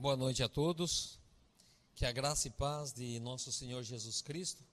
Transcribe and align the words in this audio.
Boa 0.00 0.16
noite 0.16 0.42
a 0.42 0.48
todos. 0.48 1.18
Que 1.94 2.06
a 2.06 2.10
graça 2.10 2.48
e 2.48 2.50
paz 2.50 2.90
de 2.90 3.20
nosso 3.20 3.52
Senhor 3.52 3.82
Jesus 3.82 4.22
Cristo 4.22 4.64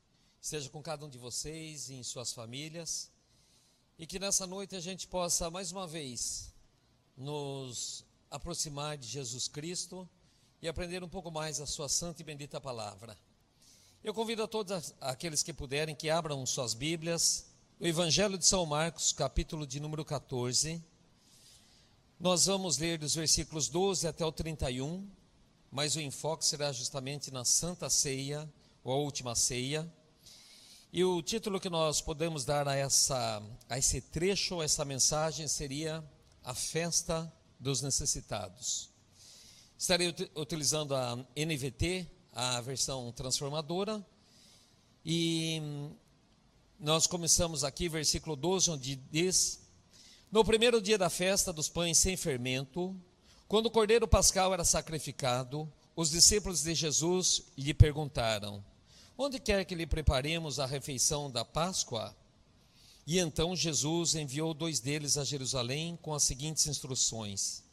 esteja 0.41 0.69
com 0.69 0.81
cada 0.81 1.05
um 1.05 1.09
de 1.09 1.17
vocês 1.17 1.89
e 1.89 1.95
em 1.95 2.01
suas 2.01 2.31
famílias. 2.31 3.11
E 3.99 4.07
que 4.07 4.19
nessa 4.19 4.47
noite 4.47 4.73
a 4.73 4.79
gente 4.79 5.05
possa 5.05 5.51
mais 5.51 5.69
uma 5.69 5.85
vez 5.85 6.53
nos 7.17 8.05
aproximar 8.31 8.97
de 8.97 9.05
Jesus 9.05 9.49
Cristo 9.49 10.07
e 10.61 10.67
aprender 10.69 11.03
um 11.03 11.09
pouco 11.09 11.29
mais 11.29 11.59
a 11.59 11.65
sua 11.65 11.89
santa 11.89 12.21
e 12.21 12.25
bendita 12.25 12.61
palavra. 12.61 13.17
Eu 14.01 14.13
convido 14.13 14.43
a 14.43 14.47
todos 14.47 14.93
aqueles 15.01 15.43
que 15.43 15.51
puderem 15.51 15.93
que 15.93 16.09
abram 16.09 16.45
suas 16.45 16.73
Bíblias, 16.73 17.47
o 17.81 17.85
Evangelho 17.85 18.37
de 18.37 18.45
São 18.45 18.65
Marcos, 18.65 19.11
capítulo 19.11 19.67
de 19.67 19.81
número 19.81 20.05
14. 20.05 20.81
Nós 22.19 22.47
vamos 22.47 22.79
ler 22.79 22.97
dos 22.97 23.13
versículos 23.13 23.69
12 23.69 24.07
até 24.07 24.25
o 24.25 24.31
31, 24.31 25.07
mas 25.69 25.95
o 25.95 26.01
enfoque 26.01 26.43
será 26.43 26.71
justamente 26.71 27.29
na 27.29 27.45
Santa 27.45 27.91
Ceia, 27.91 28.51
ou 28.83 28.91
a 28.91 28.97
última 28.97 29.35
ceia. 29.35 29.87
E 30.91 31.03
o 31.03 31.21
título 31.21 31.59
que 31.59 31.69
nós 31.69 32.01
podemos 32.01 32.43
dar 32.43 32.67
a, 32.67 32.75
essa, 32.75 33.39
a 33.69 33.77
esse 33.77 34.01
trecho, 34.01 34.59
a 34.59 34.65
essa 34.65 34.83
mensagem, 34.83 35.47
seria 35.47 36.03
A 36.43 36.55
Festa 36.55 37.31
dos 37.59 37.83
Necessitados. 37.83 38.89
Estarei 39.77 40.11
utilizando 40.35 40.95
a 40.95 41.23
NVT, 41.35 42.07
a 42.33 42.59
versão 42.61 43.11
transformadora, 43.11 44.03
e 45.05 45.61
nós 46.79 47.05
começamos 47.05 47.63
aqui, 47.63 47.87
versículo 47.87 48.35
12, 48.35 48.71
onde 48.71 48.95
diz 48.95 49.66
no 50.29 50.43
primeiro 50.43 50.81
dia 50.81 50.97
da 50.97 51.09
festa 51.09 51.53
dos 51.53 51.69
pães 51.69 51.97
sem 51.97 52.17
fermento, 52.17 52.95
quando 53.47 53.67
o 53.67 53.71
cordeiro 53.71 54.05
pascal 54.07 54.53
era 54.53 54.65
sacrificado, 54.65 55.71
os 55.95 56.09
discípulos 56.09 56.63
de 56.63 56.75
Jesus 56.75 57.43
lhe 57.57 57.73
perguntaram: 57.73 58.63
Onde 59.17 59.39
quer 59.39 59.63
que 59.63 59.73
lhe 59.73 59.87
preparemos 59.87 60.59
a 60.59 60.65
refeição 60.65 61.31
da 61.31 61.45
Páscoa? 61.45 62.13
E 63.05 63.19
então 63.19 63.55
Jesus 63.55 64.15
enviou 64.15 64.53
dois 64.53 64.81
deles 64.81 65.17
a 65.17 65.23
Jerusalém 65.23 65.97
com 66.01 66.13
as 66.13 66.23
seguintes 66.23 66.67
instruções: 66.67 67.63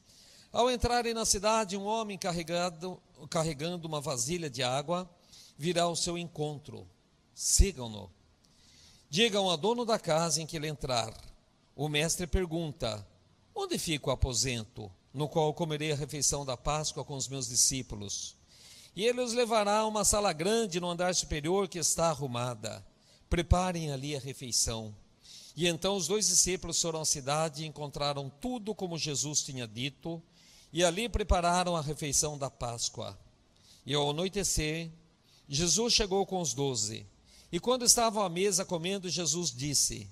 Ao 0.53 0.71
entrarem 0.71 1.13
na 1.13 1.25
cidade, 1.25 1.77
um 1.77 1.85
homem 1.85 2.17
carregando 2.17 3.89
uma 3.89 4.01
vasilha 4.01 4.49
de 4.49 4.63
água 4.63 5.11
virá 5.59 5.83
ao 5.83 5.97
seu 5.97 6.17
encontro. 6.17 6.87
Sigam-no. 7.35 8.09
Digam 9.11 9.51
ao 9.51 9.57
dono 9.57 9.85
da 9.85 9.99
casa 9.99 10.41
em 10.41 10.47
que 10.47 10.57
ele 10.57 10.69
entrar 10.69 11.13
o 11.77 11.89
mestre 11.89 12.27
pergunta: 12.27 13.07
Onde 13.55 13.79
fica 13.79 14.09
o 14.09 14.13
aposento, 14.13 14.91
no 15.13 15.29
qual 15.29 15.53
comerei 15.53 15.93
a 15.93 15.97
refeição 15.97 16.45
da 16.45 16.57
Páscoa 16.57 17.05
com 17.05 17.17
os 17.17 17.29
meus 17.29 17.49
discípulos? 17.49 18.37
E 18.97 19.05
ele 19.05 19.21
os 19.21 19.33
levará 19.33 19.79
a 19.79 19.87
uma 19.87 20.05
sala 20.05 20.33
grande 20.33 20.79
no 20.79 20.89
andar 20.89 21.15
superior 21.15 21.67
que 21.67 21.79
está 21.79 22.11
arrumada. 22.11 22.85
Preparem 23.29 23.91
ali 23.91 24.15
a 24.15 24.21
refeição. 24.21 24.95
E 25.57 25.67
então 25.67 25.97
os 25.97 26.07
dois 26.07 26.29
discípulos 26.29 26.81
foram 26.81 27.01
à 27.01 27.05
cidade 27.05 27.63
e 27.63 27.67
encontraram 27.67 28.31
tudo 28.41 28.75
como 28.75 28.99
Jesus 28.99 29.43
tinha 29.43 29.67
dito, 29.67 30.23
e 30.73 30.85
ali 30.85 31.09
prepararam 31.09 31.77
a 31.77 31.81
refeição 31.81 32.39
da 32.39 32.51
Páscoa. 32.51 33.19
E 33.87 33.95
ao 33.95 34.11
anoitecer, 34.11 34.91
Jesus 35.49 35.93
chegou 35.93 36.25
com 36.25 36.41
os 36.41 36.55
doze. 36.55 37.07
E 37.53 37.61
quando 37.61 37.85
estavam 37.85 38.25
à 38.25 38.29
mesa 38.29 38.65
comendo, 38.65 39.09
Jesus 39.09 39.53
disse: 39.53 40.09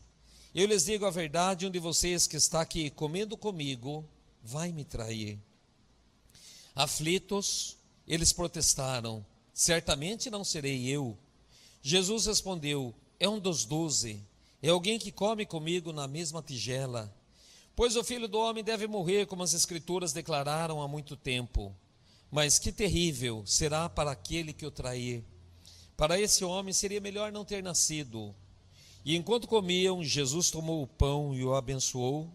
eu 0.55 0.67
lhes 0.67 0.85
digo 0.85 1.07
a 1.07 1.11
verdade: 1.11 1.67
um 1.67 1.71
de 1.71 1.79
vocês 1.79 2.27
que 2.27 2.37
está 2.37 2.61
aqui 2.61 2.91
comendo 2.91 3.37
comigo 3.37 4.05
vai 4.43 4.73
me 4.73 4.85
trair. 4.85 5.39
Aflitos, 6.75 7.77
eles 8.07 8.33
protestaram: 8.33 9.25
Certamente 9.55 10.31
não 10.31 10.45
serei 10.45 10.87
eu. 10.89 11.17
Jesus 11.83 12.27
respondeu: 12.27 12.95
É 13.19 13.29
um 13.29 13.39
dos 13.39 13.65
doze, 13.65 14.23
é 14.63 14.69
alguém 14.69 14.99
que 14.99 15.11
come 15.11 15.45
comigo 15.47 15.93
na 15.93 16.07
mesma 16.07 16.43
tigela. 16.43 17.15
Pois 17.75 17.97
o 17.97 18.05
filho 18.05 18.29
do 18.29 18.39
homem 18.39 18.63
deve 18.63 18.87
morrer, 18.87 19.27
como 19.27 19.43
as 19.43 19.55
Escrituras 19.55 20.13
declararam 20.13 20.83
há 20.83 20.87
muito 20.87 21.17
tempo. 21.17 21.75
Mas 22.31 22.59
que 22.59 22.71
terrível 22.71 23.43
será 23.47 23.89
para 23.89 24.11
aquele 24.11 24.53
que 24.53 24.67
o 24.67 24.71
trair. 24.71 25.25
Para 25.97 26.21
esse 26.21 26.45
homem 26.45 26.73
seria 26.73 27.01
melhor 27.01 27.33
não 27.33 27.45
ter 27.45 27.63
nascido. 27.63 28.35
E 29.05 29.17
enquanto 29.17 29.49
comiam, 29.49 30.03
Jesus 30.03 30.51
tomou 30.51 30.83
o 30.83 30.87
pão 30.87 31.35
e 31.35 31.45
o 31.45 31.55
abençoou, 31.55 32.29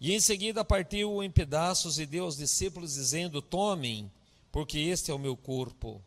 e 0.00 0.12
em 0.12 0.18
seguida 0.18 0.64
partiu-o 0.64 1.22
em 1.22 1.30
pedaços 1.30 2.00
e 2.00 2.04
deu 2.04 2.24
aos 2.24 2.36
discípulos, 2.36 2.94
dizendo: 2.94 3.40
Tomem, 3.40 4.10
porque 4.50 4.76
este 4.78 5.12
é 5.12 5.14
o 5.14 5.18
meu 5.18 5.36
corpo. 5.36 6.02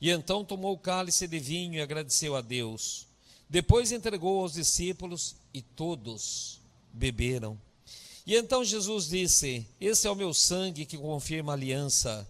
E 0.00 0.10
então 0.10 0.44
tomou 0.44 0.74
o 0.74 0.78
cálice 0.78 1.28
de 1.28 1.38
vinho 1.38 1.74
e 1.74 1.80
agradeceu 1.80 2.34
a 2.34 2.40
Deus. 2.40 3.06
Depois 3.48 3.92
entregou 3.92 4.40
aos 4.40 4.54
discípulos 4.54 5.36
e 5.54 5.62
todos 5.62 6.60
beberam. 6.92 7.56
E 8.26 8.34
então 8.34 8.64
Jesus 8.64 9.08
disse: 9.08 9.64
Esse 9.80 10.08
é 10.08 10.10
o 10.10 10.16
meu 10.16 10.34
sangue 10.34 10.84
que 10.84 10.98
confirma 10.98 11.52
a 11.52 11.54
aliança. 11.54 12.26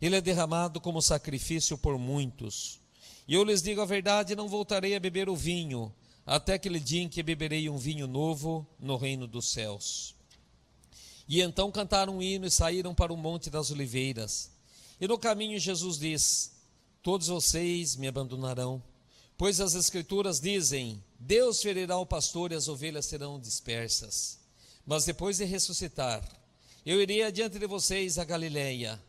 Ele 0.00 0.14
é 0.14 0.20
derramado 0.20 0.80
como 0.80 1.02
sacrifício 1.02 1.76
por 1.76 1.98
muitos. 1.98 2.78
E 3.26 3.34
eu 3.34 3.42
lhes 3.42 3.62
digo 3.62 3.80
a 3.80 3.84
verdade: 3.84 4.36
não 4.36 4.48
voltarei 4.48 4.94
a 4.94 5.00
beber 5.00 5.28
o 5.28 5.34
vinho 5.34 5.92
até 6.26 6.54
aquele 6.54 6.78
dia 6.78 7.02
em 7.02 7.08
que 7.08 7.22
beberei 7.22 7.68
um 7.68 7.76
vinho 7.76 8.06
novo 8.06 8.66
no 8.78 8.96
reino 8.96 9.26
dos 9.26 9.50
céus. 9.50 10.14
E 11.28 11.40
então 11.40 11.70
cantaram 11.70 12.16
um 12.16 12.22
hino 12.22 12.46
e 12.46 12.50
saíram 12.50 12.94
para 12.94 13.12
o 13.12 13.16
Monte 13.16 13.50
das 13.50 13.70
Oliveiras. 13.70 14.50
E 15.00 15.08
no 15.08 15.18
caminho 15.18 15.58
Jesus 15.58 15.98
diz: 15.98 16.52
Todos 17.02 17.26
vocês 17.26 17.96
me 17.96 18.06
abandonarão, 18.06 18.82
pois 19.36 19.60
as 19.60 19.74
Escrituras 19.74 20.40
dizem: 20.40 21.02
Deus 21.18 21.60
ferirá 21.62 21.96
o 21.98 22.06
pastor 22.06 22.52
e 22.52 22.54
as 22.54 22.68
ovelhas 22.68 23.06
serão 23.06 23.40
dispersas. 23.40 24.38
Mas 24.86 25.04
depois 25.04 25.38
de 25.38 25.44
ressuscitar, 25.44 26.22
eu 26.84 27.00
irei 27.00 27.22
adiante 27.22 27.58
de 27.58 27.66
vocês 27.66 28.18
a 28.18 28.24
Galiléia. 28.24 29.00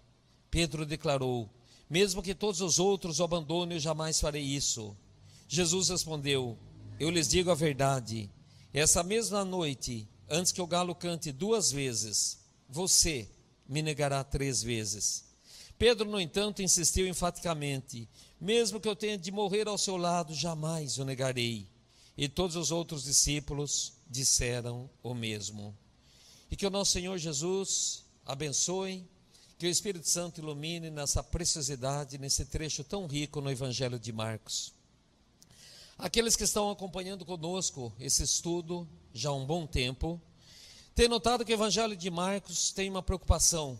Pedro 0.49 0.85
declarou: 0.85 1.49
Mesmo 1.89 2.21
que 2.21 2.35
todos 2.35 2.61
os 2.61 2.79
outros 2.79 3.19
o 3.19 3.23
abandonem, 3.23 3.77
eu 3.77 3.81
jamais 3.81 4.19
farei 4.19 4.43
isso. 4.43 4.95
Jesus 5.47 5.89
respondeu: 5.89 6.57
eu 6.99 7.09
lhes 7.09 7.27
digo 7.27 7.51
a 7.51 7.55
verdade: 7.55 8.29
essa 8.73 9.03
mesma 9.03 9.43
noite, 9.43 10.07
antes 10.29 10.51
que 10.51 10.61
o 10.61 10.67
galo 10.67 10.95
cante 10.95 11.31
duas 11.31 11.71
vezes, 11.71 12.39
você 12.69 13.29
me 13.67 13.81
negará 13.81 14.23
três 14.23 14.61
vezes. 14.61 15.25
Pedro, 15.77 16.09
no 16.09 16.19
entanto, 16.19 16.61
insistiu 16.61 17.07
enfaticamente: 17.07 18.07
mesmo 18.39 18.79
que 18.79 18.87
eu 18.87 18.95
tenha 18.95 19.17
de 19.17 19.31
morrer 19.31 19.67
ao 19.67 19.77
seu 19.77 19.97
lado, 19.97 20.33
jamais 20.33 20.97
o 20.97 21.05
negarei. 21.05 21.67
E 22.15 22.27
todos 22.29 22.55
os 22.55 22.71
outros 22.71 23.03
discípulos 23.05 23.93
disseram 24.07 24.89
o 25.01 25.13
mesmo. 25.13 25.75
E 26.51 26.55
que 26.55 26.65
o 26.65 26.69
nosso 26.69 26.91
Senhor 26.91 27.17
Jesus 27.17 28.05
abençoe, 28.25 29.07
que 29.57 29.65
o 29.65 29.69
Espírito 29.69 30.07
Santo 30.07 30.39
ilumine 30.39 30.91
nessa 30.91 31.23
preciosidade, 31.23 32.17
nesse 32.17 32.45
trecho 32.45 32.83
tão 32.83 33.07
rico 33.07 33.41
no 33.41 33.49
Evangelho 33.49 33.97
de 33.97 34.11
Marcos. 34.11 34.72
Aqueles 35.97 36.35
que 36.35 36.43
estão 36.43 36.71
acompanhando 36.71 37.23
conosco 37.23 37.93
esse 37.99 38.23
estudo 38.23 38.87
já 39.13 39.29
há 39.29 39.33
um 39.33 39.45
bom 39.45 39.67
tempo, 39.67 40.19
têm 40.95 41.07
notado 41.07 41.45
que 41.45 41.51
o 41.51 41.55
Evangelho 41.55 41.95
de 41.95 42.09
Marcos 42.09 42.71
tem 42.71 42.89
uma 42.89 43.03
preocupação: 43.03 43.79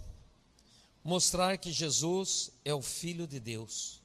mostrar 1.04 1.58
que 1.58 1.72
Jesus 1.72 2.52
é 2.64 2.74
o 2.74 2.82
Filho 2.82 3.26
de 3.26 3.40
Deus. 3.40 4.02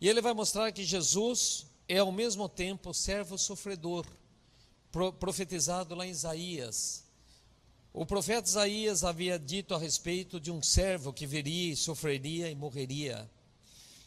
E 0.00 0.08
ele 0.08 0.22
vai 0.22 0.32
mostrar 0.32 0.72
que 0.72 0.84
Jesus 0.84 1.66
é 1.88 1.98
ao 1.98 2.10
mesmo 2.10 2.48
tempo 2.48 2.94
servo 2.94 3.36
sofredor, 3.38 4.06
profetizado 5.20 5.94
lá 5.94 6.06
em 6.06 6.10
Isaías. 6.10 7.04
O 7.92 8.04
profeta 8.04 8.48
Isaías 8.48 9.04
havia 9.04 9.38
dito 9.38 9.74
a 9.74 9.78
respeito 9.78 10.40
de 10.40 10.50
um 10.50 10.62
servo 10.62 11.12
que 11.12 11.26
viria 11.26 11.76
sofreria 11.76 12.50
e 12.50 12.54
morreria. 12.54 13.30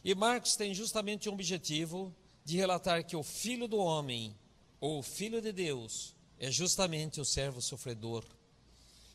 E 0.03 0.13
Marcos 0.13 0.55
tem 0.55 0.73
justamente 0.73 1.29
um 1.29 1.33
objetivo 1.33 2.13
de 2.47 2.55
relatar 2.55 3.03
que 3.03 3.13
o 3.13 3.23
filho 3.23 3.67
do 3.67 3.75
homem, 3.75 4.33
ou 4.79 5.03
filho 5.03 5.41
de 5.41 5.51
Deus, 5.51 6.15
é 6.39 6.49
justamente 6.49 7.19
o 7.19 7.25
servo 7.25 7.61
sofredor. 7.61 8.23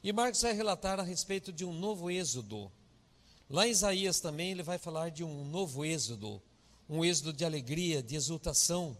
E 0.04 0.12
Marcos 0.12 0.42
vai 0.42 0.52
relatar 0.52 1.00
a 1.00 1.02
respeito 1.02 1.50
de 1.50 1.64
um 1.64 1.72
novo 1.72 2.10
êxodo. 2.10 2.70
Lá 3.48 3.66
em 3.66 3.70
Isaías 3.70 4.20
também 4.20 4.50
ele 4.50 4.62
vai 4.62 4.76
falar 4.76 5.08
de 5.08 5.24
um 5.24 5.46
novo 5.46 5.82
êxodo, 5.82 6.42
um 6.86 7.02
êxodo 7.02 7.32
de 7.32 7.42
alegria, 7.42 8.02
de 8.02 8.16
exultação. 8.16 8.94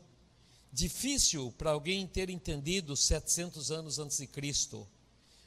Difícil 0.73 1.53
para 1.59 1.73
alguém 1.73 2.07
ter 2.07 2.31
entendido 2.31 2.97
700 2.97 3.71
anos 3.71 3.99
antes 3.99 4.17
de 4.17 4.27
Cristo. 4.27 4.89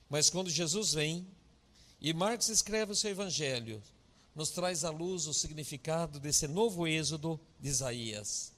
Mas 0.07 0.29
quando 0.29 0.47
Jesus 0.47 0.93
vem, 0.93 1.25
e 1.99 2.13
Marcos 2.13 2.49
escreve 2.49 2.91
o 2.91 2.95
seu 2.95 3.09
evangelho, 3.09 3.81
nos 4.35 4.51
traz 4.51 4.83
à 4.83 4.91
luz 4.91 5.25
o 5.25 5.33
significado 5.33 6.19
desse 6.19 6.47
novo 6.47 6.85
êxodo 6.85 7.39
de 7.59 7.69
Isaías. 7.69 8.53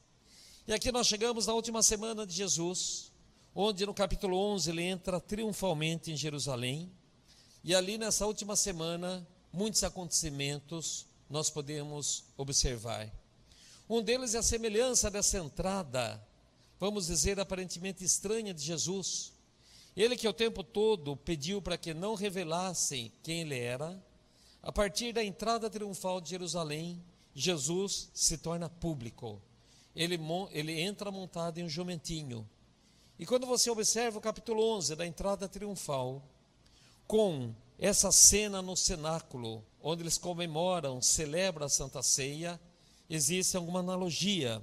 E 0.67 0.73
aqui 0.73 0.91
nós 0.91 1.07
chegamos 1.07 1.47
na 1.47 1.53
última 1.53 1.81
semana 1.81 2.27
de 2.27 2.33
Jesus, 2.33 3.09
onde 3.55 3.85
no 3.85 3.93
capítulo 3.93 4.37
11 4.37 4.69
ele 4.69 4.83
entra 4.83 5.17
triunfalmente 5.17 6.11
em 6.11 6.17
Jerusalém. 6.17 6.91
E 7.63 7.73
ali 7.73 7.97
nessa 7.97 8.25
última 8.27 8.53
semana, 8.53 9.25
muitos 9.53 9.81
acontecimentos 9.85 11.07
nós 11.29 11.49
podemos 11.49 12.25
observar. 12.35 13.09
Um 13.89 14.01
deles 14.01 14.35
é 14.35 14.39
a 14.39 14.43
semelhança 14.43 15.09
dessa 15.09 15.37
entrada, 15.37 16.21
vamos 16.77 17.07
dizer, 17.07 17.39
aparentemente 17.39 18.03
estranha 18.03 18.53
de 18.53 18.61
Jesus. 18.61 19.31
Ele 19.95 20.17
que 20.17 20.27
o 20.27 20.33
tempo 20.33 20.65
todo 20.65 21.15
pediu 21.15 21.61
para 21.61 21.77
que 21.77 21.93
não 21.93 22.13
revelassem 22.13 23.09
quem 23.23 23.39
ele 23.39 23.57
era, 23.57 23.97
a 24.61 24.73
partir 24.73 25.13
da 25.13 25.23
entrada 25.23 25.69
triunfal 25.69 26.19
de 26.19 26.31
Jerusalém, 26.31 27.01
Jesus 27.33 28.09
se 28.13 28.37
torna 28.37 28.69
público. 28.69 29.41
Ele, 29.97 30.19
ele 30.51 30.79
entra 30.79 31.09
montado 31.09 31.57
em 31.57 31.63
um 31.63 31.69
jumentinho. 31.69 32.47
E 33.17 33.25
quando 33.25 33.47
você 33.47 33.67
observa 33.71 34.19
o 34.19 34.21
capítulo 34.21 34.63
11 34.75 34.95
da 34.95 35.07
entrada 35.07 35.49
triunfal, 35.49 36.21
com 37.07 37.51
essa 37.79 38.11
cena 38.11 38.61
no 38.61 38.77
cenáculo, 38.77 39.65
onde 39.81 40.03
eles 40.03 40.19
comemoram, 40.19 41.01
celebram 41.01 41.65
a 41.65 41.69
Santa 41.69 42.03
Ceia, 42.03 42.61
existe 43.09 43.57
alguma 43.57 43.79
analogia. 43.79 44.61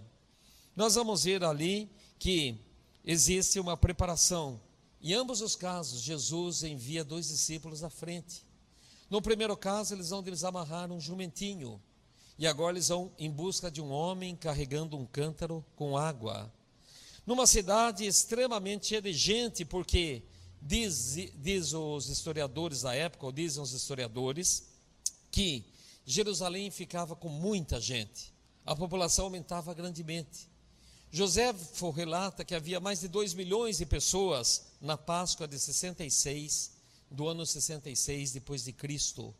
Nós 0.77 0.95
vamos 0.95 1.25
ver 1.25 1.43
ali 1.43 1.91
que 2.17 2.57
existe 3.05 3.59
uma 3.59 3.77
preparação. 3.77 4.61
Em 5.03 5.15
ambos 5.15 5.41
os 5.41 5.57
casos, 5.57 6.01
Jesus 6.01 6.63
envia 6.63 7.03
dois 7.03 7.27
discípulos 7.27 7.83
à 7.83 7.91
frente. 7.91 8.47
No 9.11 9.21
primeiro 9.21 9.57
caso, 9.57 9.97
eles 9.97 10.11
vão 10.11 10.23
desamarrar 10.23 10.93
um 10.93 11.01
jumentinho. 11.01 11.83
E 12.39 12.47
agora 12.47 12.75
eles 12.75 12.89
vão 12.89 13.13
em 13.19 13.31
busca 13.31 13.71
de 13.71 13.81
um 13.81 13.91
homem 13.91 14.35
carregando 14.35 14.97
um 14.97 15.07
cântaro 15.07 15.65
com 15.77 15.97
água. 15.97 16.53
Numa 17.25 17.47
cidade 17.47 18.05
extremamente 18.05 18.87
cheia 18.89 19.01
de 19.01 19.13
gente, 19.13 19.65
porque 19.65 20.23
diz, 20.61 21.15
diz 21.37 21.73
os 21.73 22.09
historiadores 22.09 22.83
da 22.83 22.95
época, 22.95 23.27
ou 23.27 23.33
dizem 23.33 23.63
os 23.63 23.73
historiadores, 23.73 24.69
que 25.31 25.65
Jerusalém 26.05 26.71
ficava 26.71 27.15
com 27.15 27.29
muita 27.29 27.81
gente, 27.81 28.33
a 28.67 28.75
população 28.75 29.27
aumentava 29.27 29.73
grandemente. 29.73 30.49
José 31.11 31.55
relata 31.95 32.45
que 32.45 32.55
havia 32.55 32.81
mais 32.81 33.01
de 33.01 33.09
2 33.09 33.35
milhões 33.35 33.79
de 33.79 33.87
pessoas 33.87 34.67
na 34.81 34.99
Páscoa 34.99 35.47
de 35.47 35.59
66, 35.59 36.73
do 37.11 37.29
ano 37.29 37.47
66 37.47 38.33
depois 38.33 38.65
de 38.65 38.73
Cristo, 38.73 39.33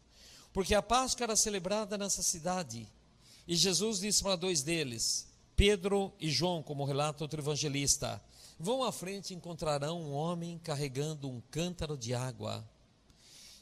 porque 0.55 0.73
a 0.73 0.81
Páscoa 0.81 1.25
era 1.25 1.35
celebrada 1.35 1.99
nessa 1.99 2.23
cidade. 2.23 2.89
E 3.47 3.57
Jesus 3.57 3.99
disse 3.99 4.23
para 4.23 4.37
dois 4.37 4.63
deles, 4.63 5.27
Pedro 5.57 6.13
e 6.21 6.31
João, 6.31 6.63
como 6.63 6.85
relata 6.85 7.25
outro 7.25 7.41
evangelista, 7.41 8.23
vão 8.57 8.85
à 8.85 8.93
frente 8.93 9.33
e 9.33 9.37
encontrarão 9.37 10.01
um 10.01 10.13
homem 10.13 10.57
carregando 10.63 11.29
um 11.29 11.43
cântaro 11.51 11.99
de 11.99 12.15
água. 12.15 12.65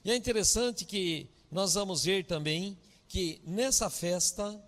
E 0.05 0.11
é 0.11 0.17
interessante 0.17 0.85
que 0.85 1.31
nós 1.51 1.73
vamos 1.75 2.05
ver 2.05 2.27
também 2.27 2.77
que 3.09 3.41
nessa 3.47 3.89
festa, 3.89 4.63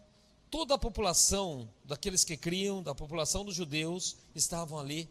toda 0.50 0.74
a 0.74 0.78
população 0.78 1.68
daqueles 1.84 2.24
que 2.24 2.38
criam, 2.38 2.82
da 2.82 2.94
população 2.94 3.44
dos 3.44 3.54
judeus, 3.54 4.16
estavam 4.34 4.78
ali. 4.78 5.10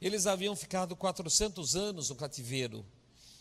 Eles 0.00 0.26
haviam 0.26 0.56
ficado 0.56 0.96
400 0.96 1.76
anos 1.76 2.08
no 2.08 2.16
cativeiro. 2.16 2.82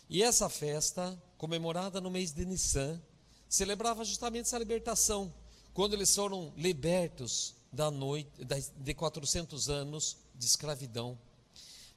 E 0.10 0.22
essa 0.22 0.50
festa, 0.50 1.18
comemorada 1.38 2.00
no 2.00 2.10
mês 2.10 2.32
de 2.32 2.46
Nissan, 2.46 3.02
celebrava 3.48 4.04
justamente 4.04 4.46
essa 4.46 4.58
libertação, 4.58 5.34
quando 5.74 5.94
eles 5.94 6.14
foram 6.14 6.54
libertos 6.58 7.56
da 7.72 7.92
noite 7.92 8.30
de 8.78 8.94
400 8.94 9.70
anos 9.70 10.18
de 10.34 10.46
escravidão. 10.46 11.18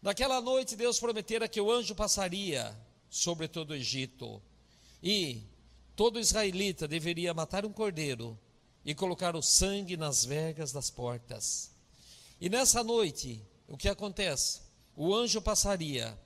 Naquela 0.02 0.40
noite 0.40 0.76
Deus 0.76 0.99
prometera 0.99 1.49
que 1.49 1.61
o 1.61 1.70
anjo 1.70 1.94
passaria 1.94 2.76
sobre 3.11 3.49
todo 3.49 3.70
o 3.70 3.75
Egito 3.75 4.43
e 5.02 5.43
todo 5.96 6.20
israelita 6.20 6.87
deveria 6.87 7.32
matar 7.35 7.64
um 7.64 7.73
cordeiro 7.73 8.38
e 8.85 8.94
colocar 8.94 9.35
o 9.37 9.43
sangue 9.43 9.96
nas 9.96 10.25
vergas 10.25 10.73
das 10.73 10.90
portas. 10.90 11.70
E 12.40 12.49
nessa 12.49 12.82
noite, 12.85 13.43
o 13.67 13.76
que 13.76 13.88
acontece? 13.88 14.61
O 14.96 15.14
anjo 15.14 15.43
passaria, 15.43 16.19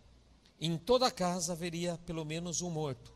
em 0.64 0.78
toda 0.78 1.10
casa 1.10 1.52
haveria 1.52 1.98
pelo 2.06 2.24
menos 2.24 2.62
um 2.62 2.70
morto. 2.70 3.12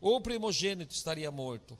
Ou 0.00 0.16
o 0.16 0.20
primogênito 0.20 0.92
estaria 0.92 1.30
morto, 1.30 1.78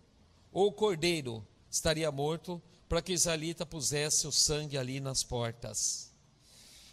ou 0.53 0.69
o 0.69 0.73
cordeiro 0.73 1.45
estaria 1.69 2.13
morto, 2.13 2.63
para 2.89 3.03
que 3.03 3.13
o 3.13 3.15
israelita 3.15 3.67
pusesse 3.67 4.27
o 4.29 4.33
sangue 4.33 4.79
ali 4.79 5.01
nas 5.01 5.25
portas. 5.25 6.13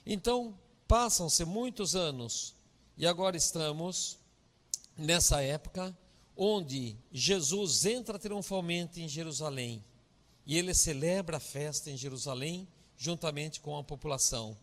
Então, 0.05 0.57
passam-se 0.87 1.45
muitos 1.45 1.95
anos, 1.95 2.55
e 2.97 3.05
agora 3.05 3.37
estamos 3.37 4.17
nessa 4.97 5.43
época 5.43 5.95
onde 6.35 6.97
Jesus 7.11 7.85
entra 7.85 8.17
triunfalmente 8.17 8.99
em 8.99 9.07
Jerusalém 9.07 9.83
e 10.45 10.57
ele 10.57 10.73
celebra 10.73 11.37
a 11.37 11.39
festa 11.39 11.91
em 11.91 11.97
Jerusalém 11.97 12.67
juntamente 12.97 13.59
com 13.59 13.77
a 13.77 13.83
população. 13.83 14.57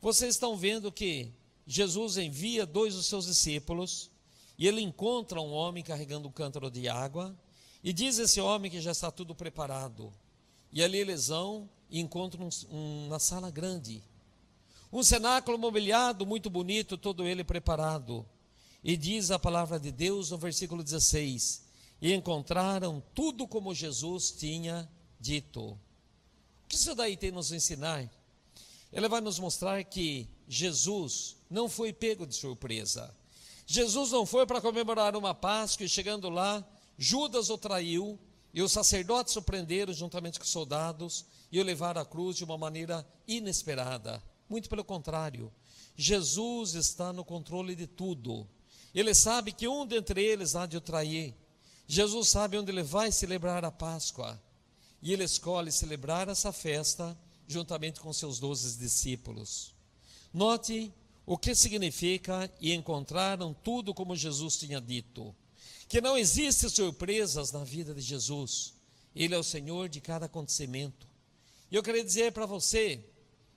Vocês 0.00 0.34
estão 0.34 0.56
vendo 0.56 0.92
que 0.92 1.32
Jesus 1.66 2.16
envia 2.16 2.64
dois 2.64 2.94
dos 2.94 3.06
seus 3.06 3.26
discípulos 3.26 4.10
e 4.56 4.66
ele 4.66 4.80
encontra 4.80 5.40
um 5.40 5.52
homem 5.52 5.82
carregando 5.82 6.28
um 6.28 6.32
cântaro 6.32 6.70
de 6.70 6.88
água 6.88 7.36
e 7.82 7.92
diz 7.92 8.18
esse 8.18 8.40
homem 8.40 8.70
que 8.70 8.80
já 8.80 8.92
está 8.92 9.10
tudo 9.10 9.34
preparado. 9.34 10.12
E 10.72 10.82
ali 10.82 10.98
eles 10.98 11.28
vão 11.28 11.68
e 11.90 12.00
encontram 12.00 12.48
um, 12.70 13.06
uma 13.06 13.18
sala 13.18 13.50
grande, 13.50 14.02
um 14.92 15.02
cenáculo 15.02 15.58
mobiliado 15.58 16.24
muito 16.24 16.48
bonito, 16.48 16.96
todo 16.96 17.26
ele 17.26 17.42
preparado. 17.44 18.24
E 18.82 18.96
diz 18.96 19.30
a 19.30 19.38
palavra 19.38 19.80
de 19.80 19.90
Deus 19.90 20.30
no 20.30 20.38
versículo 20.38 20.82
16: 20.82 21.64
E 22.00 22.12
encontraram 22.12 23.02
tudo 23.14 23.46
como 23.46 23.74
Jesus 23.74 24.30
tinha 24.30 24.88
dito. 25.18 25.70
O 25.70 25.78
que 26.68 26.76
isso 26.76 26.94
daí 26.94 27.16
tem 27.16 27.30
nos 27.30 27.52
ensinar? 27.52 28.08
Ele 28.92 29.08
vai 29.08 29.20
nos 29.20 29.38
mostrar 29.38 29.82
que 29.84 30.28
Jesus 30.48 31.36
não 31.50 31.68
foi 31.68 31.92
pego 31.92 32.26
de 32.26 32.34
surpresa. 32.34 33.14
Jesus 33.66 34.12
não 34.12 34.24
foi 34.24 34.46
para 34.46 34.60
comemorar 34.60 35.16
uma 35.16 35.34
Páscoa 35.34 35.84
e 35.84 35.88
chegando 35.88 36.30
lá, 36.30 36.64
Judas 36.96 37.50
o 37.50 37.58
traiu 37.58 38.18
e 38.54 38.62
os 38.62 38.72
sacerdotes 38.72 39.36
o 39.36 39.42
prenderam 39.42 39.92
juntamente 39.92 40.38
com 40.38 40.44
os 40.44 40.50
soldados 40.50 41.26
e 41.50 41.60
o 41.60 41.64
levaram 41.64 42.00
à 42.00 42.06
cruz 42.06 42.36
de 42.36 42.44
uma 42.44 42.56
maneira 42.56 43.06
inesperada. 43.26 44.22
Muito 44.48 44.68
pelo 44.68 44.84
contrário, 44.84 45.52
Jesus 45.96 46.74
está 46.74 47.12
no 47.12 47.24
controle 47.24 47.74
de 47.74 47.86
tudo. 47.86 48.46
Ele 48.94 49.14
sabe 49.14 49.52
que 49.52 49.68
um 49.68 49.84
dentre 49.84 50.22
eles 50.22 50.54
há 50.54 50.64
de 50.64 50.76
o 50.76 50.80
trair. 50.80 51.34
Jesus 51.86 52.28
sabe 52.28 52.56
onde 52.56 52.70
ele 52.70 52.82
vai 52.82 53.12
celebrar 53.12 53.64
a 53.64 53.70
Páscoa. 53.70 54.40
E 55.02 55.12
ele 55.12 55.24
escolhe 55.24 55.70
celebrar 55.70 56.28
essa 56.28 56.52
festa 56.52 57.16
juntamente 57.46 58.00
com 58.00 58.12
seus 58.12 58.38
doze 58.38 58.78
discípulos. 58.78 59.74
Note 60.32 60.92
o 61.24 61.36
que 61.36 61.54
significa 61.54 62.50
e 62.60 62.72
encontraram 62.72 63.54
tudo 63.54 63.92
como 63.94 64.14
Jesus 64.14 64.56
tinha 64.56 64.80
dito. 64.80 65.34
Que 65.88 66.00
não 66.00 66.16
existe 66.16 66.68
surpresas 66.68 67.52
na 67.52 67.64
vida 67.64 67.94
de 67.94 68.00
Jesus. 68.00 68.74
Ele 69.14 69.34
é 69.34 69.38
o 69.38 69.42
Senhor 69.42 69.88
de 69.88 70.00
cada 70.00 70.26
acontecimento. 70.26 71.06
E 71.70 71.74
eu 71.74 71.82
queria 71.82 72.04
dizer 72.04 72.32
para 72.32 72.46
você 72.46 73.04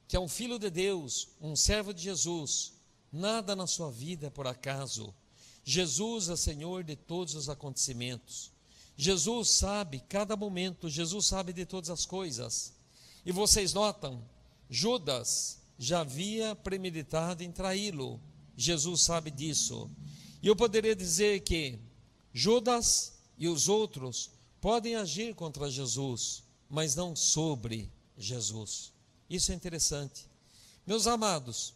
que 0.07 0.15
é 0.15 0.19
um 0.19 0.27
filho 0.27 0.57
de 0.57 0.69
Deus, 0.69 1.27
um 1.39 1.55
servo 1.55 1.93
de 1.93 2.01
Jesus, 2.01 2.73
nada 3.11 3.55
na 3.55 3.67
sua 3.67 3.91
vida 3.91 4.27
é 4.27 4.29
por 4.29 4.47
acaso. 4.47 5.13
Jesus 5.63 6.29
é 6.29 6.35
Senhor 6.35 6.83
de 6.83 6.95
todos 6.95 7.35
os 7.35 7.49
acontecimentos. 7.49 8.51
Jesus 8.97 9.49
sabe 9.49 10.03
cada 10.09 10.35
momento, 10.35 10.89
Jesus 10.89 11.27
sabe 11.27 11.53
de 11.53 11.65
todas 11.65 11.89
as 11.89 12.05
coisas. 12.05 12.73
E 13.29 13.31
vocês 13.31 13.73
notam, 13.73 14.27
Judas 14.67 15.59
já 15.77 15.99
havia 15.99 16.55
premeditado 16.55 17.43
em 17.43 17.51
traí-lo. 17.51 18.19
Jesus 18.57 19.03
sabe 19.03 19.29
disso. 19.29 19.87
E 20.41 20.47
eu 20.47 20.55
poderia 20.55 20.95
dizer 20.95 21.41
que 21.41 21.77
Judas 22.33 23.19
e 23.37 23.47
os 23.47 23.69
outros 23.69 24.31
podem 24.59 24.95
agir 24.95 25.35
contra 25.35 25.69
Jesus, 25.69 26.41
mas 26.67 26.95
não 26.95 27.15
sobre 27.15 27.91
Jesus. 28.17 28.91
Isso 29.29 29.51
é 29.51 29.55
interessante. 29.55 30.25
Meus 30.83 31.05
amados, 31.05 31.75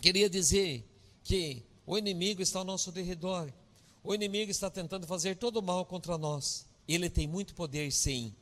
queria 0.00 0.30
dizer 0.30 0.88
que 1.24 1.64
o 1.84 1.98
inimigo 1.98 2.40
está 2.40 2.60
ao 2.60 2.64
nosso 2.64 2.92
derredor. 2.92 3.52
O 4.04 4.14
inimigo 4.14 4.52
está 4.52 4.70
tentando 4.70 5.08
fazer 5.08 5.38
todo 5.38 5.56
o 5.56 5.62
mal 5.62 5.84
contra 5.86 6.16
nós. 6.16 6.64
Ele 6.86 7.10
tem 7.10 7.26
muito 7.26 7.52
poder, 7.52 7.90
sim, 7.90 8.32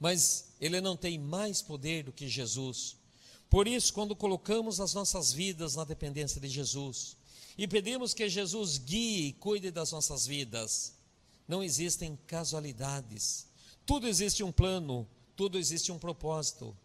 mas 0.00 0.49
ele 0.60 0.80
não 0.80 0.96
tem 0.96 1.18
mais 1.18 1.62
poder 1.62 2.04
do 2.04 2.12
que 2.12 2.28
Jesus. 2.28 2.96
Por 3.48 3.66
isso, 3.66 3.92
quando 3.92 4.14
colocamos 4.14 4.80
as 4.80 4.94
nossas 4.94 5.32
vidas 5.32 5.74
na 5.74 5.84
dependência 5.84 6.40
de 6.40 6.48
Jesus 6.48 7.16
e 7.56 7.66
pedimos 7.66 8.14
que 8.14 8.28
Jesus 8.28 8.78
guie 8.78 9.28
e 9.28 9.32
cuide 9.32 9.70
das 9.70 9.90
nossas 9.90 10.26
vidas, 10.26 10.94
não 11.48 11.62
existem 11.62 12.16
casualidades. 12.26 13.46
Tudo 13.84 14.06
existe 14.06 14.44
um 14.44 14.52
plano, 14.52 15.08
tudo 15.34 15.58
existe 15.58 15.90
um 15.90 15.98
propósito. 15.98 16.76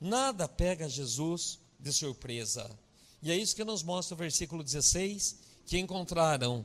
Nada 0.00 0.48
pega 0.48 0.88
Jesus 0.88 1.58
de 1.78 1.92
surpresa. 1.92 2.70
E 3.22 3.30
é 3.30 3.36
isso 3.36 3.56
que 3.56 3.64
nos 3.64 3.82
mostra 3.82 4.14
o 4.14 4.18
versículo 4.18 4.62
16 4.62 5.36
que 5.66 5.78
encontraram 5.78 6.64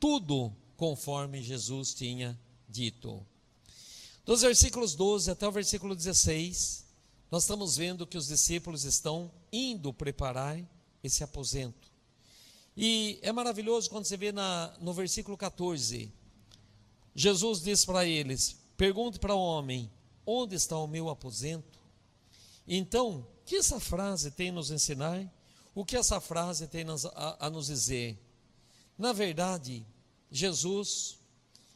tudo 0.00 0.52
conforme 0.76 1.42
Jesus 1.42 1.94
tinha 1.94 2.38
dito. 2.68 3.24
Dos 4.28 4.42
versículos 4.42 4.94
12 4.94 5.30
até 5.30 5.48
o 5.48 5.50
versículo 5.50 5.96
16, 5.96 6.84
nós 7.30 7.44
estamos 7.44 7.78
vendo 7.78 8.06
que 8.06 8.18
os 8.18 8.26
discípulos 8.26 8.84
estão 8.84 9.32
indo 9.50 9.90
preparar 9.90 10.62
esse 11.02 11.24
aposento. 11.24 11.90
E 12.76 13.18
é 13.22 13.32
maravilhoso 13.32 13.88
quando 13.88 14.04
você 14.04 14.18
vê 14.18 14.30
na, 14.30 14.76
no 14.82 14.92
versículo 14.92 15.34
14, 15.34 16.12
Jesus 17.14 17.62
diz 17.62 17.86
para 17.86 18.04
eles: 18.04 18.54
Pergunte 18.76 19.18
para 19.18 19.34
o 19.34 19.40
homem, 19.40 19.90
onde 20.26 20.54
está 20.56 20.76
o 20.76 20.86
meu 20.86 21.08
aposento? 21.08 21.78
Então, 22.66 23.20
o 23.20 23.46
que 23.46 23.56
essa 23.56 23.80
frase 23.80 24.30
tem 24.30 24.50
a 24.50 24.52
nos 24.52 24.70
ensinar? 24.70 25.26
O 25.74 25.86
que 25.86 25.96
essa 25.96 26.20
frase 26.20 26.66
tem 26.66 26.84
a, 27.14 27.46
a 27.46 27.48
nos 27.48 27.68
dizer? 27.68 28.22
Na 28.98 29.14
verdade, 29.14 29.86
Jesus, 30.30 31.16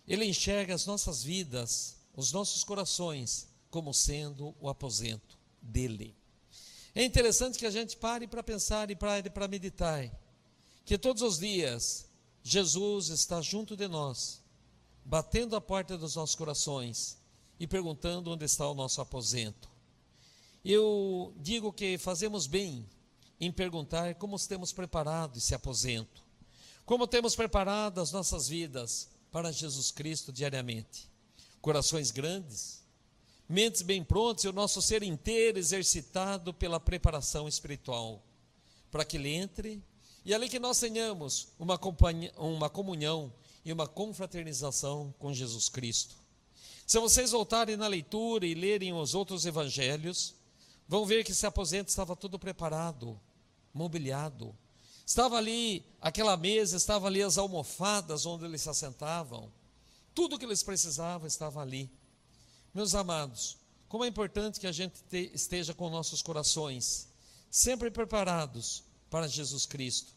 ele 0.06 0.26
enxerga 0.26 0.74
as 0.74 0.84
nossas 0.84 1.22
vidas, 1.22 2.01
os 2.14 2.32
nossos 2.32 2.62
corações, 2.64 3.48
como 3.70 3.92
sendo 3.92 4.54
o 4.60 4.68
aposento 4.68 5.38
dele. 5.60 6.14
É 6.94 7.04
interessante 7.04 7.58
que 7.58 7.66
a 7.66 7.70
gente 7.70 7.96
pare 7.96 8.26
para 8.26 8.42
pensar 8.42 8.90
e 8.90 8.96
para 8.96 9.48
meditar 9.48 10.10
que 10.84 10.98
todos 10.98 11.22
os 11.22 11.38
dias 11.38 12.06
Jesus 12.42 13.08
está 13.08 13.40
junto 13.40 13.76
de 13.76 13.88
nós, 13.88 14.42
batendo 15.04 15.56
a 15.56 15.60
porta 15.60 15.96
dos 15.96 16.16
nossos 16.16 16.36
corações 16.36 17.16
e 17.58 17.66
perguntando 17.66 18.30
onde 18.30 18.44
está 18.44 18.68
o 18.68 18.74
nosso 18.74 19.00
aposento. 19.00 19.70
Eu 20.64 21.32
digo 21.38 21.72
que 21.72 21.96
fazemos 21.98 22.46
bem 22.46 22.86
em 23.40 23.50
perguntar 23.50 24.14
como 24.16 24.38
temos 24.38 24.72
preparado 24.72 25.38
esse 25.38 25.54
aposento, 25.54 26.22
como 26.84 27.06
temos 27.06 27.34
preparado 27.34 28.00
as 28.00 28.12
nossas 28.12 28.48
vidas 28.48 29.08
para 29.30 29.50
Jesus 29.50 29.90
Cristo 29.90 30.32
diariamente. 30.32 31.11
Corações 31.62 32.10
grandes, 32.10 32.82
mentes 33.48 33.80
bem 33.80 34.04
prontas 34.04 34.44
e 34.44 34.48
o 34.48 34.52
nosso 34.52 34.82
ser 34.82 35.02
inteiro 35.02 35.58
exercitado 35.58 36.52
pela 36.52 36.78
preparação 36.78 37.48
espiritual, 37.48 38.22
para 38.90 39.04
que 39.04 39.16
Ele 39.16 39.30
entre 39.30 39.82
e 40.24 40.34
ali 40.34 40.48
que 40.48 40.58
nós 40.58 40.78
tenhamos 40.78 41.48
uma, 41.58 41.80
uma 42.36 42.68
comunhão 42.68 43.32
e 43.64 43.72
uma 43.72 43.86
confraternização 43.86 45.14
com 45.18 45.32
Jesus 45.32 45.68
Cristo. 45.68 46.16
Se 46.86 46.98
vocês 46.98 47.30
voltarem 47.30 47.76
na 47.76 47.86
leitura 47.86 48.44
e 48.44 48.54
lerem 48.54 48.92
os 48.92 49.14
outros 49.14 49.46
evangelhos, 49.46 50.34
vão 50.86 51.06
ver 51.06 51.24
que 51.24 51.32
esse 51.32 51.46
aposento 51.46 51.88
estava 51.88 52.14
tudo 52.14 52.38
preparado, 52.38 53.18
mobiliado. 53.72 54.54
Estava 55.06 55.36
ali 55.36 55.84
aquela 56.00 56.36
mesa, 56.36 56.76
estava 56.76 57.06
ali 57.06 57.22
as 57.22 57.38
almofadas 57.38 58.26
onde 58.26 58.44
eles 58.44 58.62
se 58.62 58.68
assentavam. 58.68 59.50
Tudo 60.14 60.38
que 60.38 60.44
eles 60.44 60.62
precisavam 60.62 61.26
estava 61.26 61.60
ali. 61.60 61.90
Meus 62.74 62.94
amados, 62.94 63.56
como 63.88 64.04
é 64.04 64.08
importante 64.08 64.58
que 64.58 64.66
a 64.66 64.72
gente 64.72 64.94
esteja 65.34 65.74
com 65.74 65.90
nossos 65.90 66.22
corações 66.22 67.08
sempre 67.50 67.90
preparados 67.90 68.82
para 69.10 69.28
Jesus 69.28 69.66
Cristo, 69.66 70.14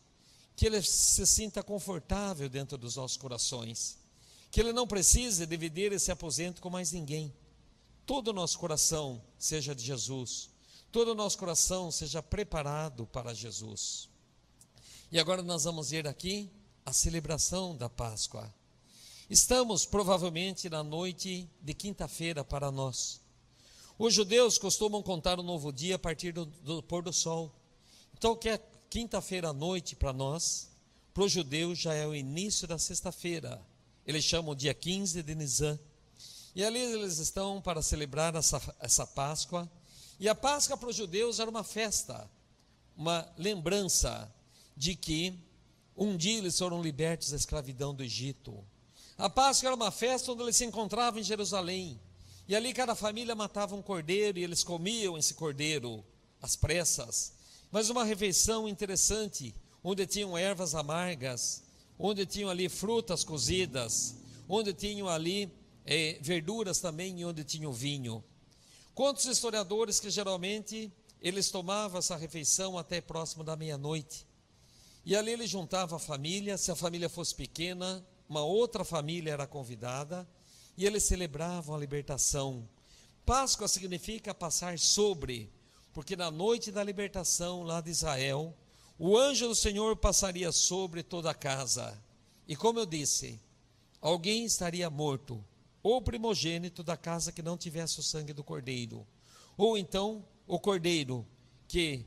que 0.56 0.66
Ele 0.66 0.82
se 0.82 1.28
sinta 1.28 1.62
confortável 1.62 2.48
dentro 2.48 2.78
dos 2.78 2.96
nossos 2.96 3.18
corações, 3.18 3.98
que 4.50 4.62
Ele 4.62 4.72
não 4.72 4.88
precise 4.88 5.46
dividir 5.46 5.92
esse 5.92 6.10
aposento 6.12 6.62
com 6.62 6.70
mais 6.70 6.94
ninguém. 6.94 7.34
Todo 8.06 8.30
o 8.30 8.34
nosso 8.34 8.58
coração 8.58 9.22
seja 9.38 9.76
de 9.76 9.84
Jesus, 9.84 10.50
todo 10.94 11.12
o 11.12 11.16
nosso 11.16 11.38
coração 11.38 11.92
seja 11.92 12.24
preparado 12.24 13.06
para 13.06 13.34
Jesus. 13.34 14.08
E 15.12 15.20
agora 15.20 15.44
nós 15.44 15.66
vamos 15.66 15.90
ver 15.90 16.08
aqui 16.08 16.50
a 16.86 16.94
celebração 16.94 17.76
da 17.76 17.90
Páscoa. 17.90 18.54
Estamos 19.28 19.88
provavelmente 19.88 20.70
na 20.70 20.84
noite 20.84 21.50
de 21.60 21.74
quinta-feira 21.74 22.44
para 22.44 22.72
nós. 22.72 23.20
Os 23.98 24.14
judeus 24.14 24.60
costumam 24.60 25.02
contar 25.02 25.40
o 25.40 25.44
novo 25.44 25.74
dia 25.74 25.96
a 25.96 26.00
partir 26.00 26.32
do, 26.32 26.46
do 26.46 26.84
pôr 26.84 27.02
do 27.02 27.12
sol. 27.12 27.52
Então, 28.14 28.34
o 28.34 28.38
que 28.38 28.50
é 28.50 28.60
quinta-feira 28.88 29.50
à 29.50 29.54
noite 29.54 29.96
para 29.96 30.14
nós, 30.14 30.70
para 31.12 31.24
os 31.24 31.32
judeus 31.32 31.80
já 31.80 31.96
é 31.96 32.06
o 32.06 32.14
início 32.14 32.68
da 32.68 32.78
sexta-feira. 32.78 33.66
Eles 34.06 34.24
chamam 34.24 34.52
o 34.52 34.56
dia 34.56 34.76
15 34.76 35.24
de 35.24 35.34
Nisan. 35.34 35.80
E 36.54 36.64
ali 36.64 36.80
eles 36.80 37.18
estão 37.18 37.60
para 37.60 37.82
celebrar 37.82 38.36
essa, 38.36 38.62
essa 38.80 39.08
Páscoa. 39.08 39.68
E 40.20 40.30
a 40.30 40.36
Páscoa 40.36 40.78
para 40.78 40.90
os 40.90 40.96
judeus 40.96 41.40
era 41.40 41.50
uma 41.50 41.64
festa, 41.64 42.30
uma 42.96 43.28
lembrança 43.40 44.32
de 44.78 44.96
que 44.96 45.34
um 45.98 46.16
dia 46.16 46.38
eles 46.38 46.60
foram 46.60 46.80
libertos 46.80 47.32
da 47.32 47.38
escravidão 47.38 47.96
do 47.96 48.04
Egito. 48.04 48.64
A 49.18 49.30
Páscoa 49.30 49.68
era 49.68 49.76
uma 49.76 49.92
festa 49.92 50.32
onde 50.32 50.44
eles 50.44 50.56
se 50.56 50.66
encontravam 50.66 51.20
em 51.20 51.24
Jerusalém. 51.24 52.00
E 52.48 52.56
ali 52.56 52.74
cada 52.74 52.96
família 52.96 53.36
matava 53.36 53.76
um 53.76 53.82
cordeiro 53.82 54.38
e 54.38 54.44
eles 54.44 54.64
comiam 54.64 55.18
esse 55.18 55.34
cordeiro 55.34 56.04
às 56.42 56.56
pressas 56.56 57.36
mas 57.76 57.90
uma 57.90 58.06
refeição 58.06 58.70
interessante, 58.70 59.54
onde 59.84 60.08
tinham 60.08 60.38
ervas 60.38 60.74
amargas, 60.74 61.62
onde 62.00 62.26
tinham 62.26 62.50
ali 62.50 62.70
frutas 62.70 63.22
cozidas, 63.22 64.16
onde 64.48 64.74
tinham 64.74 65.10
ali 65.10 65.52
é, 65.86 66.18
verduras 66.22 66.80
também 66.80 67.20
e 67.20 67.26
onde 67.26 67.44
tinham 67.44 67.74
vinho. 67.74 68.24
Quantos 68.94 69.26
historiadores 69.26 70.00
que 70.00 70.10
geralmente 70.10 70.90
eles 71.22 71.52
tomavam 71.52 72.00
essa 72.00 72.16
refeição 72.16 72.78
até 72.78 73.02
próximo 73.02 73.44
da 73.44 73.58
meia-noite. 73.58 74.26
E 75.06 75.14
ali 75.14 75.32
ele 75.32 75.46
juntava 75.46 75.98
a 75.98 76.00
família, 76.00 76.58
se 76.58 76.72
a 76.72 76.78
família 76.78 77.10
fosse 77.10 77.36
pequena, 77.36 78.02
uma 78.28 78.44
outra 78.44 78.84
família 78.84 79.32
era 79.32 79.48
convidada, 79.48 80.28
e 80.78 80.86
eles 80.86 81.04
celebravam 81.04 81.76
a 81.76 81.80
libertação. 81.80 82.68
Páscoa 83.26 83.68
significa 83.68 84.34
passar 84.34 84.78
sobre, 84.78 85.52
porque 85.94 86.16
na 86.16 86.30
noite 86.30 86.72
da 86.72 86.84
libertação 86.84 87.64
lá 87.64 87.82
de 87.82 87.90
Israel, 87.90 88.56
o 88.98 89.18
anjo 89.18 89.48
do 89.48 89.56
Senhor 89.56 89.96
passaria 89.96 90.52
sobre 90.52 91.04
toda 91.04 91.32
a 91.32 91.36
casa. 91.36 91.98
E 92.48 92.56
como 92.56 92.80
eu 92.80 92.86
disse, 92.86 93.40
alguém 94.02 94.46
estaria 94.46 94.90
morto, 94.90 95.44
ou 95.82 96.02
primogênito 96.02 96.84
da 96.84 96.98
casa 96.98 97.32
que 97.32 97.42
não 97.42 97.58
tivesse 97.58 98.00
o 98.00 98.04
sangue 98.04 98.34
do 98.34 98.44
cordeiro, 98.44 99.06
ou 99.58 99.78
então 99.78 100.26
o 100.48 100.60
cordeiro 100.60 101.26
que 101.68 102.06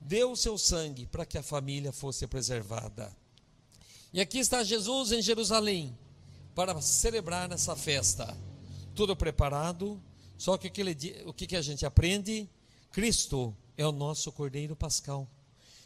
deu 0.00 0.32
o 0.32 0.36
seu 0.36 0.58
sangue 0.58 1.06
para 1.06 1.24
que 1.24 1.38
a 1.38 1.42
família 1.42 1.92
fosse 1.92 2.26
preservada. 2.26 3.14
E 4.12 4.20
aqui 4.20 4.38
está 4.38 4.62
Jesus 4.62 5.10
em 5.10 5.22
Jerusalém 5.22 5.96
para 6.54 6.78
celebrar 6.82 7.50
essa 7.50 7.74
festa. 7.74 8.36
Tudo 8.94 9.16
preparado, 9.16 9.98
só 10.36 10.58
que 10.58 10.68
o 11.24 11.32
que, 11.32 11.56
a 11.56 11.62
gente 11.62 11.86
aprende? 11.86 12.46
Cristo 12.90 13.56
é 13.74 13.86
o 13.86 13.92
nosso 13.92 14.30
Cordeiro 14.30 14.76
Pascal. 14.76 15.26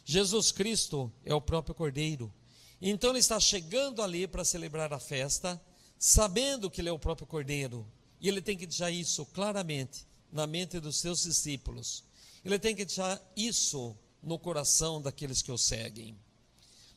Jesus 0.03 0.51
Cristo 0.51 1.09
é 1.23 1.33
o 1.33 1.39
próprio 1.39 1.73
Cordeiro. 1.73 2.33
Então 2.81 3.11
ele 3.11 3.19
está 3.19 3.39
chegando 3.39 4.01
ali 4.01 4.27
para 4.27 4.43
celebrar 4.43 4.91
a 4.91 4.99
festa, 4.99 5.59
sabendo 5.97 6.69
que 6.69 6.81
ele 6.81 6.89
é 6.89 6.91
o 6.91 6.99
próprio 6.99 7.25
Cordeiro. 7.25 7.87
E 8.19 8.27
ele 8.27 8.41
tem 8.41 8.57
que 8.57 8.67
deixar 8.67 8.91
isso 8.91 9.25
claramente 9.27 10.05
na 10.33 10.45
mente 10.45 10.81
dos 10.81 10.97
seus 10.97 11.23
discípulos. 11.23 12.03
Ele 12.43 12.59
tem 12.59 12.75
que 12.75 12.83
deixar 12.83 13.21
isso 13.37 13.95
no 14.21 14.37
coração 14.37 15.01
daqueles 15.01 15.41
que 15.41 15.51
o 15.51 15.57
seguem. 15.57 16.26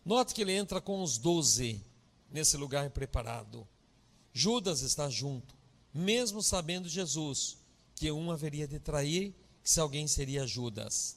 Note 0.04 0.34
que 0.34 0.42
ele 0.42 0.52
entra 0.52 0.80
com 0.80 1.02
os 1.02 1.18
doze 1.18 1.84
nesse 2.30 2.56
lugar 2.56 2.90
preparado. 2.90 3.66
Judas 4.32 4.80
está 4.82 5.10
junto, 5.10 5.54
mesmo 5.92 6.42
sabendo 6.42 6.88
Jesus 6.88 7.58
que 7.94 8.10
um 8.10 8.30
haveria 8.30 8.66
de 8.66 8.78
trair 8.78 9.34
que 9.62 9.70
se 9.70 9.78
alguém 9.78 10.06
seria 10.06 10.46
Judas. 10.46 11.16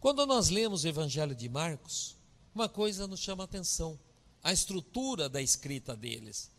Quando 0.00 0.26
nós 0.26 0.48
lemos 0.48 0.82
o 0.82 0.88
Evangelho 0.88 1.34
de 1.34 1.48
Marcos, 1.48 2.16
uma 2.54 2.68
coisa 2.68 3.06
nos 3.06 3.20
chama 3.20 3.44
a 3.44 3.46
atenção: 3.46 3.98
a 4.42 4.52
estrutura 4.52 5.28
da 5.28 5.40
escrita 5.40 5.94
deles. 5.94 6.50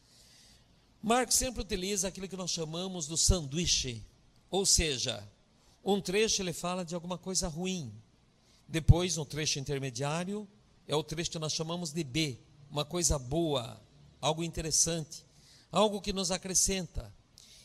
Marcos 1.02 1.36
sempre 1.36 1.62
utiliza 1.62 2.08
aquilo 2.08 2.30
que 2.30 2.38
nós 2.38 2.52
chamamos 2.52 3.08
do 3.08 3.18
sanduíche, 3.18 4.02
ou 4.50 4.66
seja, 4.66 5.28
um 5.84 6.00
trecho 6.00 6.42
ele 6.42 6.54
fala 6.54 6.86
de 6.86 6.94
alguma 6.94 7.18
coisa 7.18 7.48
ruim, 7.48 7.92
depois 8.68 9.18
um 9.18 9.26
trecho 9.26 9.60
intermediário 9.60 10.48
é 10.88 10.96
o 10.96 11.04
trecho 11.04 11.32
que 11.32 11.40
nós 11.40 11.54
chamamos 11.54 11.92
de 11.92 12.04
B, 12.04 12.38
uma 12.70 12.86
coisa 12.86 13.18
boa, 13.20 13.82
algo 14.20 14.44
interessante, 14.44 15.26
algo 15.72 16.02
que 16.02 16.14
nos 16.14 16.32
acrescenta. 16.32 17.14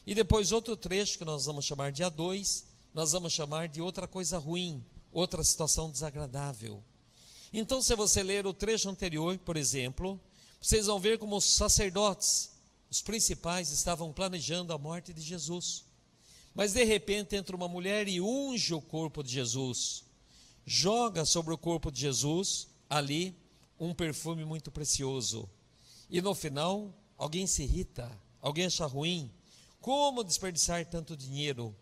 E 0.07 0.15
depois 0.15 0.53
outro 0.53 0.77
trecho 0.77 1.19
que 1.19 1.25
nós 1.25 1.47
vamos 1.47 1.65
chamar 1.65 1.93
de 1.93 2.03
A2, 2.03 2.65
nós 2.95 3.13
vamos 3.13 3.33
chamar 3.33 3.69
de 3.69 3.81
outra 3.81 4.07
coisa 4.07 4.39
ruim, 4.39 4.85
outra 5.13 5.43
situação 5.43 5.91
desagradável. 5.91 6.83
Então, 7.53 7.83
se 7.83 7.95
você 7.95 8.23
ler 8.23 8.47
o 8.47 8.55
trecho 8.55 8.89
anterior, 8.89 9.39
por 9.39 9.57
exemplo, 9.57 10.21
vocês 10.61 10.87
vão 10.87 10.99
ver 10.99 11.19
como 11.19 11.37
os 11.37 11.45
sacerdotes, 11.45 12.51
os 12.91 13.01
principais, 13.01 13.71
estavam 13.71 14.13
planejando 14.13 14.73
a 14.73 14.79
morte 14.79 15.13
de 15.13 15.21
Jesus. 15.21 15.85
Mas 16.55 16.73
de 16.73 16.85
repente 16.85 17.37
entra 17.37 17.55
uma 17.55 17.69
mulher 17.69 18.09
e 18.09 18.21
unge 18.21 18.73
o 18.73 18.81
corpo 18.81 19.23
de 19.23 19.33
Jesus, 19.33 20.05
joga 20.65 21.25
sobre 21.25 21.53
o 21.53 21.59
corpo 21.59 21.91
de 21.91 22.01
Jesus 22.01 22.69
ali 22.89 23.37
um 23.79 23.95
perfume 23.95 24.45
muito 24.45 24.71
precioso. 24.71 25.49
E 26.09 26.21
no 26.21 26.35
final, 26.35 26.95
alguém 27.19 27.47
se 27.47 27.63
irrita, 27.63 28.11
alguém 28.41 28.67
acha 28.67 28.87
ruim, 28.87 29.31
como 29.81 30.25
desperdiçar 30.25 30.85
tanto 30.87 31.17
dinheiro? 31.17 31.75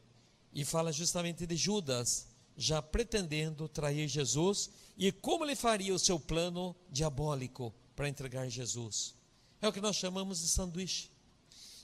E 0.53 0.65
fala 0.65 0.93
justamente 0.93 1.47
de 1.47 1.57
Judas, 1.57 2.29
já 2.57 2.81
pretendendo 2.81 3.69
trair 3.69 4.07
Jesus 4.09 4.71
e 4.97 5.11
como 5.11 5.45
ele 5.45 5.57
faria 5.57 5.95
o 5.95 5.99
seu 5.99 6.21
plano 6.21 6.77
diabólico 6.91 7.75
para 7.97 8.09
entregar 8.09 8.49
Jesus. 8.49 9.15
É 9.61 9.69
o 9.69 9.73
que 9.73 9.81
nós 9.81 9.97
chamamos 9.97 10.41
de 10.41 10.49
sanduíche. 10.49 11.11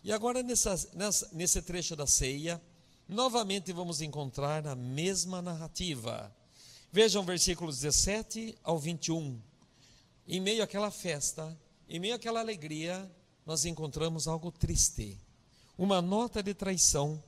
E 0.05 0.13
agora, 0.13 0.43
nessa, 0.43 0.75
nessa, 0.95 1.29
nesse 1.33 1.61
trecho 1.63 1.97
da 1.97 2.07
ceia, 2.07 2.61
novamente 3.09 3.73
vamos 3.73 4.01
encontrar 4.01 4.67
a 4.67 4.75
mesma 4.75 5.43
narrativa. 5.43 6.35
Vejam 6.93 7.23
versículos 7.23 7.79
17 7.79 8.59
ao 8.65 8.77
21. 8.77 9.41
Em 10.27 10.41
meio 10.41 10.61
àquela 10.61 10.91
festa, 10.91 11.57
em 11.89 12.01
meio 12.01 12.17
àquela 12.17 12.41
alegria, 12.41 13.09
nós 13.47 13.65
encontramos 13.65 14.27
algo 14.27 14.51
triste. 14.51 15.17
Uma 15.79 16.03
nota 16.03 16.43
de 16.43 16.53
traição. 16.53 17.23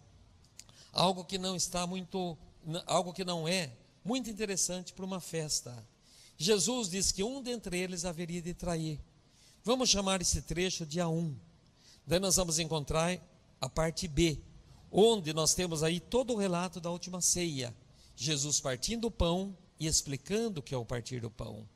Algo 0.93 1.25
que 1.25 1.39
não 1.39 1.55
está 1.55 1.87
muito, 1.87 2.37
algo 2.87 3.13
que 3.13 3.25
não 3.25 3.47
é 3.47 3.73
muito 4.05 4.29
interessante 4.29 4.93
para 4.93 5.05
uma 5.05 5.21
festa. 5.21 5.87
Jesus 6.37 6.91
diz 6.91 7.13
que 7.13 7.23
um 7.23 7.41
dentre 7.41 7.79
eles 7.79 8.05
haveria 8.05 8.43
de 8.43 8.55
trair. 8.55 8.99
Vamos 9.63 9.91
chamar 9.91 10.21
esse 10.21 10.43
trecho 10.43 10.85
de 10.85 10.99
A1. 10.99 11.37
Daí 12.05 12.19
nós 12.19 12.35
vamos 12.35 12.59
encontrar 12.59 13.17
a 13.61 13.69
parte 13.69 14.09
B, 14.09 14.41
onde 14.91 15.33
nós 15.33 15.55
temos 15.55 15.85
aí 15.85 16.01
todo 16.01 16.33
o 16.33 16.37
relato 16.37 16.81
da 16.81 16.91
última 16.91 17.21
ceia. 17.21 17.73
Jesus 18.23 18.61
partindo 18.61 19.07
o 19.07 19.11
pão 19.11 19.57
e 19.81 19.87
explicando 19.89 20.61
o 20.61 20.63
que 20.63 20.73
é 20.73 20.79
o 20.79 20.85
partir 20.85 21.21
do 21.21 21.29
pão. 21.29 21.69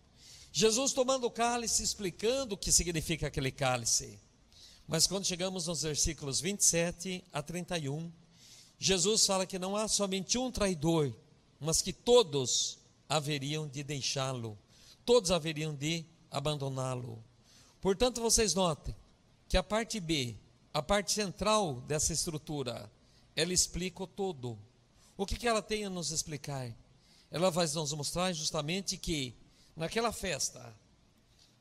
Jesus 0.53 0.93
tomando 0.93 1.27
o 1.27 1.31
cálice, 1.31 1.83
explicando 1.83 2.55
o 2.55 2.57
que 2.57 2.71
significa 2.71 3.27
aquele 3.27 3.51
cálice. 3.51 4.17
Mas 4.87 5.09
quando 5.09 5.27
chegamos 5.27 5.67
nos 5.67 5.83
versículos 5.83 6.41
27 6.41 7.25
a 7.33 7.43
31, 7.43 8.13
Jesus 8.79 9.27
fala 9.27 9.45
que 9.45 9.59
não 9.59 9.75
há 9.75 9.89
somente 9.89 10.39
um 10.39 10.49
traidor, 10.49 11.13
mas 11.59 11.83
que 11.83 11.93
todos 11.93 12.79
haveriam 13.09 13.67
de 13.67 13.83
deixá-lo, 13.83 14.57
todos 15.05 15.33
haveriam 15.33 15.75
de 15.75 16.05
abandoná-lo. 16.31 17.19
Portanto, 17.81 18.21
vocês 18.21 18.55
notem 18.55 18.95
que 19.49 19.57
a 19.57 19.65
parte 19.65 19.99
B, 19.99 20.37
a 20.73 20.81
parte 20.81 21.11
central 21.11 21.81
dessa 21.89 22.13
estrutura, 22.13 22.89
ela 23.35 23.53
explica 23.53 24.05
o 24.05 24.07
todo. 24.07 24.57
O 25.17 25.25
que, 25.25 25.37
que 25.37 25.49
ela 25.49 25.63
tem 25.63 25.85
a 25.85 25.91
nos 25.91 26.11
explicar? 26.11 26.75
Ela 27.31 27.51
vai 27.51 27.67
nos 27.67 27.93
mostrar 27.93 28.33
justamente 28.33 28.97
que 28.97 29.35
naquela 29.75 30.13
festa, 30.13 30.75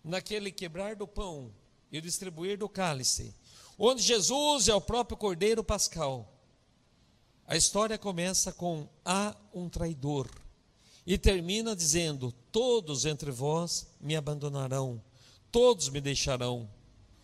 naquele 0.04 0.52
quebrar 0.52 0.96
do 0.96 1.08
pão 1.08 1.54
e 1.92 2.02
distribuir 2.02 2.58
do 2.58 2.68
cálice, 2.68 3.34
onde 3.78 4.02
Jesus 4.02 4.68
é 4.68 4.76
o 4.76 4.82
próprio 4.82 5.18
Cordeiro 5.18 5.64
Pascal, 5.64 6.32
a 7.48 7.56
história 7.56 7.98
começa 7.98 8.52
com 8.52 8.90
há 9.06 9.36
um 9.54 9.70
traidor 9.70 10.30
e 11.06 11.18
termina 11.18 11.76
dizendo: 11.76 12.32
Todos 12.52 13.06
entre 13.06 13.32
vós 13.32 13.88
me 14.02 14.16
abandonarão, 14.16 15.02
todos 15.52 15.90
me 15.90 16.02
deixarão. 16.02 16.70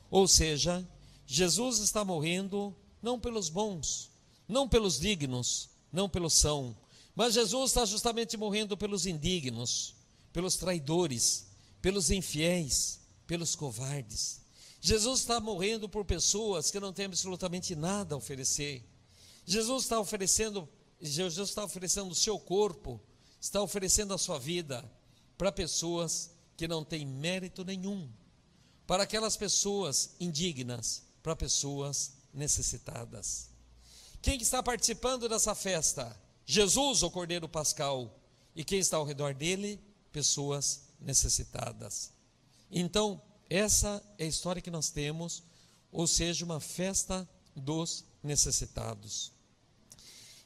Ou 0.09 0.27
seja, 0.27 0.87
Jesus 1.25 1.79
está 1.79 2.05
morrendo 2.05 2.75
não 3.01 3.19
pelos 3.19 3.49
bons, 3.49 4.11
não 4.47 4.69
pelos 4.69 4.99
dignos, 4.99 5.69
não 5.91 6.09
pelos 6.09 6.33
são, 6.33 6.75
mas 7.15 7.33
Jesus 7.33 7.71
está 7.71 7.85
justamente 7.85 8.37
morrendo 8.37 8.77
pelos 8.77 9.05
indignos, 9.05 9.95
pelos 10.31 10.55
traidores, 10.55 11.47
pelos 11.81 12.09
infiéis, 12.09 12.99
pelos 13.27 13.55
covardes. 13.55 14.41
Jesus 14.79 15.19
está 15.19 15.39
morrendo 15.39 15.87
por 15.87 16.05
pessoas 16.05 16.71
que 16.71 16.79
não 16.79 16.93
têm 16.93 17.05
absolutamente 17.05 17.75
nada 17.75 18.15
a 18.15 18.17
oferecer. 18.17 18.83
Jesus 19.45 19.83
está 19.83 19.99
oferecendo, 19.99 20.67
Jesus 20.99 21.49
está 21.49 21.63
oferecendo 21.63 22.11
o 22.11 22.15
seu 22.15 22.39
corpo, 22.39 22.99
está 23.39 23.61
oferecendo 23.61 24.13
a 24.13 24.17
sua 24.17 24.39
vida 24.39 24.89
para 25.37 25.51
pessoas 25.51 26.31
que 26.55 26.67
não 26.67 26.83
têm 26.83 27.05
mérito 27.05 27.63
nenhum 27.63 28.09
para 28.91 29.03
aquelas 29.03 29.37
pessoas 29.37 30.15
indignas, 30.19 31.03
para 31.23 31.33
pessoas 31.33 32.11
necessitadas. 32.33 33.50
Quem 34.21 34.39
está 34.39 34.61
participando 34.61 35.27
dessa 35.27 35.55
festa? 35.55 36.15
Jesus, 36.45 37.01
o 37.01 37.09
Cordeiro 37.09 37.49
Pascal. 37.49 38.19
E 38.55 38.63
quem 38.63 38.77
está 38.77 38.97
ao 38.97 39.05
redor 39.05 39.33
dele? 39.33 39.79
Pessoas 40.11 40.83
necessitadas. 40.99 42.11
Então, 42.69 43.19
essa 43.49 44.03
é 44.19 44.25
a 44.25 44.27
história 44.27 44.61
que 44.61 44.69
nós 44.69 44.91
temos, 44.91 45.41
ou 45.91 46.05
seja, 46.05 46.45
uma 46.45 46.59
festa 46.59 47.27
dos 47.55 48.05
necessitados. 48.21 49.31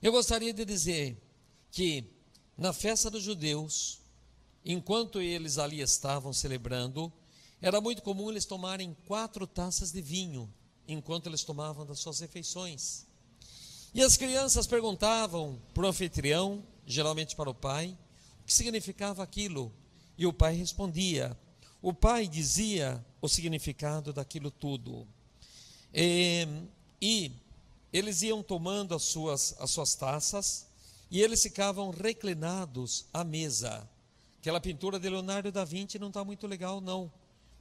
Eu 0.01 0.13
gostaria 0.13 0.53
de 0.53 0.63
dizer 0.63 1.21
que 1.69 2.13
na 2.57 2.71
festa 2.71 3.09
dos 3.09 3.23
judeus, 3.23 3.99
enquanto 4.63 5.21
eles 5.21 5.57
ali 5.57 5.81
estavam 5.81 6.31
celebrando, 6.31 7.11
era 7.61 7.81
muito 7.81 8.01
comum 8.01 8.29
eles 8.29 8.45
tomarem 8.45 8.95
quatro 9.05 9.45
taças 9.45 9.91
de 9.91 10.01
vinho 10.01 10.51
enquanto 10.87 11.27
eles 11.27 11.43
tomavam 11.43 11.85
das 11.85 11.99
suas 11.99 12.19
refeições. 12.21 13.05
E 13.95 14.01
as 14.03 14.17
crianças 14.17 14.67
perguntavam 14.67 15.57
para 15.73 15.85
o 15.85 15.87
anfitrião, 15.87 16.61
geralmente 16.85 17.33
para 17.33 17.49
o 17.49 17.53
pai, 17.53 17.97
o 18.41 18.45
que 18.45 18.53
significava 18.53 19.23
aquilo. 19.23 19.71
E 20.17 20.25
o 20.25 20.33
pai 20.33 20.53
respondia. 20.53 21.39
O 21.81 21.93
pai 21.93 22.27
dizia 22.27 23.01
o 23.21 23.29
significado 23.29 24.11
daquilo 24.11 24.51
tudo. 24.51 25.07
E, 25.93 26.45
e 27.01 27.31
eles 27.93 28.21
iam 28.21 28.43
tomando 28.43 28.93
as 28.93 29.03
suas, 29.03 29.55
as 29.61 29.71
suas 29.71 29.95
taças 29.95 30.67
e 31.09 31.21
eles 31.21 31.41
ficavam 31.41 31.89
reclinados 31.89 33.05
à 33.13 33.23
mesa. 33.23 33.89
Aquela 34.41 34.59
pintura 34.59 34.99
de 34.99 35.09
Leonardo 35.09 35.53
da 35.53 35.63
Vinci 35.63 35.97
não 35.97 36.09
está 36.09 36.21
muito 36.21 36.47
legal, 36.47 36.81
não 36.81 37.09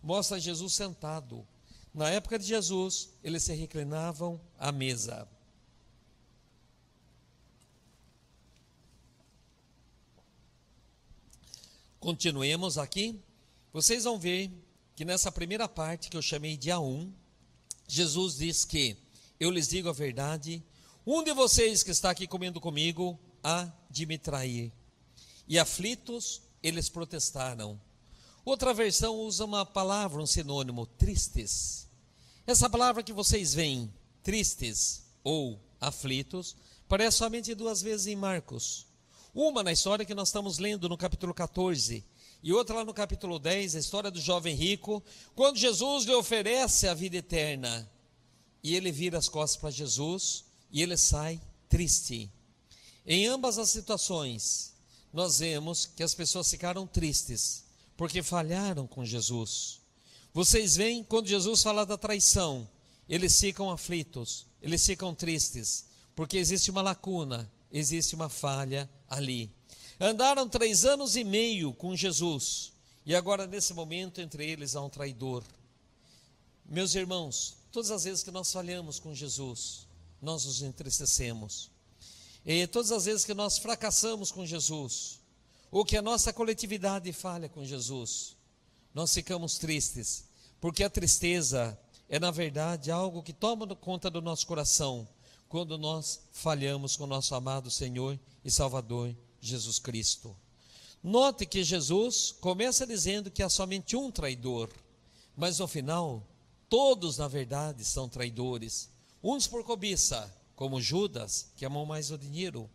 mostra 0.02 0.40
Jesus 0.40 0.74
sentado. 0.74 1.46
Na 1.94 2.10
época 2.10 2.40
de 2.40 2.44
Jesus, 2.44 3.10
eles 3.22 3.44
se 3.44 3.54
reclinavam 3.54 4.40
à 4.58 4.72
mesa. 4.72 5.28
Continuemos 12.04 12.76
aqui. 12.76 13.18
Vocês 13.72 14.04
vão 14.04 14.18
ver 14.18 14.50
que 14.94 15.06
nessa 15.06 15.32
primeira 15.32 15.66
parte 15.66 16.10
que 16.10 16.16
eu 16.18 16.20
chamei 16.20 16.54
de 16.54 16.68
A1, 16.68 17.10
Jesus 17.88 18.36
diz 18.36 18.62
que 18.62 18.94
eu 19.40 19.50
lhes 19.50 19.68
digo 19.68 19.88
a 19.88 19.92
verdade, 19.94 20.62
um 21.06 21.24
de 21.24 21.32
vocês 21.32 21.82
que 21.82 21.90
está 21.90 22.10
aqui 22.10 22.26
comendo 22.26 22.60
comigo 22.60 23.18
há 23.42 23.72
de 23.88 24.04
me 24.04 24.18
trair. 24.18 24.70
E 25.48 25.58
aflitos, 25.58 26.42
eles 26.62 26.90
protestaram. 26.90 27.80
Outra 28.44 28.74
versão 28.74 29.16
usa 29.20 29.46
uma 29.46 29.64
palavra, 29.64 30.20
um 30.20 30.26
sinônimo, 30.26 30.84
tristes. 30.84 31.88
Essa 32.46 32.68
palavra 32.68 33.02
que 33.02 33.14
vocês 33.14 33.54
veem, 33.54 33.90
tristes 34.22 35.04
ou 35.24 35.58
aflitos, 35.80 36.54
aparece 36.84 37.16
somente 37.16 37.54
duas 37.54 37.80
vezes 37.80 38.08
em 38.08 38.14
Marcos. 38.14 38.92
Uma 39.34 39.64
na 39.64 39.72
história 39.72 40.04
que 40.04 40.14
nós 40.14 40.28
estamos 40.28 40.58
lendo 40.58 40.88
no 40.88 40.96
capítulo 40.96 41.34
14, 41.34 42.04
e 42.40 42.52
outra 42.52 42.76
lá 42.76 42.84
no 42.84 42.94
capítulo 42.94 43.40
10, 43.40 43.74
a 43.74 43.80
história 43.80 44.08
do 44.08 44.20
jovem 44.20 44.54
rico, 44.54 45.02
quando 45.34 45.56
Jesus 45.56 46.04
lhe 46.04 46.14
oferece 46.14 46.86
a 46.86 46.94
vida 46.94 47.16
eterna. 47.16 47.90
E 48.62 48.76
ele 48.76 48.92
vira 48.92 49.18
as 49.18 49.28
costas 49.28 49.60
para 49.60 49.72
Jesus 49.72 50.44
e 50.70 50.82
ele 50.82 50.96
sai 50.96 51.40
triste. 51.68 52.30
Em 53.04 53.26
ambas 53.26 53.58
as 53.58 53.70
situações, 53.70 54.72
nós 55.12 55.40
vemos 55.40 55.84
que 55.84 56.04
as 56.04 56.14
pessoas 56.14 56.48
ficaram 56.48 56.86
tristes 56.86 57.64
porque 57.96 58.22
falharam 58.22 58.86
com 58.86 59.04
Jesus. 59.04 59.80
Vocês 60.32 60.76
veem 60.76 61.02
quando 61.02 61.26
Jesus 61.26 61.60
fala 61.60 61.84
da 61.84 61.98
traição, 61.98 62.68
eles 63.08 63.40
ficam 63.40 63.68
aflitos, 63.68 64.46
eles 64.62 64.86
ficam 64.86 65.12
tristes, 65.12 65.86
porque 66.14 66.36
existe 66.36 66.70
uma 66.70 66.82
lacuna, 66.82 67.50
existe 67.72 68.14
uma 68.14 68.28
falha 68.28 68.88
ali. 69.14 69.50
Andaram 70.00 70.48
três 70.48 70.84
anos 70.84 71.16
e 71.16 71.24
meio 71.24 71.72
com 71.72 71.94
Jesus, 71.96 72.72
e 73.06 73.14
agora 73.14 73.46
nesse 73.46 73.72
momento 73.72 74.20
entre 74.20 74.48
eles 74.48 74.74
há 74.74 74.82
um 74.82 74.90
traidor. 74.90 75.44
Meus 76.66 76.94
irmãos, 76.94 77.56
todas 77.70 77.90
as 77.90 78.04
vezes 78.04 78.22
que 78.22 78.30
nós 78.30 78.52
falhamos 78.52 78.98
com 78.98 79.14
Jesus, 79.14 79.86
nós 80.20 80.44
nos 80.44 80.62
entristecemos. 80.62 81.70
E 82.44 82.66
todas 82.66 82.92
as 82.92 83.04
vezes 83.04 83.24
que 83.24 83.34
nós 83.34 83.58
fracassamos 83.58 84.30
com 84.30 84.44
Jesus, 84.44 85.20
ou 85.70 85.84
que 85.84 85.96
a 85.96 86.02
nossa 86.02 86.32
coletividade 86.32 87.12
falha 87.12 87.48
com 87.48 87.64
Jesus, 87.64 88.36
nós 88.92 89.12
ficamos 89.12 89.58
tristes, 89.58 90.24
porque 90.60 90.84
a 90.84 90.90
tristeza 90.90 91.78
é, 92.08 92.18
na 92.18 92.30
verdade, 92.30 92.90
algo 92.90 93.22
que 93.22 93.32
toma 93.32 93.66
conta 93.74 94.10
do 94.10 94.20
nosso 94.20 94.46
coração 94.46 95.08
quando 95.54 95.78
nós 95.78 96.18
falhamos 96.32 96.96
com 96.96 97.06
nosso 97.06 97.32
amado 97.32 97.70
Senhor 97.70 98.18
e 98.44 98.50
Salvador 98.50 99.14
Jesus 99.40 99.78
Cristo. 99.78 100.36
Note 101.00 101.46
que 101.46 101.62
Jesus 101.62 102.34
começa 102.40 102.84
dizendo 102.84 103.30
que 103.30 103.40
há 103.40 103.48
somente 103.48 103.94
um 103.94 104.10
traidor, 104.10 104.68
mas 105.36 105.60
no 105.60 105.68
final, 105.68 106.26
todos, 106.68 107.18
na 107.18 107.28
verdade, 107.28 107.84
são 107.84 108.08
traidores. 108.08 108.90
Uns 109.22 109.46
por 109.46 109.62
cobiça, 109.62 110.28
como 110.56 110.80
Judas, 110.80 111.52
que 111.56 111.64
amou 111.64 111.86
mais 111.86 112.10
o 112.10 112.18
dinheiro, 112.18 112.68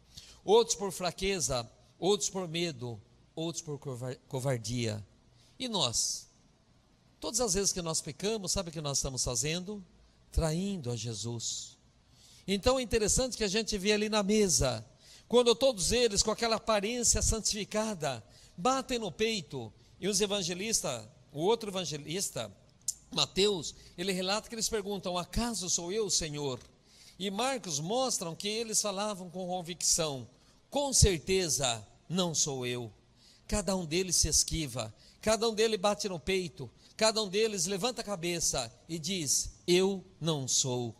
outros 0.45 0.77
por 0.77 0.93
fraqueza, 0.93 1.69
outros 1.99 2.29
por 2.29 2.47
medo, 2.47 2.97
outros 3.35 3.61
por 3.61 3.77
covardia. 4.29 5.05
E 5.59 5.67
nós? 5.67 6.29
Todas 7.19 7.41
as 7.41 7.55
vezes 7.55 7.73
que 7.73 7.81
nós 7.81 7.99
pecamos, 7.99 8.53
sabe 8.53 8.69
o 8.69 8.71
que 8.71 8.79
nós 8.79 8.99
estamos 8.99 9.21
fazendo? 9.21 9.83
Traindo 10.31 10.89
a 10.89 10.95
Jesus. 10.95 11.77
Então 12.51 12.79
é 12.79 12.81
interessante 12.81 13.37
que 13.37 13.43
a 13.43 13.47
gente 13.47 13.77
vê 13.77 13.91
ali 13.91 14.09
na 14.09 14.23
mesa, 14.23 14.83
quando 15.27 15.53
todos 15.53 15.91
eles, 15.91 16.23
com 16.23 16.31
aquela 16.31 16.55
aparência 16.55 17.21
santificada, 17.21 18.23
batem 18.57 18.97
no 18.97 19.11
peito, 19.11 19.71
e 19.99 20.07
os 20.07 20.19
evangelistas, 20.19 21.07
o 21.31 21.41
outro 21.41 21.69
evangelista, 21.69 22.51
Mateus, 23.11 23.75
ele 23.95 24.11
relata 24.11 24.49
que 24.49 24.55
eles 24.55 24.67
perguntam: 24.67 25.15
Acaso 25.15 25.69
sou 25.69 25.91
eu, 25.91 26.09
Senhor? 26.09 26.59
E 27.19 27.29
Marcos 27.29 27.79
mostram 27.79 28.35
que 28.35 28.47
eles 28.47 28.81
falavam 28.81 29.29
com 29.29 29.45
convicção: 29.45 30.27
Com 30.71 30.91
certeza 30.91 31.87
não 32.09 32.33
sou 32.33 32.65
eu. 32.65 32.91
Cada 33.47 33.75
um 33.75 33.85
deles 33.85 34.15
se 34.15 34.27
esquiva, 34.27 34.91
cada 35.21 35.47
um 35.47 35.53
deles 35.53 35.79
bate 35.79 36.09
no 36.09 36.19
peito, 36.19 36.67
cada 36.97 37.21
um 37.21 37.27
deles 37.27 37.67
levanta 37.67 38.01
a 38.01 38.03
cabeça 38.03 38.73
e 38.89 38.97
diz: 38.97 39.51
Eu 39.67 40.03
não 40.19 40.47
sou. 40.47 40.95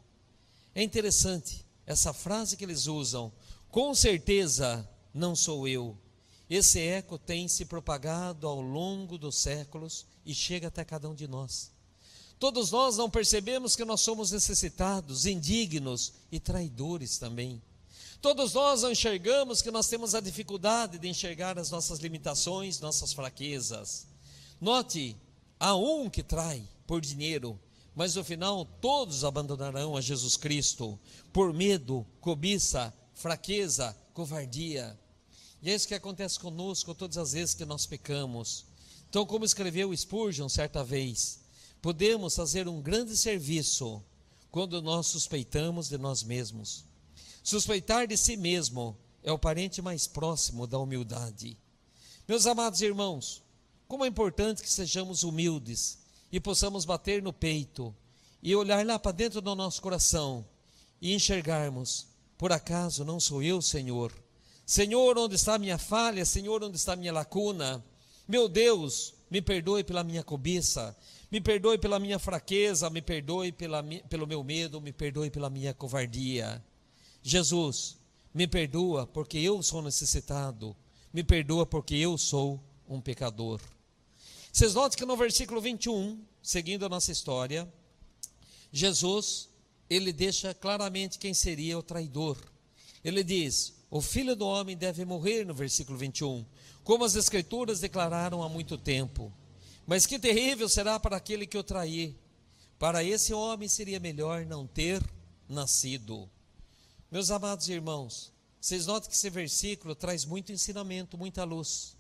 É 0.79 0.81
interessante 0.81 1.65
essa 1.85 2.13
frase 2.13 2.55
que 2.55 2.63
eles 2.63 2.87
usam: 2.87 3.33
Com 3.69 3.93
certeza 3.93 4.89
não 5.13 5.35
sou 5.35 5.67
eu. 5.67 5.97
Esse 6.49 6.79
eco 6.79 7.17
tem 7.17 7.49
se 7.49 7.65
propagado 7.65 8.47
ao 8.47 8.61
longo 8.61 9.17
dos 9.17 9.35
séculos 9.35 10.05
e 10.25 10.33
chega 10.33 10.69
até 10.69 10.85
cada 10.85 11.09
um 11.09 11.13
de 11.13 11.27
nós. 11.27 11.69
Todos 12.39 12.71
nós 12.71 12.95
não 12.95 13.09
percebemos 13.09 13.75
que 13.75 13.83
nós 13.83 13.99
somos 13.99 14.31
necessitados, 14.31 15.25
indignos 15.25 16.13
e 16.31 16.39
traidores 16.39 17.17
também. 17.17 17.61
Todos 18.21 18.53
nós 18.53 18.81
não 18.81 18.91
enxergamos 18.93 19.61
que 19.61 19.71
nós 19.71 19.89
temos 19.89 20.15
a 20.15 20.21
dificuldade 20.21 20.97
de 20.97 21.09
enxergar 21.09 21.59
as 21.59 21.69
nossas 21.69 21.99
limitações, 21.99 22.79
nossas 22.79 23.11
fraquezas. 23.11 24.07
Note, 24.61 25.17
há 25.59 25.75
um 25.75 26.09
que 26.09 26.23
trai 26.23 26.63
por 26.87 27.01
dinheiro, 27.01 27.59
mas 27.99 28.15
no 28.15 28.23
final 28.23 28.63
todos 28.63 29.25
abandonarão 29.25 29.97
a 29.97 29.99
Jesus 29.99 30.38
Cristo 30.38 30.97
por 31.33 31.53
medo, 31.53 32.07
cobiça, 32.21 32.93
fraqueza, 33.13 33.93
covardia. 34.13 34.97
E 35.62 35.69
é 35.69 35.75
isso 35.75 35.85
que 35.85 35.93
acontece 35.93 36.39
conosco 36.39 36.95
todas 36.95 37.17
as 37.17 37.33
vezes 37.33 37.53
que 37.53 37.65
nós 37.65 37.85
pecamos. 37.85 38.65
Então, 39.09 39.25
como 39.25 39.43
escreveu 39.43 39.93
Spurgeon 39.93 40.47
certa 40.47 40.81
vez, 40.81 41.41
podemos 41.81 42.38
fazer 42.38 42.69
um 42.69 42.81
grande 42.81 43.17
serviço 43.17 44.01
quando 44.49 44.81
nós 44.81 45.07
suspeitamos 45.07 45.89
de 45.89 45.97
nós 45.97 46.23
mesmos. 46.23 46.85
Suspeitar 47.43 48.07
de 48.07 48.15
si 48.15 48.38
mesmo 48.38 48.97
é 49.21 49.33
o 49.33 49.38
parente 49.38 49.81
mais 49.81 50.07
próximo 50.07 50.65
da 50.65 50.79
humildade. 50.79 51.57
Meus 52.25 52.47
amados 52.47 52.79
irmãos, 52.79 53.43
como 53.89 54.05
é 54.05 54.07
importante 54.07 54.62
que 54.62 54.71
sejamos 54.71 55.23
humildes 55.23 55.97
e 56.31 56.39
possamos 56.39 56.85
bater 56.85 57.21
no 57.21 57.33
peito 57.33 57.95
e 58.41 58.55
olhar 58.55 58.85
lá 58.85 58.97
para 58.97 59.11
dentro 59.11 59.41
do 59.41 59.55
nosso 59.55 59.81
coração 59.81 60.45
e 61.01 61.13
enxergarmos: 61.13 62.07
por 62.37 62.51
acaso 62.51 63.03
não 63.03 63.19
sou 63.19 63.43
eu, 63.43 63.61
Senhor? 63.61 64.13
Senhor, 64.65 65.17
onde 65.17 65.35
está 65.35 65.57
minha 65.57 65.77
falha? 65.77 66.23
Senhor, 66.23 66.63
onde 66.63 66.77
está 66.77 66.95
minha 66.95 67.11
lacuna? 67.11 67.83
Meu 68.27 68.47
Deus, 68.47 69.15
me 69.29 69.41
perdoe 69.41 69.83
pela 69.83 70.03
minha 70.03 70.23
cobiça, 70.23 70.95
me 71.31 71.41
perdoe 71.41 71.77
pela 71.77 71.99
minha 71.99 72.19
fraqueza, 72.19 72.89
me 72.89 73.01
perdoe 73.01 73.51
pela, 73.51 73.83
pelo 74.07 74.27
meu 74.27 74.43
medo, 74.43 74.79
me 74.79 74.93
perdoe 74.93 75.31
pela 75.31 75.49
minha 75.49 75.73
covardia. 75.73 76.63
Jesus, 77.23 77.97
me 78.33 78.47
perdoa 78.47 79.07
porque 79.07 79.39
eu 79.39 79.61
sou 79.63 79.81
necessitado, 79.81 80.75
me 81.11 81.23
perdoa 81.23 81.65
porque 81.65 81.95
eu 81.95 82.17
sou 82.17 82.63
um 82.87 83.01
pecador. 83.01 83.59
Vocês 84.51 84.73
notam 84.73 84.97
que 84.97 85.05
no 85.05 85.15
versículo 85.15 85.62
21, 85.62 86.19
seguindo 86.41 86.85
a 86.85 86.89
nossa 86.89 87.12
história, 87.12 87.71
Jesus, 88.71 89.49
ele 89.89 90.12
deixa 90.12 90.53
claramente 90.53 91.17
quem 91.17 91.33
seria 91.33 91.77
o 91.77 91.83
traidor. 91.83 92.38
Ele 93.03 93.23
diz: 93.23 93.73
O 93.89 94.01
filho 94.01 94.35
do 94.35 94.45
homem 94.45 94.75
deve 94.75 95.05
morrer, 95.05 95.45
no 95.45 95.53
versículo 95.53 95.97
21, 95.97 96.45
como 96.83 97.03
as 97.03 97.15
Escrituras 97.15 97.79
declararam 97.79 98.43
há 98.43 98.49
muito 98.49 98.77
tempo. 98.77 99.31
Mas 99.85 100.05
que 100.05 100.19
terrível 100.19 100.69
será 100.69 100.99
para 100.99 101.17
aquele 101.17 101.47
que 101.47 101.57
o 101.57 101.63
trair. 101.63 102.15
Para 102.77 103.03
esse 103.03 103.33
homem 103.33 103.67
seria 103.67 103.99
melhor 103.99 104.45
não 104.45 104.65
ter 104.65 105.03
nascido. 105.47 106.29
Meus 107.12 107.31
amados 107.31 107.67
irmãos, 107.67 108.31
vocês 108.62 108.85
notam 108.85 109.09
que 109.09 109.15
esse 109.15 109.29
versículo 109.29 109.95
traz 109.95 110.25
muito 110.25 110.51
ensinamento, 110.51 111.17
muita 111.17 111.43
luz. 111.43 111.97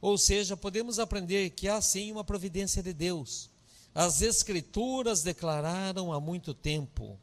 Ou 0.00 0.16
seja, 0.16 0.56
podemos 0.56 0.98
aprender 0.98 1.50
que 1.50 1.68
há 1.68 1.80
sim 1.80 2.10
uma 2.10 2.24
providência 2.24 2.82
de 2.82 2.92
Deus. 2.92 3.50
As 3.94 4.22
Escrituras 4.22 5.22
declararam 5.22 6.12
há 6.12 6.20
muito 6.20 6.54
tempo. 6.54 7.18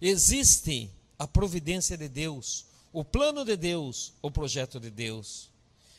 Existe 0.00 0.90
a 1.18 1.26
providência 1.26 1.96
de 1.96 2.08
Deus, 2.08 2.66
o 2.92 3.04
plano 3.04 3.44
de 3.44 3.56
Deus, 3.56 4.12
o 4.20 4.30
projeto 4.30 4.78
de 4.78 4.90
Deus. 4.90 5.50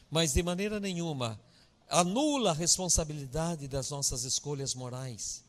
Mas 0.10 0.34
de 0.34 0.44
maneira 0.44 0.80
nenhuma 0.80 1.40
anula 1.90 2.52
a 2.52 2.54
responsabilidade 2.54 3.68
das 3.68 3.90
nossas 3.90 4.24
escolhas 4.24 4.76
morais. 4.76 5.44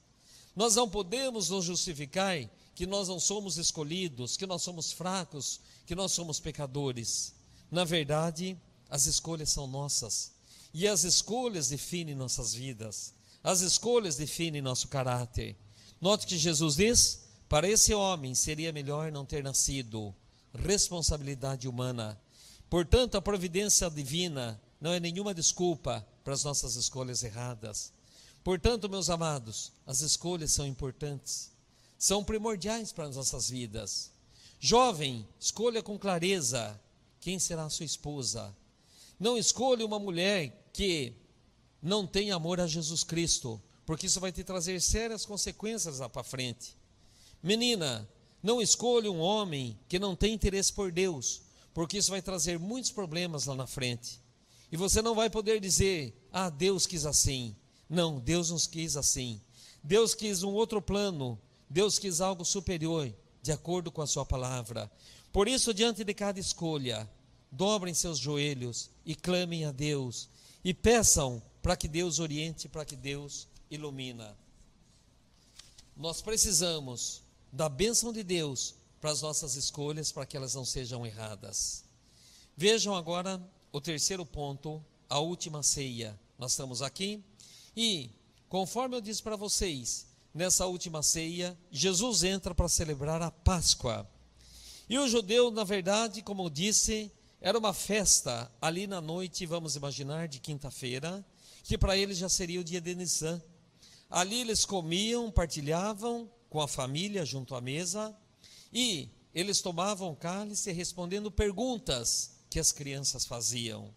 Nós 0.56 0.74
não 0.74 0.88
podemos 0.88 1.50
nos 1.50 1.64
justificar 1.64 2.48
que 2.74 2.86
nós 2.86 3.08
não 3.08 3.20
somos 3.20 3.58
escolhidos, 3.58 4.36
que 4.36 4.46
nós 4.46 4.62
somos 4.62 4.90
fracos, 4.90 5.60
que 5.86 5.94
nós 5.94 6.12
somos 6.12 6.40
pecadores. 6.40 7.34
Na 7.70 7.84
verdade, 7.84 8.56
as 8.88 9.06
escolhas 9.06 9.50
são 9.50 9.66
nossas. 9.66 10.32
E 10.72 10.86
as 10.86 11.04
escolhas 11.04 11.68
definem 11.68 12.14
nossas 12.14 12.54
vidas. 12.54 13.12
As 13.42 13.60
escolhas 13.60 14.16
definem 14.16 14.62
nosso 14.62 14.88
caráter. 14.88 15.56
Note 16.00 16.26
que 16.26 16.38
Jesus 16.38 16.76
diz: 16.76 17.20
para 17.48 17.68
esse 17.68 17.92
homem 17.92 18.34
seria 18.34 18.72
melhor 18.72 19.10
não 19.10 19.24
ter 19.26 19.42
nascido. 19.42 20.14
Responsabilidade 20.54 21.66
humana. 21.66 22.20
Portanto, 22.68 23.16
a 23.16 23.22
providência 23.22 23.90
divina 23.90 24.60
não 24.80 24.92
é 24.92 25.00
nenhuma 25.00 25.34
desculpa 25.34 26.06
para 26.22 26.32
as 26.32 26.44
nossas 26.44 26.76
escolhas 26.76 27.24
erradas. 27.24 27.92
Portanto, 28.44 28.88
meus 28.88 29.10
amados, 29.10 29.72
as 29.86 30.00
escolhas 30.00 30.52
são 30.52 30.66
importantes, 30.66 31.50
são 31.98 32.24
primordiais 32.24 32.92
para 32.92 33.06
as 33.06 33.16
nossas 33.16 33.50
vidas. 33.50 34.12
Jovem, 34.58 35.26
escolha 35.38 35.82
com 35.82 35.98
clareza 35.98 36.80
quem 37.20 37.38
será 37.38 37.64
a 37.64 37.70
sua 37.70 37.84
esposa. 37.84 38.54
Não 39.18 39.36
escolha 39.36 39.84
uma 39.84 39.98
mulher 39.98 40.59
que 40.72 41.12
não 41.82 42.06
tem 42.06 42.30
amor 42.30 42.60
a 42.60 42.66
Jesus 42.66 43.02
Cristo, 43.02 43.60
porque 43.86 44.06
isso 44.06 44.20
vai 44.20 44.32
te 44.32 44.44
trazer 44.44 44.80
sérias 44.80 45.24
consequências 45.26 45.98
lá 45.98 46.08
para 46.08 46.22
frente. 46.22 46.76
Menina, 47.42 48.08
não 48.42 48.60
escolha 48.60 49.10
um 49.10 49.20
homem 49.20 49.78
que 49.88 49.98
não 49.98 50.14
tem 50.14 50.34
interesse 50.34 50.72
por 50.72 50.92
Deus, 50.92 51.42
porque 51.74 51.98
isso 51.98 52.10
vai 52.10 52.22
trazer 52.22 52.58
muitos 52.58 52.90
problemas 52.90 53.46
lá 53.46 53.54
na 53.54 53.66
frente. 53.66 54.20
E 54.72 54.76
você 54.76 55.02
não 55.02 55.14
vai 55.14 55.28
poder 55.28 55.60
dizer, 55.60 56.14
ah, 56.32 56.48
Deus 56.48 56.86
quis 56.86 57.04
assim. 57.04 57.56
Não, 57.88 58.20
Deus 58.20 58.50
nos 58.50 58.66
quis 58.66 58.96
assim. 58.96 59.40
Deus 59.82 60.14
quis 60.14 60.42
um 60.42 60.52
outro 60.52 60.80
plano. 60.80 61.38
Deus 61.68 61.98
quis 61.98 62.20
algo 62.20 62.44
superior, 62.44 63.12
de 63.42 63.52
acordo 63.52 63.90
com 63.90 64.02
a 64.02 64.06
Sua 64.06 64.24
palavra. 64.24 64.90
Por 65.32 65.48
isso, 65.48 65.72
diante 65.72 66.04
de 66.04 66.14
cada 66.14 66.38
escolha, 66.38 67.08
dobrem 67.50 67.94
seus 67.94 68.18
joelhos 68.18 68.90
e 69.04 69.14
clamem 69.14 69.64
a 69.64 69.72
Deus. 69.72 70.28
E 70.64 70.74
peçam 70.74 71.42
para 71.62 71.76
que 71.76 71.88
Deus 71.88 72.18
oriente, 72.18 72.68
para 72.68 72.84
que 72.84 72.96
Deus 72.96 73.48
ilumina. 73.70 74.36
Nós 75.96 76.22
precisamos 76.22 77.22
da 77.52 77.68
bênção 77.68 78.12
de 78.12 78.22
Deus 78.22 78.74
para 79.00 79.10
as 79.10 79.22
nossas 79.22 79.54
escolhas, 79.54 80.12
para 80.12 80.26
que 80.26 80.36
elas 80.36 80.54
não 80.54 80.64
sejam 80.64 81.06
erradas. 81.06 81.84
Vejam 82.56 82.94
agora 82.94 83.40
o 83.72 83.80
terceiro 83.80 84.24
ponto, 84.26 84.84
a 85.08 85.18
última 85.18 85.62
ceia. 85.62 86.18
Nós 86.38 86.52
estamos 86.52 86.82
aqui 86.82 87.22
e, 87.76 88.10
conforme 88.48 88.96
eu 88.96 89.00
disse 89.00 89.22
para 89.22 89.36
vocês, 89.36 90.06
nessa 90.34 90.66
última 90.66 91.02
ceia, 91.02 91.56
Jesus 91.70 92.22
entra 92.22 92.54
para 92.54 92.68
celebrar 92.68 93.22
a 93.22 93.30
Páscoa. 93.30 94.08
E 94.88 94.98
o 94.98 95.08
judeu, 95.08 95.50
na 95.50 95.64
verdade, 95.64 96.22
como 96.22 96.44
eu 96.44 96.50
disse, 96.50 97.10
era 97.40 97.58
uma 97.58 97.72
festa 97.72 98.52
ali 98.60 98.86
na 98.86 99.00
noite, 99.00 99.46
vamos 99.46 99.74
imaginar, 99.74 100.28
de 100.28 100.38
quinta-feira, 100.38 101.24
que 101.64 101.78
para 101.78 101.96
eles 101.96 102.18
já 102.18 102.28
seria 102.28 102.60
o 102.60 102.64
dia 102.64 102.82
de 102.82 102.94
Nissan. 102.94 103.42
Ali 104.10 104.42
eles 104.42 104.66
comiam, 104.66 105.30
partilhavam 105.30 106.30
com 106.50 106.60
a 106.60 106.68
família 106.68 107.24
junto 107.24 107.54
à 107.54 107.60
mesa 107.60 108.14
e 108.70 109.08
eles 109.34 109.62
tomavam 109.62 110.14
cálice 110.14 110.70
respondendo 110.70 111.30
perguntas 111.30 112.32
que 112.50 112.60
as 112.60 112.72
crianças 112.72 113.24
faziam. 113.24 113.94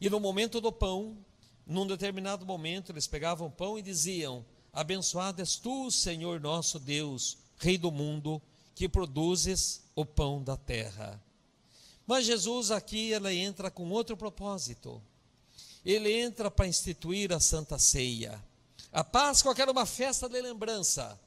E 0.00 0.08
no 0.08 0.18
momento 0.18 0.58
do 0.58 0.72
pão, 0.72 1.18
num 1.66 1.86
determinado 1.86 2.46
momento, 2.46 2.90
eles 2.90 3.06
pegavam 3.06 3.50
pão 3.50 3.78
e 3.78 3.82
diziam: 3.82 4.46
Abençoado 4.72 5.42
és 5.42 5.56
tu, 5.56 5.90
Senhor 5.90 6.40
nosso 6.40 6.78
Deus, 6.78 7.36
Rei 7.58 7.76
do 7.76 7.92
mundo, 7.92 8.40
que 8.74 8.88
produzes 8.88 9.82
o 9.94 10.06
pão 10.06 10.42
da 10.42 10.56
terra. 10.56 11.22
Mas 12.12 12.26
Jesus 12.26 12.70
aqui 12.70 13.10
ele 13.10 13.34
entra 13.38 13.70
com 13.70 13.88
outro 13.88 14.14
propósito. 14.18 15.02
Ele 15.82 16.12
entra 16.12 16.50
para 16.50 16.66
instituir 16.66 17.32
a 17.32 17.40
Santa 17.40 17.78
Ceia. 17.78 18.38
A 18.92 19.02
Páscoa 19.02 19.54
era 19.56 19.72
uma 19.72 19.86
festa 19.86 20.28
de 20.28 20.38
lembrança. 20.42 21.18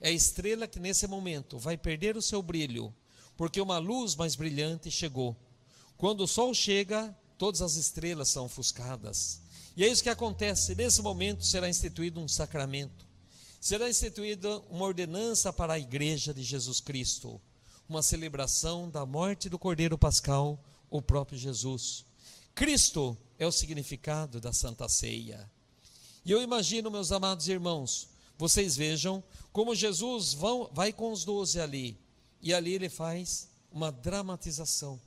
É 0.00 0.08
a 0.08 0.10
estrela 0.10 0.66
que 0.66 0.80
nesse 0.80 1.06
momento 1.06 1.60
vai 1.60 1.76
perder 1.76 2.16
o 2.16 2.20
seu 2.20 2.42
brilho, 2.42 2.92
porque 3.36 3.60
uma 3.60 3.78
luz 3.78 4.16
mais 4.16 4.34
brilhante 4.34 4.90
chegou. 4.90 5.36
Quando 5.96 6.22
o 6.22 6.26
sol 6.26 6.52
chega, 6.52 7.16
todas 7.38 7.62
as 7.62 7.76
estrelas 7.76 8.28
são 8.28 8.46
ofuscadas. 8.46 9.40
E 9.76 9.84
é 9.84 9.86
isso 9.86 10.02
que 10.02 10.10
acontece. 10.10 10.74
Nesse 10.74 11.02
momento 11.02 11.46
será 11.46 11.68
instituído 11.68 12.18
um 12.18 12.26
sacramento. 12.26 13.06
Será 13.60 13.88
instituída 13.88 14.58
uma 14.68 14.86
ordenança 14.86 15.52
para 15.52 15.74
a 15.74 15.78
igreja 15.78 16.34
de 16.34 16.42
Jesus 16.42 16.80
Cristo 16.80 17.40
uma 17.88 18.02
celebração 18.02 18.88
da 18.88 19.04
morte 19.04 19.48
do 19.48 19.58
Cordeiro 19.58 19.98
Pascal, 19.98 20.58
o 20.90 21.02
próprio 21.02 21.38
Jesus. 21.38 22.04
Cristo 22.54 23.16
é 23.38 23.46
o 23.46 23.52
significado 23.52 24.40
da 24.40 24.52
Santa 24.52 24.88
Ceia. 24.88 25.50
E 26.24 26.30
eu 26.30 26.42
imagino, 26.42 26.90
meus 26.90 27.10
amados 27.10 27.48
irmãos, 27.48 28.08
vocês 28.38 28.76
vejam 28.76 29.22
como 29.52 29.74
Jesus 29.74 30.32
vão, 30.32 30.70
vai 30.72 30.92
com 30.92 31.12
os 31.12 31.24
doze 31.24 31.60
ali, 31.60 31.98
e 32.40 32.52
ali 32.52 32.74
ele 32.74 32.88
faz 32.88 33.48
uma 33.70 33.90
dramatização. 33.90 35.00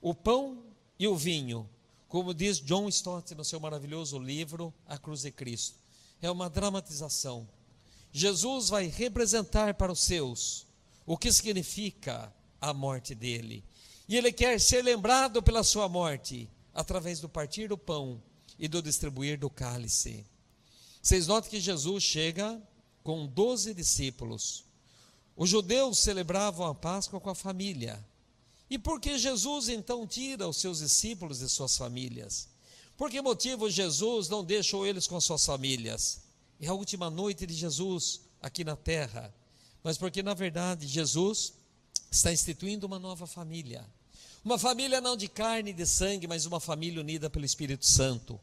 O 0.00 0.14
pão 0.14 0.62
e 0.98 1.06
o 1.08 1.16
vinho, 1.16 1.68
como 2.08 2.32
diz 2.32 2.60
John 2.60 2.88
Stott 2.88 3.34
no 3.34 3.44
seu 3.44 3.60
maravilhoso 3.60 4.18
livro 4.18 4.72
A 4.86 4.96
Cruz 4.96 5.22
de 5.22 5.30
Cristo, 5.30 5.76
é 6.22 6.30
uma 6.30 6.48
dramatização. 6.48 7.48
Jesus 8.12 8.68
vai 8.68 8.86
representar 8.86 9.74
para 9.74 9.92
os 9.92 10.00
seus 10.00 10.67
o 11.08 11.16
que 11.16 11.32
significa 11.32 12.30
a 12.60 12.74
morte 12.74 13.14
dele. 13.14 13.64
E 14.06 14.14
ele 14.14 14.30
quer 14.30 14.60
ser 14.60 14.84
lembrado 14.84 15.42
pela 15.42 15.64
sua 15.64 15.88
morte, 15.88 16.50
através 16.74 17.18
do 17.18 17.30
partir 17.30 17.66
do 17.66 17.78
pão 17.78 18.22
e 18.58 18.68
do 18.68 18.82
distribuir 18.82 19.38
do 19.38 19.48
cálice. 19.48 20.26
Vocês 21.00 21.26
notam 21.26 21.48
que 21.48 21.60
Jesus 21.60 22.04
chega 22.04 22.62
com 23.02 23.26
doze 23.26 23.72
discípulos. 23.72 24.66
Os 25.34 25.48
judeus 25.48 25.98
celebravam 25.98 26.66
a 26.66 26.74
Páscoa 26.74 27.18
com 27.18 27.30
a 27.30 27.34
família. 27.34 28.04
E 28.68 28.78
por 28.78 29.00
que 29.00 29.16
Jesus 29.16 29.70
então 29.70 30.06
tira 30.06 30.46
os 30.46 30.58
seus 30.58 30.80
discípulos 30.80 31.38
de 31.38 31.48
suas 31.48 31.74
famílias? 31.74 32.50
Por 32.98 33.10
que 33.10 33.22
motivo 33.22 33.70
Jesus 33.70 34.28
não 34.28 34.44
deixou 34.44 34.86
eles 34.86 35.06
com 35.06 35.18
suas 35.22 35.46
famílias? 35.46 36.20
É 36.60 36.66
a 36.66 36.74
última 36.74 37.08
noite 37.08 37.46
de 37.46 37.54
Jesus 37.54 38.20
aqui 38.42 38.62
na 38.62 38.76
terra 38.76 39.32
mas 39.82 39.98
porque 39.98 40.22
na 40.22 40.34
verdade 40.34 40.86
Jesus 40.86 41.54
está 42.10 42.32
instituindo 42.32 42.86
uma 42.86 42.98
nova 42.98 43.26
família. 43.26 43.84
Uma 44.44 44.58
família 44.58 45.00
não 45.00 45.16
de 45.16 45.28
carne 45.28 45.70
e 45.70 45.74
de 45.74 45.86
sangue, 45.86 46.26
mas 46.26 46.46
uma 46.46 46.60
família 46.60 47.00
unida 47.00 47.28
pelo 47.28 47.44
Espírito 47.44 47.86
Santo. 47.86 48.40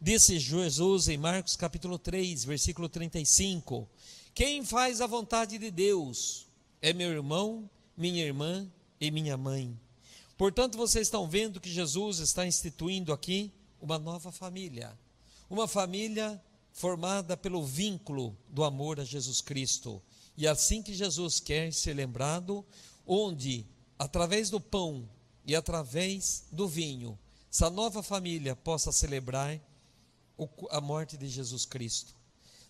Disse 0.00 0.38
Jesus 0.38 1.08
em 1.08 1.16
Marcos 1.16 1.56
capítulo 1.56 1.98
3, 1.98 2.44
versículo 2.44 2.88
35: 2.88 3.88
Quem 4.34 4.64
faz 4.64 5.00
a 5.00 5.06
vontade 5.06 5.58
de 5.58 5.70
Deus 5.70 6.46
é 6.80 6.92
meu 6.92 7.10
irmão, 7.10 7.68
minha 7.96 8.24
irmã 8.24 8.68
e 9.00 9.10
minha 9.10 9.36
mãe. 9.36 9.78
Portanto, 10.36 10.76
vocês 10.76 11.06
estão 11.06 11.28
vendo 11.28 11.60
que 11.60 11.70
Jesus 11.70 12.18
está 12.18 12.46
instituindo 12.46 13.12
aqui 13.12 13.52
uma 13.80 13.98
nova 13.98 14.32
família. 14.32 14.96
Uma 15.48 15.68
família 15.68 16.42
formada 16.72 17.36
pelo 17.36 17.64
vínculo 17.64 18.36
do 18.48 18.64
amor 18.64 18.98
a 18.98 19.04
Jesus 19.04 19.40
Cristo. 19.40 20.02
E 20.36 20.46
assim 20.46 20.82
que 20.82 20.94
Jesus 20.94 21.40
quer 21.40 21.72
ser 21.72 21.94
lembrado, 21.94 22.64
onde, 23.06 23.66
através 23.98 24.50
do 24.50 24.60
pão 24.60 25.08
e 25.44 25.54
através 25.54 26.44
do 26.50 26.66
vinho, 26.66 27.18
essa 27.50 27.68
nova 27.68 28.02
família 28.02 28.56
possa 28.56 28.90
celebrar 28.90 29.60
a 30.70 30.80
morte 30.80 31.16
de 31.16 31.28
Jesus 31.28 31.66
Cristo. 31.66 32.14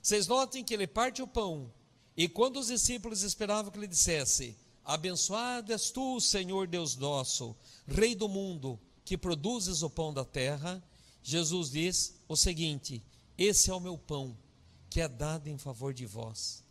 Vocês 0.03 0.27
notem 0.27 0.65
que 0.65 0.75
ele 0.75 0.87
parte 0.87 1.23
o 1.23 1.29
pão, 1.29 1.73
e 2.17 2.29
quando 2.29 2.59
os 2.59 2.67
discípulos 2.67 3.23
esperavam 3.23 3.71
que 3.71 3.79
ele 3.79 3.87
dissesse: 3.87 4.57
Abençoado 4.85 5.73
és 5.73 5.91
tu, 5.91 6.21
Senhor 6.21 6.67
Deus 6.67 6.97
nosso, 6.97 7.57
Rei 7.87 8.15
do 8.15 8.29
mundo, 8.29 8.79
que 9.05 9.17
produzes 9.17 9.83
o 9.83 9.91
pão 9.91 10.13
da 10.13 10.25
terra, 10.25 10.83
Jesus 11.23 11.71
diz 11.71 12.15
o 12.29 12.37
seguinte: 12.37 13.01
Esse 13.39 13.71
é 13.71 13.75
o 13.75 13.81
meu 13.81 13.97
pão, 13.97 14.37
que 14.91 15.01
é 15.01 15.09
dado 15.09 15.47
em 15.47 15.57
favor 15.57 15.95
de 15.95 16.05
vós. 16.05 16.65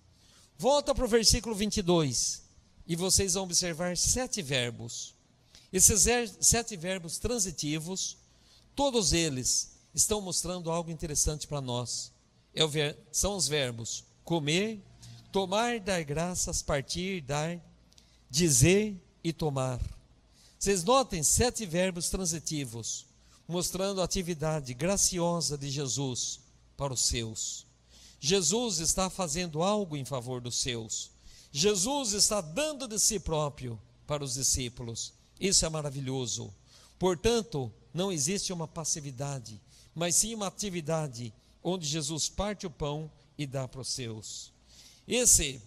Volta 0.62 0.94
para 0.94 1.06
o 1.06 1.08
versículo 1.08 1.56
22 1.56 2.44
e 2.86 2.96
vocês 2.96 3.34
vão 3.34 3.46
observar 3.46 3.98
sete 3.98 4.44
verbos. 4.44 5.16
Esses 5.74 6.06
sete 6.40 6.78
verbos 6.78 7.18
transitivos, 7.18 8.16
todos 8.76 9.12
eles 9.12 9.72
estão 9.92 10.22
mostrando 10.22 10.70
algo 10.70 10.92
interessante 10.92 11.48
para 11.48 11.62
nós. 11.62 12.12
É 12.54 12.64
ver, 12.68 12.96
são 13.12 13.36
os 13.36 13.48
verbos 13.48 14.04
comer, 14.24 14.80
tomar, 15.32 15.80
dar 15.80 16.04
graças, 16.04 16.62
partir, 16.62 17.22
dar, 17.22 17.60
dizer 18.30 18.96
e 19.24 19.34
tomar. 19.34 19.82
Vocês 20.60 20.84
notem 20.84 21.24
sete 21.24 21.66
verbos 21.66 22.12
transitivos, 22.12 23.08
mostrando 23.48 24.00
a 24.00 24.04
atividade 24.04 24.76
graciosa 24.76 25.58
de 25.58 25.72
Jesus 25.72 26.40
para 26.78 26.94
os 26.94 27.02
seus. 27.02 27.71
Jesus 28.24 28.78
está 28.78 29.10
fazendo 29.10 29.64
algo 29.64 29.98
em 29.98 30.06
favor 30.06 30.40
dos 30.40 30.60
seus. 30.60 31.10
Jesus 31.52 32.14
está 32.14 32.40
dando 32.40 32.88
de 32.88 33.00
si 33.00 33.20
próprio 33.20 33.82
para 34.06 34.24
os 34.24 34.36
discípulos. 34.36 35.12
Isso 35.40 35.66
é 35.66 35.70
maravilhoso. 35.70 36.54
Portanto, 37.00 37.74
não 37.92 38.12
existe 38.12 38.54
uma 38.54 38.68
passividade, 38.68 39.60
mas 39.96 40.16
sim 40.18 40.36
uma 40.36 40.46
atividade 40.46 41.34
onde 41.64 41.88
Jesus 41.88 42.30
parte 42.30 42.68
o 42.68 42.70
pão 42.70 43.12
e 43.36 43.48
dá 43.48 43.68
para 43.68 43.82
os 43.82 43.90
seus. 43.90 44.54
Esse 45.08 45.60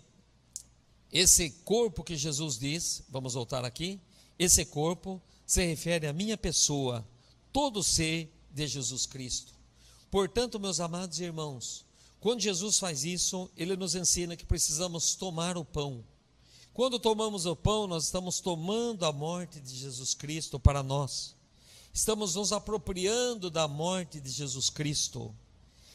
esse 1.13 1.51
corpo 1.65 2.03
que 2.03 2.17
Jesus 2.17 2.59
diz, 2.59 3.03
vamos 3.09 3.35
voltar 3.35 3.65
aqui, 3.65 4.01
esse 4.37 4.65
corpo 4.65 5.21
se 5.47 5.65
refere 5.65 6.07
à 6.07 6.13
minha 6.13 6.37
pessoa, 6.37 7.07
todo 7.53 7.85
ser 7.85 8.33
de 8.51 8.67
Jesus 8.67 9.07
Cristo. 9.07 9.53
Portanto, 10.11 10.59
meus 10.59 10.81
amados 10.81 11.21
irmãos, 11.21 11.85
quando 12.25 12.41
Jesus 12.41 12.79
faz 12.79 13.05
isso, 13.05 13.51
ele 13.55 13.77
nos 13.77 13.95
ensina 13.95 14.35
que 14.35 14.47
precisamos 14.47 15.15
tomar 15.15 15.59
o 15.59 15.65
pão. 15.65 16.03
Quando 16.73 16.99
tomamos 16.99 17.45
o 17.45 17.55
pão, 17.55 17.87
nós 17.87 18.05
estamos 18.05 18.41
tomando 18.41 19.05
a 19.05 19.13
morte 19.13 19.61
de 19.61 19.77
Jesus 19.77 20.15
Cristo 20.15 20.59
para 20.59 20.83
nós. 20.83 21.37
Estamos 21.93 22.35
nos 22.35 22.51
apropriando 22.51 23.51
da 23.51 23.69
morte 23.69 24.23
de 24.23 24.31
Jesus 24.31 24.71
Cristo. 24.71 25.35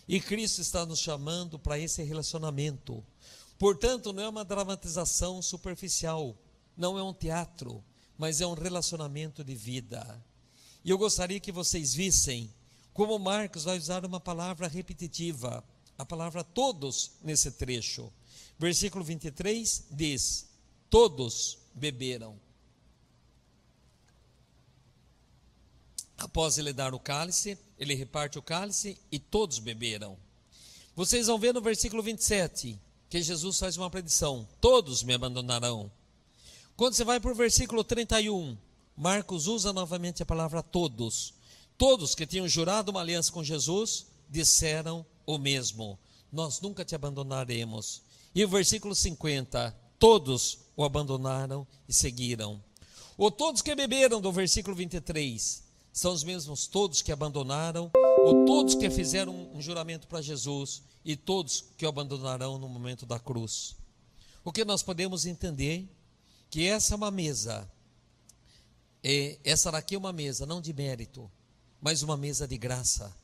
E 0.07 0.19
Cristo 0.19 0.61
está 0.61 0.85
nos 0.85 0.99
chamando 0.99 1.57
para 1.57 1.79
esse 1.79 2.03
relacionamento. 2.03 3.03
Portanto, 3.57 4.13
não 4.13 4.21
é 4.21 4.29
uma 4.29 4.45
dramatização 4.45 5.41
superficial, 5.41 6.37
não 6.77 6.95
é 6.95 7.01
um 7.01 7.11
teatro, 7.11 7.83
mas 8.19 8.39
é 8.39 8.45
um 8.45 8.53
relacionamento 8.53 9.43
de 9.43 9.55
vida. 9.55 10.23
E 10.85 10.91
eu 10.91 10.97
gostaria 10.99 11.39
que 11.39 11.51
vocês 11.51 11.95
vissem 11.95 12.53
como 12.93 13.17
Marcos 13.17 13.63
vai 13.63 13.79
usar 13.79 14.05
uma 14.05 14.19
palavra 14.19 14.67
repetitiva 14.67 15.65
a 15.99 16.05
palavra 16.05 16.45
todos 16.45 17.11
nesse 17.21 17.51
trecho. 17.51 18.11
Versículo 18.57 19.03
23 19.03 19.83
diz: 19.91 20.47
Todos 20.89 21.57
beberam. 21.75 22.39
Após 26.17 26.57
ele 26.57 26.71
dar 26.71 26.93
o 26.93 26.99
cálice, 26.99 27.57
ele 27.77 27.93
reparte 27.93 28.39
o 28.39 28.41
cálice 28.41 28.97
e 29.11 29.19
todos 29.19 29.59
beberam. 29.59 30.17
Vocês 30.95 31.27
vão 31.27 31.37
ver 31.37 31.53
no 31.53 31.61
versículo 31.61 32.01
27 32.01 32.79
que 33.09 33.21
Jesus 33.21 33.59
faz 33.59 33.75
uma 33.75 33.89
predição: 33.89 34.47
Todos 34.61 35.03
me 35.03 35.13
abandonarão. 35.13 35.91
Quando 36.77 36.93
você 36.93 37.03
vai 37.03 37.19
para 37.19 37.31
o 37.31 37.35
versículo 37.35 37.83
31, 37.83 38.57
Marcos 38.95 39.47
usa 39.47 39.73
novamente 39.73 40.23
a 40.23 40.25
palavra 40.25 40.63
todos. 40.63 41.33
Todos 41.77 42.15
que 42.15 42.25
tinham 42.25 42.47
jurado 42.47 42.89
uma 42.89 43.01
aliança 43.01 43.31
com 43.33 43.43
Jesus 43.43 44.07
disseram 44.29 45.05
o 45.33 45.37
mesmo: 45.37 45.99
Nós 46.31 46.59
nunca 46.59 46.83
te 46.83 46.95
abandonaremos. 46.95 48.01
E 48.33 48.43
o 48.43 48.49
versículo 48.49 48.95
50: 48.95 49.75
Todos 49.99 50.59
o 50.75 50.83
abandonaram 50.83 51.67
e 51.87 51.93
seguiram. 51.93 52.63
Ou 53.17 53.29
todos 53.29 53.61
que 53.61 53.75
beberam, 53.75 54.21
do 54.21 54.31
versículo 54.31 54.75
23, 54.75 55.63
são 55.91 56.13
os 56.13 56.23
mesmos 56.23 56.67
todos 56.67 57.01
que 57.01 57.11
abandonaram, 57.11 57.91
ou 58.25 58.45
todos 58.45 58.75
que 58.75 58.89
fizeram 58.89 59.51
um 59.53 59.61
juramento 59.61 60.07
para 60.07 60.21
Jesus, 60.21 60.81
e 61.03 61.15
todos 61.15 61.65
que 61.77 61.85
o 61.85 61.89
abandonarão 61.89 62.57
no 62.57 62.69
momento 62.69 63.05
da 63.05 63.19
cruz. 63.19 63.75
O 64.43 64.51
que 64.51 64.65
nós 64.65 64.81
podemos 64.81 65.25
entender? 65.25 65.87
Que 66.49 66.65
essa 66.65 66.95
é 66.95 66.97
uma 66.97 67.11
mesa, 67.11 67.69
é, 69.03 69.37
essa 69.43 69.71
daqui 69.71 69.93
é 69.93 69.97
uma 69.97 70.11
mesa 70.11 70.45
não 70.45 70.59
de 70.59 70.73
mérito, 70.73 71.29
mas 71.81 72.01
uma 72.01 72.17
mesa 72.17 72.47
de 72.47 72.57
graça. 72.57 73.15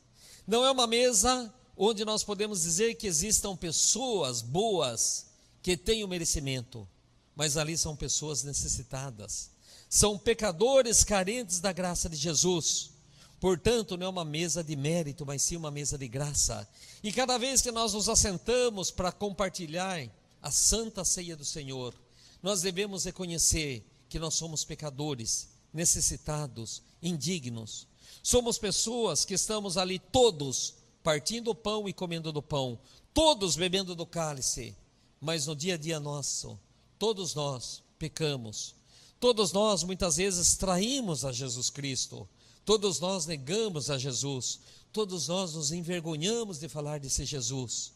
Não 0.46 0.64
é 0.64 0.70
uma 0.70 0.86
mesa 0.86 1.52
onde 1.76 2.04
nós 2.04 2.24
podemos 2.24 2.62
dizer 2.62 2.94
que 2.94 3.06
existam 3.06 3.54
pessoas 3.54 4.40
boas 4.40 5.26
que 5.62 5.76
têm 5.76 6.02
o 6.02 6.08
merecimento, 6.08 6.88
mas 7.34 7.56
ali 7.56 7.76
são 7.76 7.94
pessoas 7.94 8.42
necessitadas, 8.42 9.50
são 9.88 10.18
pecadores 10.18 11.04
carentes 11.04 11.60
da 11.60 11.72
graça 11.72 12.08
de 12.08 12.16
Jesus. 12.16 12.90
Portanto, 13.38 13.96
não 13.96 14.06
é 14.06 14.08
uma 14.08 14.24
mesa 14.24 14.64
de 14.64 14.74
mérito, 14.74 15.26
mas 15.26 15.42
sim 15.42 15.56
uma 15.56 15.70
mesa 15.70 15.98
de 15.98 16.08
graça. 16.08 16.66
E 17.02 17.12
cada 17.12 17.36
vez 17.36 17.60
que 17.60 17.70
nós 17.70 17.92
nos 17.92 18.08
assentamos 18.08 18.90
para 18.90 19.12
compartilhar 19.12 20.08
a 20.40 20.50
santa 20.50 21.04
ceia 21.04 21.36
do 21.36 21.44
Senhor, 21.44 21.94
nós 22.42 22.62
devemos 22.62 23.04
reconhecer 23.04 23.84
que 24.08 24.18
nós 24.18 24.34
somos 24.34 24.64
pecadores, 24.64 25.48
necessitados, 25.72 26.82
indignos. 27.02 27.86
Somos 28.22 28.58
pessoas 28.58 29.24
que 29.24 29.34
estamos 29.34 29.76
ali 29.76 29.98
todos 29.98 30.74
partindo 31.06 31.52
o 31.52 31.54
pão 31.54 31.88
e 31.88 31.92
comendo 31.92 32.32
do 32.32 32.42
pão, 32.42 32.76
todos 33.14 33.54
bebendo 33.54 33.94
do 33.94 34.04
cálice, 34.04 34.74
mas 35.20 35.46
no 35.46 35.54
dia 35.54 35.74
a 35.74 35.76
dia 35.76 36.00
nosso, 36.00 36.58
todos 36.98 37.32
nós 37.32 37.80
pecamos. 37.96 38.74
Todos 39.20 39.52
nós 39.52 39.84
muitas 39.84 40.16
vezes 40.16 40.56
traímos 40.56 41.24
a 41.24 41.30
Jesus 41.30 41.70
Cristo. 41.70 42.28
Todos 42.64 42.98
nós 42.98 43.24
negamos 43.24 43.88
a 43.88 43.96
Jesus. 43.96 44.58
Todos 44.92 45.28
nós 45.28 45.54
nos 45.54 45.70
envergonhamos 45.70 46.58
de 46.58 46.68
falar 46.68 46.98
desse 46.98 47.24
Jesus. 47.24 47.92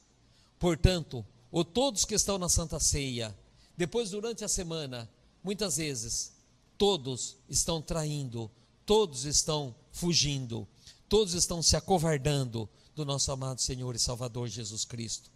Portanto, 0.57 1.27
ou 1.51 1.65
todos 1.65 2.05
que 2.05 2.15
estão 2.15 2.39
na 2.39 2.49
Santa 2.49 2.79
Ceia, 2.79 3.37
depois 3.77 4.11
durante 4.11 4.45
a 4.45 4.49
semana, 4.49 5.11
muitas 5.43 5.79
vezes, 5.79 6.33
todos 6.79 7.39
estão 7.49 7.83
traindo, 7.83 8.49
todos 8.87 9.25
estão 9.25 9.75
fugindo, 9.91 10.65
todos 11.09 11.35
estão 11.35 11.61
se 11.61 11.75
acovardando 11.75 12.71
do 13.01 13.07
nosso 13.07 13.33
amado 13.33 13.63
Senhor 13.63 13.97
e 13.97 13.99
Salvador 13.99 14.47
Jesus 14.47 14.85
Cristo. 14.85 15.31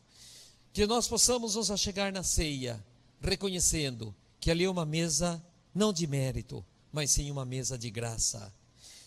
Que 0.71 0.87
nós 0.87 1.09
possamos 1.09 1.55
nos 1.55 1.71
achegar 1.71 2.13
na 2.13 2.23
ceia, 2.23 2.85
reconhecendo 3.23 4.15
que 4.39 4.51
ali 4.51 4.65
é 4.65 4.71
uma 4.71 4.85
mesa 4.85 5.43
não 5.75 5.91
de 5.91 6.07
mérito, 6.07 6.63
mas 6.93 7.11
sim 7.13 7.31
uma 7.31 7.47
mesa 7.47 7.79
de 7.79 7.89
graça. 7.89 8.53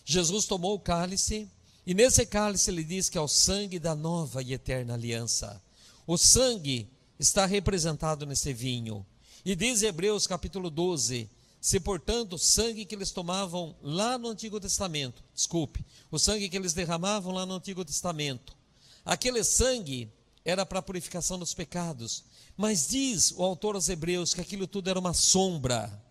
Jesus 0.04 0.44
tomou 0.46 0.74
o 0.74 0.80
cálice, 0.80 1.48
e 1.86 1.94
nesse 1.94 2.26
cálice 2.26 2.70
ele 2.70 2.82
diz 2.82 3.08
que 3.08 3.16
é 3.16 3.20
o 3.20 3.28
sangue 3.28 3.78
da 3.78 3.94
nova 3.94 4.42
e 4.42 4.52
eterna 4.52 4.94
aliança. 4.94 5.62
O 6.04 6.18
sangue 6.18 6.90
está 7.16 7.46
representado 7.46 8.26
nesse 8.26 8.52
vinho. 8.52 9.06
E 9.44 9.54
diz 9.54 9.82
Hebreus 9.82 10.26
capítulo 10.26 10.68
12: 10.68 11.30
se 11.60 11.80
portanto 11.80 12.34
o 12.34 12.38
sangue 12.38 12.84
que 12.84 12.94
eles 12.94 13.10
tomavam 13.10 13.74
lá 13.82 14.16
no 14.16 14.28
Antigo 14.28 14.60
Testamento, 14.60 15.22
desculpe, 15.34 15.84
o 16.10 16.18
sangue 16.18 16.48
que 16.48 16.56
eles 16.56 16.72
derramavam 16.72 17.32
lá 17.32 17.44
no 17.44 17.54
Antigo 17.54 17.84
Testamento, 17.84 18.56
aquele 19.04 19.42
sangue 19.42 20.10
era 20.44 20.64
para 20.64 20.78
a 20.78 20.82
purificação 20.82 21.38
dos 21.38 21.52
pecados, 21.52 22.24
mas 22.56 22.88
diz 22.88 23.32
o 23.36 23.42
autor 23.42 23.74
aos 23.74 23.88
Hebreus 23.88 24.32
que 24.32 24.40
aquilo 24.40 24.66
tudo 24.66 24.88
era 24.88 24.98
uma 24.98 25.12
sombra. 25.12 26.02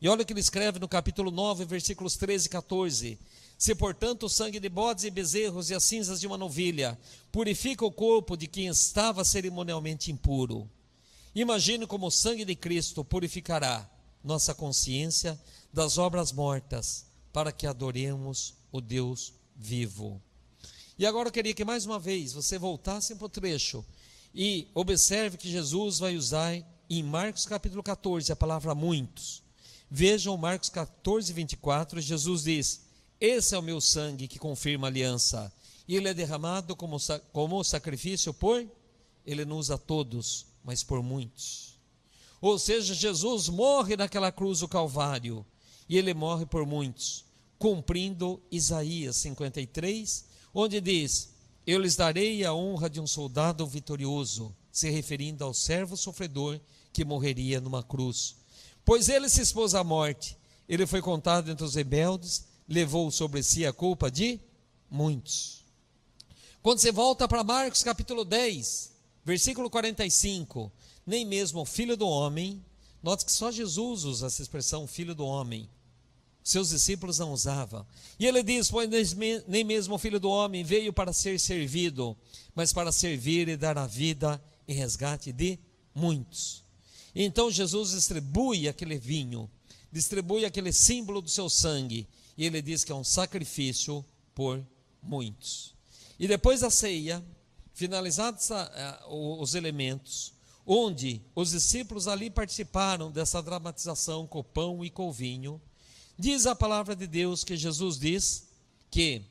E 0.00 0.08
olha 0.08 0.22
o 0.22 0.24
que 0.26 0.32
ele 0.32 0.40
escreve 0.40 0.78
no 0.78 0.86
capítulo 0.86 1.30
9, 1.30 1.64
versículos 1.64 2.16
13 2.16 2.46
e 2.46 2.50
14: 2.50 3.18
Se, 3.56 3.74
portanto, 3.74 4.26
o 4.26 4.28
sangue 4.28 4.60
de 4.60 4.68
bodes 4.68 5.04
e 5.04 5.10
bezerros 5.10 5.70
e 5.70 5.74
as 5.74 5.82
cinzas 5.82 6.20
de 6.20 6.26
uma 6.26 6.36
novilha 6.36 6.98
purifica 7.32 7.84
o 7.84 7.90
corpo 7.90 8.36
de 8.36 8.46
quem 8.46 8.66
estava 8.66 9.24
cerimonialmente 9.24 10.12
impuro, 10.12 10.70
imagine 11.34 11.86
como 11.86 12.06
o 12.06 12.10
sangue 12.10 12.44
de 12.44 12.54
Cristo 12.54 13.02
purificará 13.02 13.90
nossa 14.22 14.54
consciência 14.54 15.38
das 15.72 15.98
obras 15.98 16.32
mortas, 16.32 17.06
para 17.32 17.52
que 17.52 17.66
adoremos 17.66 18.54
o 18.72 18.80
Deus 18.80 19.32
vivo. 19.54 20.20
E 20.98 21.06
agora 21.06 21.28
eu 21.28 21.32
queria 21.32 21.54
que 21.54 21.64
mais 21.64 21.86
uma 21.86 21.98
vez 21.98 22.32
você 22.32 22.58
voltasse 22.58 23.14
para 23.14 23.26
o 23.26 23.28
trecho 23.28 23.84
e 24.34 24.68
observe 24.74 25.36
que 25.36 25.50
Jesus 25.50 25.98
vai 25.98 26.16
usar 26.16 26.54
em 26.90 27.02
Marcos 27.02 27.46
capítulo 27.46 27.82
14 27.82 28.32
a 28.32 28.36
palavra 28.36 28.74
muitos. 28.74 29.42
Vejam 29.90 30.36
Marcos 30.36 30.68
14, 30.68 31.32
24, 31.32 32.00
Jesus 32.00 32.42
diz: 32.42 32.80
Esse 33.20 33.54
é 33.54 33.58
o 33.58 33.62
meu 33.62 33.80
sangue 33.80 34.28
que 34.28 34.38
confirma 34.38 34.86
a 34.86 34.90
aliança. 34.90 35.52
E 35.86 35.96
ele 35.96 36.08
é 36.08 36.14
derramado 36.14 36.76
como, 36.76 36.98
como 37.32 37.64
sacrifício 37.64 38.34
por, 38.34 38.66
ele 39.24 39.44
não 39.46 39.56
usa 39.56 39.78
todos, 39.78 40.46
mas 40.62 40.82
por 40.82 41.02
muitos. 41.02 41.77
Ou 42.40 42.58
seja, 42.58 42.94
Jesus 42.94 43.48
morre 43.48 43.96
naquela 43.96 44.30
cruz 44.30 44.60
do 44.60 44.68
Calvário, 44.68 45.44
e 45.88 45.96
ele 45.96 46.14
morre 46.14 46.46
por 46.46 46.64
muitos, 46.64 47.24
cumprindo 47.58 48.40
Isaías 48.50 49.16
53, 49.16 50.24
onde 50.54 50.80
diz: 50.80 51.30
Eu 51.66 51.80
lhes 51.80 51.96
darei 51.96 52.44
a 52.44 52.54
honra 52.54 52.88
de 52.88 53.00
um 53.00 53.06
soldado 53.06 53.66
vitorioso, 53.66 54.54
se 54.70 54.88
referindo 54.90 55.44
ao 55.44 55.52
servo 55.52 55.96
sofredor 55.96 56.60
que 56.92 57.04
morreria 57.04 57.60
numa 57.60 57.82
cruz. 57.82 58.36
Pois 58.84 59.08
ele 59.08 59.28
se 59.28 59.40
expôs 59.40 59.74
à 59.74 59.82
morte, 59.82 60.36
ele 60.68 60.86
foi 60.86 61.02
contado 61.02 61.50
entre 61.50 61.64
os 61.64 61.74
rebeldes, 61.74 62.46
levou 62.68 63.10
sobre 63.10 63.42
si 63.42 63.66
a 63.66 63.72
culpa 63.72 64.10
de 64.10 64.40
muitos. 64.90 65.64
Quando 66.62 66.78
você 66.78 66.92
volta 66.92 67.26
para 67.26 67.42
Marcos 67.42 67.82
capítulo 67.82 68.24
10, 68.24 68.92
versículo 69.24 69.70
45, 69.70 70.70
nem 71.08 71.24
mesmo 71.24 71.62
o 71.62 71.64
filho 71.64 71.96
do 71.96 72.06
homem, 72.06 72.62
note 73.02 73.24
que 73.24 73.32
só 73.32 73.50
Jesus 73.50 74.04
usa 74.04 74.26
essa 74.26 74.42
expressão 74.42 74.86
filho 74.86 75.14
do 75.14 75.24
homem. 75.24 75.68
Seus 76.44 76.68
discípulos 76.68 77.18
não 77.18 77.32
usavam. 77.32 77.86
E 78.18 78.26
ele 78.26 78.42
diz: 78.42 78.70
Pois 78.70 79.14
nem 79.46 79.64
mesmo 79.64 79.94
o 79.94 79.98
filho 79.98 80.20
do 80.20 80.28
homem 80.28 80.62
veio 80.62 80.92
para 80.92 81.12
ser 81.12 81.40
servido, 81.40 82.16
mas 82.54 82.72
para 82.72 82.92
servir 82.92 83.48
e 83.48 83.56
dar 83.56 83.78
a 83.78 83.86
vida 83.86 84.42
em 84.66 84.74
resgate 84.74 85.32
de 85.32 85.58
muitos. 85.94 86.62
Então 87.14 87.50
Jesus 87.50 87.92
distribui 87.92 88.68
aquele 88.68 88.98
vinho, 88.98 89.50
distribui 89.90 90.44
aquele 90.44 90.72
símbolo 90.72 91.22
do 91.22 91.30
seu 91.30 91.48
sangue, 91.48 92.06
e 92.36 92.44
ele 92.44 92.60
diz 92.60 92.84
que 92.84 92.92
é 92.92 92.94
um 92.94 93.04
sacrifício 93.04 94.04
por 94.34 94.62
muitos. 95.02 95.74
E 96.18 96.28
depois 96.28 96.60
da 96.60 96.70
ceia, 96.70 97.24
finalizados 97.72 98.50
os 99.08 99.54
elementos, 99.54 100.36
onde 100.70 101.22
os 101.34 101.52
discípulos 101.52 102.06
ali 102.06 102.28
participaram 102.28 103.10
dessa 103.10 103.42
dramatização 103.42 104.26
com 104.26 104.44
pão 104.44 104.84
e 104.84 104.90
com 104.90 105.08
o 105.08 105.12
vinho, 105.12 105.58
diz 106.18 106.44
a 106.44 106.54
palavra 106.54 106.94
de 106.94 107.06
Deus 107.06 107.42
que 107.42 107.56
Jesus 107.56 107.98
diz 107.98 108.46
que 108.90 109.22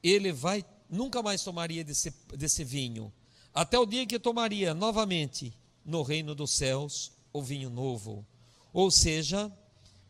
ele 0.00 0.32
vai 0.32 0.64
nunca 0.88 1.20
mais 1.22 1.42
tomaria 1.42 1.82
desse, 1.82 2.14
desse 2.36 2.62
vinho, 2.62 3.12
até 3.52 3.76
o 3.80 3.84
dia 3.84 4.06
que 4.06 4.16
tomaria 4.16 4.72
novamente 4.72 5.52
no 5.84 6.02
reino 6.02 6.36
dos 6.36 6.52
céus 6.52 7.10
o 7.32 7.42
vinho 7.42 7.68
novo. 7.68 8.24
Ou 8.72 8.92
seja, 8.92 9.50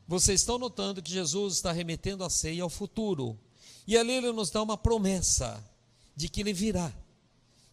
vocês 0.07 0.43
estão 0.43 0.59
notando 0.59 1.01
que 1.01 1.11
Jesus 1.11 1.55
está 1.55 1.73
remetendo 1.73 2.23
a 2.23 2.29
ceia 2.29 2.63
ao 2.63 2.69
futuro. 2.69 3.39
E 3.87 3.97
ali 3.97 4.13
ele 4.13 4.31
nos 4.33 4.51
dá 4.51 4.63
uma 4.63 4.77
promessa 4.77 5.65
de 6.15 6.29
que 6.29 6.43
ele 6.43 6.53
virá. 6.53 6.93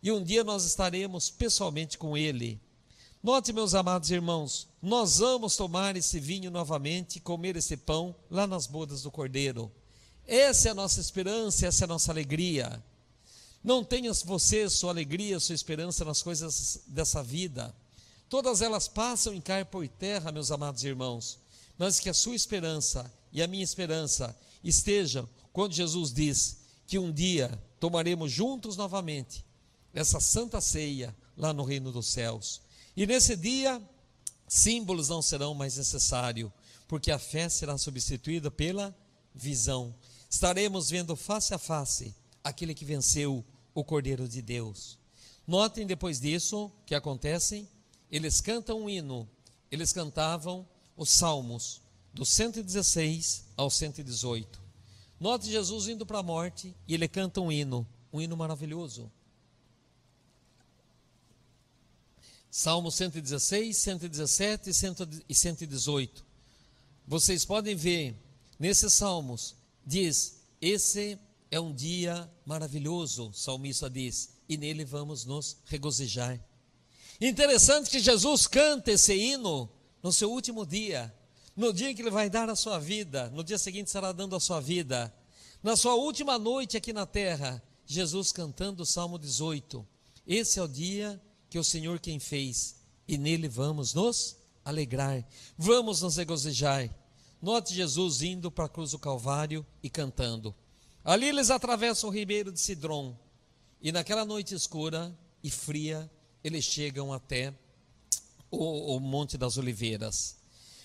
E 0.02 0.10
um 0.10 0.24
dia 0.24 0.44
nós 0.46 0.64
estaremos 0.64 1.30
pessoalmente 1.30 1.98
com 1.98 2.18
ele. 2.18 2.62
Note, 3.22 3.52
meus 3.52 3.74
amados 3.74 4.12
irmãos, 4.12 4.68
nós 4.82 5.18
vamos 5.18 5.56
tomar 5.56 5.96
esse 5.96 6.20
vinho 6.20 6.52
novamente, 6.52 7.20
comer 7.20 7.56
esse 7.56 7.76
pão 7.76 8.16
lá 8.30 8.46
nas 8.46 8.68
bodas 8.68 9.02
do 9.02 9.12
Cordeiro. 9.12 9.72
Essa 10.26 10.70
é 10.70 10.72
a 10.72 10.76
nossa 10.76 11.02
esperança, 11.02 11.66
essa 11.66 11.84
é 11.84 11.86
a 11.86 11.88
nossa 11.88 12.12
alegria. 12.12 12.82
Não 13.64 13.84
tenha 13.84 14.14
você 14.14 14.70
sua 14.70 14.92
alegria, 14.92 15.40
sua 15.40 15.56
esperança 15.56 16.06
nas 16.06 16.22
coisas 16.22 16.82
dessa 16.88 17.24
vida. 17.24 17.76
Todas 18.30 18.62
elas 18.62 18.88
passam 18.88 19.34
em 19.34 19.42
cair 19.42 19.66
por 19.66 19.88
terra, 19.88 20.32
meus 20.32 20.52
amados 20.52 20.84
irmãos. 20.84 21.40
Mas 21.78 22.00
que 22.00 22.10
a 22.10 22.14
sua 22.14 22.36
esperança 22.36 23.12
e 23.32 23.42
a 23.42 23.48
minha 23.48 23.64
esperança 23.64 24.38
estejam 24.64 25.28
quando 25.52 25.74
Jesus 25.74 26.14
diz 26.14 26.58
que 26.86 27.00
um 27.00 27.12
dia 27.12 27.52
tomaremos 27.80 28.32
juntos 28.32 28.78
novamente 28.78 29.44
essa 29.94 30.20
santa 30.20 30.62
ceia 30.62 31.16
lá 31.36 31.52
no 31.52 31.64
reino 31.64 31.92
dos 31.92 32.08
céus. 32.08 32.62
E 32.98 33.06
nesse 33.06 33.36
dia, 33.36 33.80
símbolos 34.48 35.08
não 35.08 35.22
serão 35.22 35.54
mais 35.54 35.78
necessários, 35.78 36.52
porque 36.88 37.12
a 37.12 37.20
fé 37.20 37.48
será 37.48 37.78
substituída 37.78 38.50
pela 38.50 38.98
visão. 39.36 39.94
Estaremos 40.28 40.90
vendo 40.90 41.16
face 41.16 41.54
a 41.54 41.60
face 41.60 42.16
aquele 42.44 42.74
que 42.74 42.84
venceu 42.84 43.46
o 43.72 43.84
Cordeiro 43.84 44.28
de 44.28 44.42
Deus. 44.42 44.98
Notem 45.46 45.86
depois 45.86 46.20
disso 46.20 46.72
que 46.88 46.96
acontece, 46.96 47.70
eles 48.10 48.42
cantam 48.42 48.82
um 48.82 48.90
hino, 48.90 49.30
eles 49.70 49.94
cantavam 49.94 50.68
os 50.96 51.12
salmos 51.12 51.84
do 52.12 52.26
116 52.26 53.46
ao 53.56 53.70
118. 53.70 54.60
Note 55.20 55.52
Jesus 55.52 55.88
indo 55.88 56.04
para 56.04 56.18
a 56.18 56.24
morte 56.24 56.76
e 56.88 56.96
ele 56.96 57.08
canta 57.08 57.42
um 57.42 57.52
hino, 57.52 57.88
um 58.12 58.20
hino 58.20 58.36
maravilhoso. 58.36 59.12
Salmo 62.50 62.92
116, 62.92 63.76
117 63.78 64.70
e 65.28 65.36
118. 65.36 66.26
Vocês 67.06 67.46
podem 67.46 67.76
ver 67.76 68.16
nesses 68.60 68.94
salmos, 68.94 69.56
diz: 69.86 70.42
Esse 70.62 71.20
é 71.52 71.60
um 71.60 71.74
dia 71.74 72.30
maravilhoso, 72.46 73.30
o 73.30 73.34
salmista 73.34 73.90
diz. 73.90 74.30
e 74.50 74.58
nele 74.58 74.86
vamos 74.86 75.26
nos 75.26 75.58
regozijar. 75.66 76.40
Interessante 77.20 77.90
que 77.90 78.00
Jesus 78.00 78.48
canta 78.48 78.92
esse 78.92 79.14
hino 79.14 79.70
no 80.02 80.14
seu 80.14 80.32
último 80.32 80.66
dia, 80.66 81.14
no 81.56 81.74
dia 81.74 81.90
em 81.90 81.96
que 81.96 82.02
ele 82.02 82.12
vai 82.12 82.30
dar 82.30 82.50
a 82.50 82.56
sua 82.56 82.80
vida, 82.80 83.30
no 83.32 83.44
dia 83.44 83.58
seguinte 83.58 83.90
será 83.90 84.12
dando 84.12 84.36
a 84.36 84.40
sua 84.40 84.62
vida. 84.62 85.14
Na 85.62 85.76
sua 85.76 85.96
última 85.96 86.38
noite 86.38 86.78
aqui 86.78 86.94
na 86.94 87.06
terra, 87.06 87.62
Jesus 87.86 88.32
cantando 88.32 88.84
o 88.84 88.86
Salmo 88.86 89.18
18. 89.18 89.86
Esse 90.26 90.60
é 90.60 90.62
o 90.62 90.68
dia 90.68 91.20
que 91.50 91.60
o 91.60 91.64
Senhor 91.64 92.00
quem 92.00 92.20
fez, 92.20 92.76
e 93.08 93.18
nele 93.18 93.48
vamos 93.48 93.94
nos 93.94 94.36
alegrar, 94.64 95.26
vamos 95.58 96.02
nos 96.02 96.18
regozijar. 96.18 96.90
Note 97.42 97.74
Jesus 97.74 98.22
indo 98.22 98.52
para 98.52 98.66
a 98.66 98.70
cruz 98.70 98.92
do 98.92 99.00
Calvário 99.00 99.66
e 99.82 99.90
cantando. 99.90 100.54
Ali 101.04 101.28
eles 101.28 101.50
atravessam 101.50 102.10
o 102.10 102.14
ribeiro 102.14 102.52
de 102.52 102.60
Sidrom, 102.60 103.16
e 103.82 103.92
naquela 103.92 104.26
noite 104.26 104.54
escura 104.54 105.18
e 105.44 105.50
fria, 105.50 106.10
eles 106.44 106.66
chegam 106.66 107.14
até 107.14 107.54
o, 108.50 108.96
o 108.96 109.00
Monte 109.00 109.38
das 109.38 109.58
Oliveiras. 109.58 110.36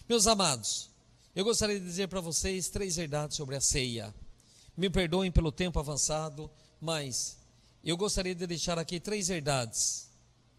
Meus 0.08 0.26
amados, 0.26 0.90
eu 1.34 1.44
gostaria 1.44 1.80
de 1.80 1.86
dizer 1.86 2.08
para 2.08 2.20
vocês 2.20 2.68
três 2.68 2.96
verdades 2.96 3.36
sobre 3.36 3.56
a 3.56 3.60
ceia. 3.60 4.14
Me 4.76 4.90
perdoem 4.90 5.32
pelo 5.32 5.50
tempo 5.50 5.78
avançado, 5.78 6.50
mas 6.80 7.38
eu 7.82 7.96
gostaria 7.96 8.34
de 8.34 8.46
deixar 8.46 8.78
aqui 8.78 9.00
três 9.00 9.28
verdades, 9.28 10.08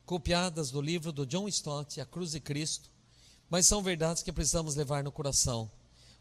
copiadas 0.05 0.71
do 0.71 0.81
livro 0.81 1.11
do 1.11 1.25
John 1.25 1.47
Stott, 1.47 1.99
A 1.99 2.05
Cruz 2.05 2.31
de 2.31 2.39
Cristo, 2.39 2.89
mas 3.49 3.65
são 3.65 3.81
verdades 3.81 4.23
que 4.23 4.31
precisamos 4.31 4.75
levar 4.75 5.03
no 5.03 5.11
coração. 5.11 5.69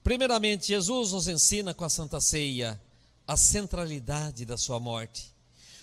Primeiramente, 0.02 0.68
Jesus 0.68 1.12
nos 1.12 1.28
ensina 1.28 1.72
com 1.72 1.84
a 1.84 1.88
Santa 1.88 2.20
Ceia 2.20 2.80
a 3.26 3.36
centralidade 3.36 4.44
da 4.44 4.56
sua 4.56 4.80
morte. 4.80 5.32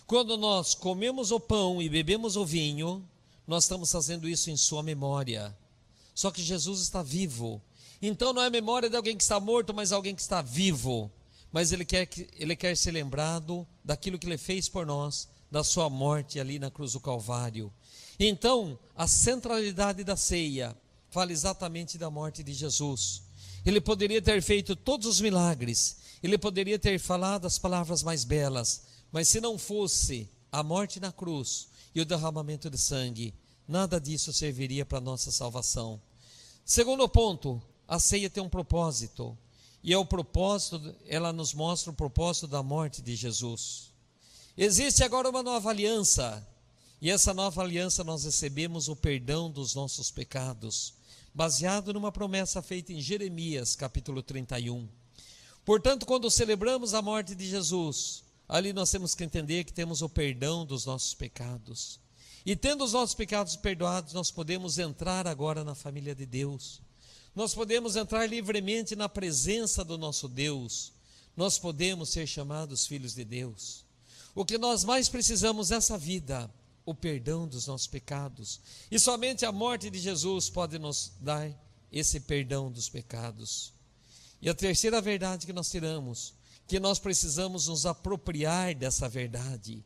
Quando 0.05 0.37
nós 0.37 0.73
comemos 0.73 1.31
o 1.31 1.39
pão 1.39 1.81
e 1.81 1.87
bebemos 1.87 2.35
o 2.35 2.45
vinho, 2.45 3.07
nós 3.47 3.63
estamos 3.63 3.91
fazendo 3.91 4.27
isso 4.27 4.49
em 4.49 4.57
sua 4.57 4.83
memória. 4.83 5.55
Só 6.13 6.31
que 6.31 6.41
Jesus 6.41 6.81
está 6.81 7.01
vivo. 7.01 7.61
Então 8.01 8.33
não 8.33 8.41
é 8.41 8.49
memória 8.49 8.89
de 8.89 8.95
alguém 8.95 9.15
que 9.15 9.23
está 9.23 9.39
morto, 9.39 9.73
mas 9.73 9.91
alguém 9.91 10.13
que 10.13 10.21
está 10.21 10.41
vivo. 10.41 11.11
Mas 11.51 11.71
ele 11.71 11.85
quer, 11.85 12.05
que, 12.05 12.27
ele 12.33 12.55
quer 12.55 12.75
ser 12.75 12.91
lembrado 12.91 13.67
daquilo 13.83 14.19
que 14.19 14.27
ele 14.27 14.37
fez 14.37 14.69
por 14.69 14.85
nós, 14.85 15.27
da 15.49 15.63
sua 15.63 15.89
morte 15.89 16.39
ali 16.39 16.59
na 16.59 16.69
cruz 16.69 16.93
do 16.93 16.99
Calvário. 16.99 17.71
Então, 18.19 18.77
a 18.95 19.07
centralidade 19.07 20.03
da 20.03 20.17
ceia 20.17 20.75
fala 21.09 21.31
exatamente 21.31 21.97
da 21.97 22.09
morte 22.09 22.43
de 22.43 22.53
Jesus. 22.53 23.23
Ele 23.65 23.79
poderia 23.79 24.21
ter 24.21 24.41
feito 24.41 24.75
todos 24.75 25.07
os 25.07 25.21
milagres, 25.21 25.97
ele 26.21 26.37
poderia 26.37 26.77
ter 26.77 26.99
falado 26.99 27.45
as 27.45 27.57
palavras 27.57 28.03
mais 28.03 28.25
belas, 28.25 28.83
mas 29.11 29.27
se 29.29 29.39
não 29.39 29.57
fosse 29.57 30.29
a 30.51 30.61
morte 30.61 30.99
na 30.99 31.11
cruz 31.11 31.69
e 31.95 32.01
o 32.01 32.05
derramamento 32.05 32.69
de 32.69 32.77
sangue, 32.77 33.33
nada 33.67 33.99
disso 33.99 34.33
serviria 34.33 34.85
para 34.85 34.97
a 34.97 35.01
nossa 35.01 35.31
salvação. 35.31 36.01
Segundo 36.65 37.07
ponto, 37.07 37.61
a 37.87 37.99
ceia 37.99 38.29
tem 38.29 38.43
um 38.43 38.49
propósito, 38.49 39.37
e 39.81 39.93
é 39.93 39.97
o 39.97 40.05
propósito, 40.05 40.93
ela 41.07 41.31
nos 41.31 41.53
mostra 41.53 41.89
o 41.89 41.95
propósito 41.95 42.47
da 42.47 42.61
morte 42.61 43.01
de 43.01 43.15
Jesus. 43.15 43.91
Existe 44.57 45.03
agora 45.03 45.29
uma 45.29 45.41
nova 45.41 45.69
aliança, 45.69 46.45
e 47.01 47.09
essa 47.09 47.33
nova 47.33 47.61
aliança 47.61 48.03
nós 48.03 48.23
recebemos 48.23 48.87
o 48.87 48.95
perdão 48.95 49.49
dos 49.49 49.75
nossos 49.75 50.11
pecados 50.11 50.93
baseado 51.33 51.93
numa 51.93 52.11
promessa 52.11 52.61
feita 52.61 52.91
em 52.91 53.01
Jeremias, 53.01 53.75
capítulo 53.75 54.21
31. 54.21 54.87
Portanto, 55.63 56.05
quando 56.05 56.29
celebramos 56.29 56.93
a 56.93 57.01
morte 57.01 57.35
de 57.35 57.47
Jesus, 57.47 58.23
ali 58.47 58.73
nós 58.73 58.89
temos 58.89 59.13
que 59.13 59.23
entender 59.23 59.63
que 59.63 59.73
temos 59.73 60.01
o 60.01 60.09
perdão 60.09 60.65
dos 60.65 60.85
nossos 60.85 61.13
pecados. 61.13 61.99
E 62.45 62.55
tendo 62.55 62.83
os 62.83 62.93
nossos 62.93 63.15
pecados 63.15 63.55
perdoados, 63.55 64.13
nós 64.13 64.31
podemos 64.31 64.79
entrar 64.79 65.27
agora 65.27 65.63
na 65.63 65.75
família 65.75 66.15
de 66.15 66.25
Deus. 66.25 66.81
Nós 67.35 67.53
podemos 67.53 67.95
entrar 67.95 68.25
livremente 68.25 68.95
na 68.95 69.07
presença 69.07 69.83
do 69.83 69.97
nosso 69.97 70.27
Deus. 70.27 70.91
Nós 71.37 71.59
podemos 71.59 72.09
ser 72.09 72.25
chamados 72.25 72.87
filhos 72.87 73.13
de 73.13 73.23
Deus. 73.23 73.85
O 74.33 74.43
que 74.43 74.57
nós 74.57 74.83
mais 74.83 75.07
precisamos 75.07 75.69
nessa 75.69 75.97
vida 75.97 76.51
o 76.89 76.95
perdão 76.95 77.47
dos 77.47 77.67
nossos 77.67 77.87
pecados. 77.87 78.59
E 78.89 78.99
somente 78.99 79.45
a 79.45 79.51
morte 79.51 79.89
de 79.89 79.99
Jesus 79.99 80.49
pode 80.49 80.79
nos 80.79 81.11
dar 81.19 81.51
esse 81.91 82.19
perdão 82.19 82.71
dos 82.71 82.89
pecados. 82.89 83.73
E 84.41 84.49
a 84.49 84.53
terceira 84.53 85.01
verdade 85.01 85.45
que 85.45 85.53
nós 85.53 85.69
tiramos, 85.69 86.33
que 86.67 86.79
nós 86.79 86.99
precisamos 86.99 87.67
nos 87.67 87.85
apropriar 87.85 88.73
dessa 88.73 89.07
verdade. 89.09 89.83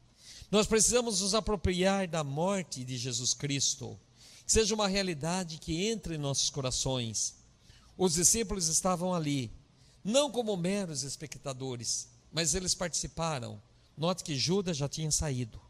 Nós 0.52 0.68
precisamos 0.68 1.22
nos 1.22 1.34
apropriar 1.34 2.08
da 2.08 2.24
morte 2.24 2.84
de 2.84 2.98
Jesus 2.98 3.34
Cristo. 3.34 4.00
Que 4.46 4.52
seja 4.52 4.76
uma 4.76 4.88
realidade 4.88 5.58
que 5.58 5.88
entre 5.88 6.16
em 6.16 6.20
nossos 6.20 6.50
corações. 6.50 7.36
Os 7.98 8.14
discípulos 8.14 8.68
estavam 8.68 9.14
ali, 9.14 9.52
não 10.04 10.32
como 10.32 10.58
meros 10.58 11.04
espectadores, 11.04 12.10
mas 12.32 12.54
eles 12.54 12.76
participaram. 12.76 13.62
Note 13.96 14.24
que 14.24 14.36
Judas 14.36 14.76
já 14.78 14.90
tinha 14.90 15.12
saído. 15.12 15.63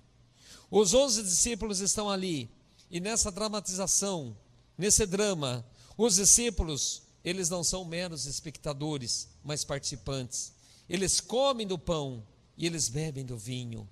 Os 0.76 0.96
onze 0.96 1.22
discípulos 1.22 1.82
estão 1.82 2.10
ali, 2.10 2.50
e 2.90 3.00
nessa 3.00 3.32
dramatização, 3.32 4.36
nesse 4.76 5.06
drama, 5.06 5.64
os 5.96 6.16
discípulos, 6.16 7.04
eles 7.24 7.48
não 7.48 7.64
são 7.64 7.86
meros 7.86 8.26
espectadores, 8.26 9.28
mas 9.44 9.64
participantes. 9.64 10.52
Eles 10.90 11.22
comem 11.22 11.68
do 11.68 11.78
pão 11.78 12.26
e 12.58 12.66
eles 12.66 12.90
bebem 12.90 13.24
do 13.24 13.38
vinho. 13.38 13.88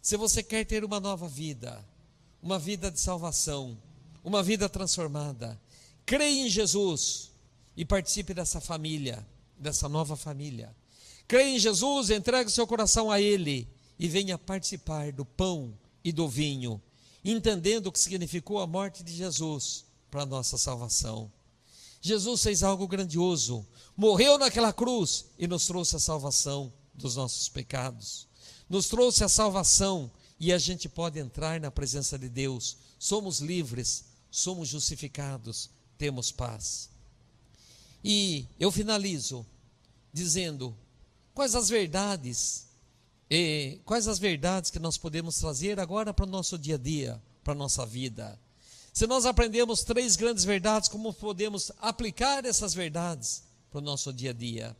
Se 0.00 0.16
você 0.16 0.40
quer 0.40 0.64
ter 0.64 0.84
uma 0.84 1.00
nova 1.00 1.26
vida, 1.26 1.84
uma 2.40 2.60
vida 2.60 2.92
de 2.92 3.00
salvação, 3.00 3.76
uma 4.22 4.40
vida 4.40 4.68
transformada, 4.68 5.60
creia 6.06 6.46
em 6.46 6.48
Jesus 6.48 7.32
e 7.76 7.84
participe 7.84 8.32
dessa 8.32 8.60
família, 8.60 9.26
dessa 9.58 9.88
nova 9.88 10.14
família. 10.14 10.72
Creia 11.26 11.56
em 11.56 11.58
Jesus, 11.58 12.08
entregue 12.08 12.52
seu 12.52 12.68
coração 12.68 13.10
a 13.10 13.20
Ele 13.20 13.66
e 13.98 14.06
venha 14.06 14.38
participar 14.38 15.10
do 15.10 15.24
pão 15.24 15.76
e 16.04 16.12
do 16.12 16.28
vinho, 16.28 16.80
entendendo 17.24 17.86
o 17.86 17.92
que 17.92 17.98
significou 17.98 18.60
a 18.60 18.66
morte 18.66 19.02
de 19.02 19.14
Jesus 19.14 19.84
para 20.10 20.22
a 20.22 20.26
nossa 20.26 20.56
salvação. 20.56 21.30
Jesus 22.00 22.42
fez 22.42 22.62
algo 22.62 22.88
grandioso, 22.88 23.66
morreu 23.96 24.38
naquela 24.38 24.72
cruz 24.72 25.26
e 25.38 25.46
nos 25.46 25.66
trouxe 25.66 25.96
a 25.96 26.00
salvação 26.00 26.72
dos 26.94 27.16
nossos 27.16 27.48
pecados, 27.48 28.26
nos 28.68 28.88
trouxe 28.88 29.22
a 29.22 29.28
salvação 29.28 30.10
e 30.38 30.52
a 30.52 30.58
gente 30.58 30.88
pode 30.88 31.18
entrar 31.18 31.60
na 31.60 31.70
presença 31.70 32.18
de 32.18 32.28
Deus. 32.28 32.78
Somos 32.98 33.40
livres, 33.40 34.04
somos 34.30 34.68
justificados, 34.68 35.68
temos 35.98 36.32
paz. 36.32 36.88
E 38.02 38.46
eu 38.58 38.72
finalizo 38.72 39.44
dizendo 40.10 40.74
quais 41.34 41.54
as 41.54 41.68
verdades 41.68 42.69
e 43.30 43.80
quais 43.84 44.08
as 44.08 44.18
verdades 44.18 44.72
que 44.72 44.80
nós 44.80 44.98
podemos 44.98 45.38
trazer 45.38 45.78
agora 45.78 46.12
para 46.12 46.24
o 46.24 46.28
nosso 46.28 46.58
dia 46.58 46.74
a 46.74 46.78
dia, 46.78 47.22
para 47.44 47.52
a 47.52 47.56
nossa 47.56 47.86
vida? 47.86 48.36
Se 48.92 49.06
nós 49.06 49.24
aprendemos 49.24 49.84
três 49.84 50.16
grandes 50.16 50.44
verdades, 50.44 50.88
como 50.88 51.14
podemos 51.14 51.70
aplicar 51.80 52.44
essas 52.44 52.74
verdades 52.74 53.44
para 53.70 53.78
o 53.78 53.82
nosso 53.82 54.12
dia 54.12 54.30
a 54.30 54.32
dia? 54.32 54.76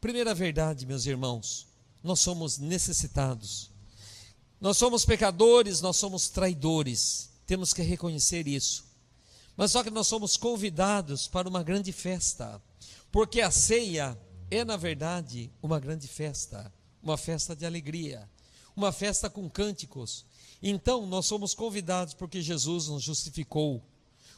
Primeira 0.00 0.34
verdade, 0.34 0.86
meus 0.86 1.04
irmãos, 1.04 1.66
nós 2.02 2.20
somos 2.20 2.56
necessitados. 2.56 3.70
Nós 4.58 4.78
somos 4.78 5.04
pecadores, 5.04 5.82
nós 5.82 5.98
somos 5.98 6.30
traidores. 6.30 7.28
Temos 7.46 7.74
que 7.74 7.82
reconhecer 7.82 8.48
isso. 8.48 8.86
Mas 9.54 9.72
só 9.72 9.84
que 9.84 9.90
nós 9.90 10.06
somos 10.06 10.38
convidados 10.38 11.28
para 11.28 11.48
uma 11.48 11.62
grande 11.62 11.92
festa, 11.92 12.60
porque 13.12 13.42
a 13.42 13.50
ceia 13.50 14.18
é, 14.50 14.64
na 14.64 14.78
verdade, 14.78 15.50
uma 15.62 15.78
grande 15.78 16.08
festa 16.08 16.72
uma 17.06 17.16
festa 17.16 17.54
de 17.54 17.64
alegria, 17.64 18.28
uma 18.74 18.90
festa 18.90 19.30
com 19.30 19.48
cânticos. 19.48 20.24
Então, 20.60 21.06
nós 21.06 21.26
somos 21.26 21.54
convidados 21.54 22.14
porque 22.14 22.42
Jesus 22.42 22.88
nos 22.88 23.04
justificou. 23.04 23.80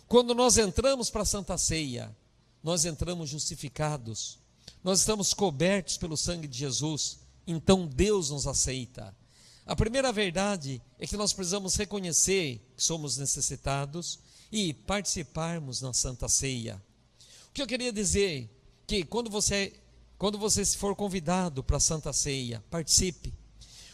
Quando 0.06 0.34
nós 0.34 0.58
entramos 0.58 1.08
para 1.08 1.22
a 1.22 1.26
Santa 1.26 1.56
Ceia, 1.56 2.14
nós 2.62 2.84
entramos 2.84 3.30
justificados, 3.30 4.38
nós 4.84 5.00
estamos 5.00 5.32
cobertos 5.32 5.96
pelo 5.96 6.14
sangue 6.14 6.46
de 6.46 6.58
Jesus, 6.58 7.20
então 7.46 7.86
Deus 7.86 8.28
nos 8.28 8.46
aceita. 8.46 9.16
A 9.64 9.74
primeira 9.74 10.12
verdade 10.12 10.82
é 10.98 11.06
que 11.06 11.16
nós 11.16 11.32
precisamos 11.32 11.74
reconhecer 11.74 12.60
que 12.76 12.84
somos 12.84 13.16
necessitados 13.16 14.18
e 14.52 14.74
participarmos 14.74 15.80
na 15.80 15.94
Santa 15.94 16.28
Ceia. 16.28 16.82
O 17.48 17.52
que 17.52 17.62
eu 17.62 17.66
queria 17.66 17.92
dizer 17.92 18.50
que 18.86 19.04
quando 19.04 19.30
você 19.30 19.72
quando 20.18 20.36
você 20.36 20.64
for 20.64 20.96
convidado 20.96 21.62
para 21.62 21.76
a 21.76 21.80
Santa 21.80 22.12
Ceia, 22.12 22.62
participe. 22.68 23.32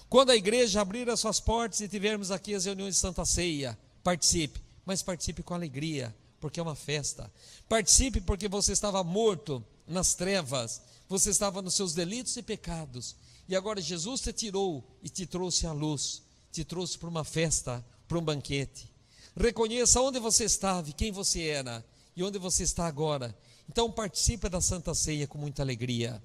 Quando 0.09 0.31
a 0.31 0.37
igreja 0.37 0.81
abrir 0.81 1.09
as 1.11 1.21
suas 1.21 1.39
portas 1.39 1.81
e 1.81 1.89
tivermos 1.89 2.31
aqui 2.31 2.55
as 2.55 2.65
reuniões 2.65 2.95
de 2.95 3.01
Santa 3.01 3.25
Ceia, 3.27 3.79
participe. 4.03 4.61
Mas 4.87 5.03
participe 5.03 5.43
com 5.43 5.55
alegria, 5.55 6.15
porque 6.41 6.59
é 6.59 6.63
uma 6.63 6.75
festa. 6.75 7.31
Participe 7.69 8.21
porque 8.21 8.49
você 8.49 8.73
estava 8.73 9.05
morto 9.05 9.63
nas 9.87 10.15
trevas, 10.15 10.81
você 11.09 11.31
estava 11.31 11.61
nos 11.61 11.75
seus 11.75 11.93
delitos 11.93 12.37
e 12.37 12.43
pecados. 12.43 13.17
E 13.47 13.55
agora 13.55 13.81
Jesus 13.81 14.23
te 14.23 14.33
tirou 14.33 14.83
e 15.03 15.11
te 15.11 15.27
trouxe 15.27 15.67
à 15.67 15.73
luz, 15.73 16.23
te 16.51 16.65
trouxe 16.65 16.97
para 16.97 17.09
uma 17.09 17.25
festa, 17.25 17.85
para 18.09 18.19
um 18.19 18.23
banquete. 18.23 18.91
Reconheça 19.37 20.01
onde 20.01 20.19
você 20.19 20.45
estava, 20.45 20.91
quem 20.93 21.13
você 21.13 21.43
era 21.43 21.85
e 22.17 22.23
onde 22.23 22.39
você 22.39 22.63
está 22.63 22.87
agora. 22.87 23.37
Então 23.69 23.91
participe 23.91 24.49
da 24.49 24.61
Santa 24.61 24.95
Ceia 24.95 25.27
com 25.27 25.39
muita 25.39 25.63
alegria. 25.63 26.23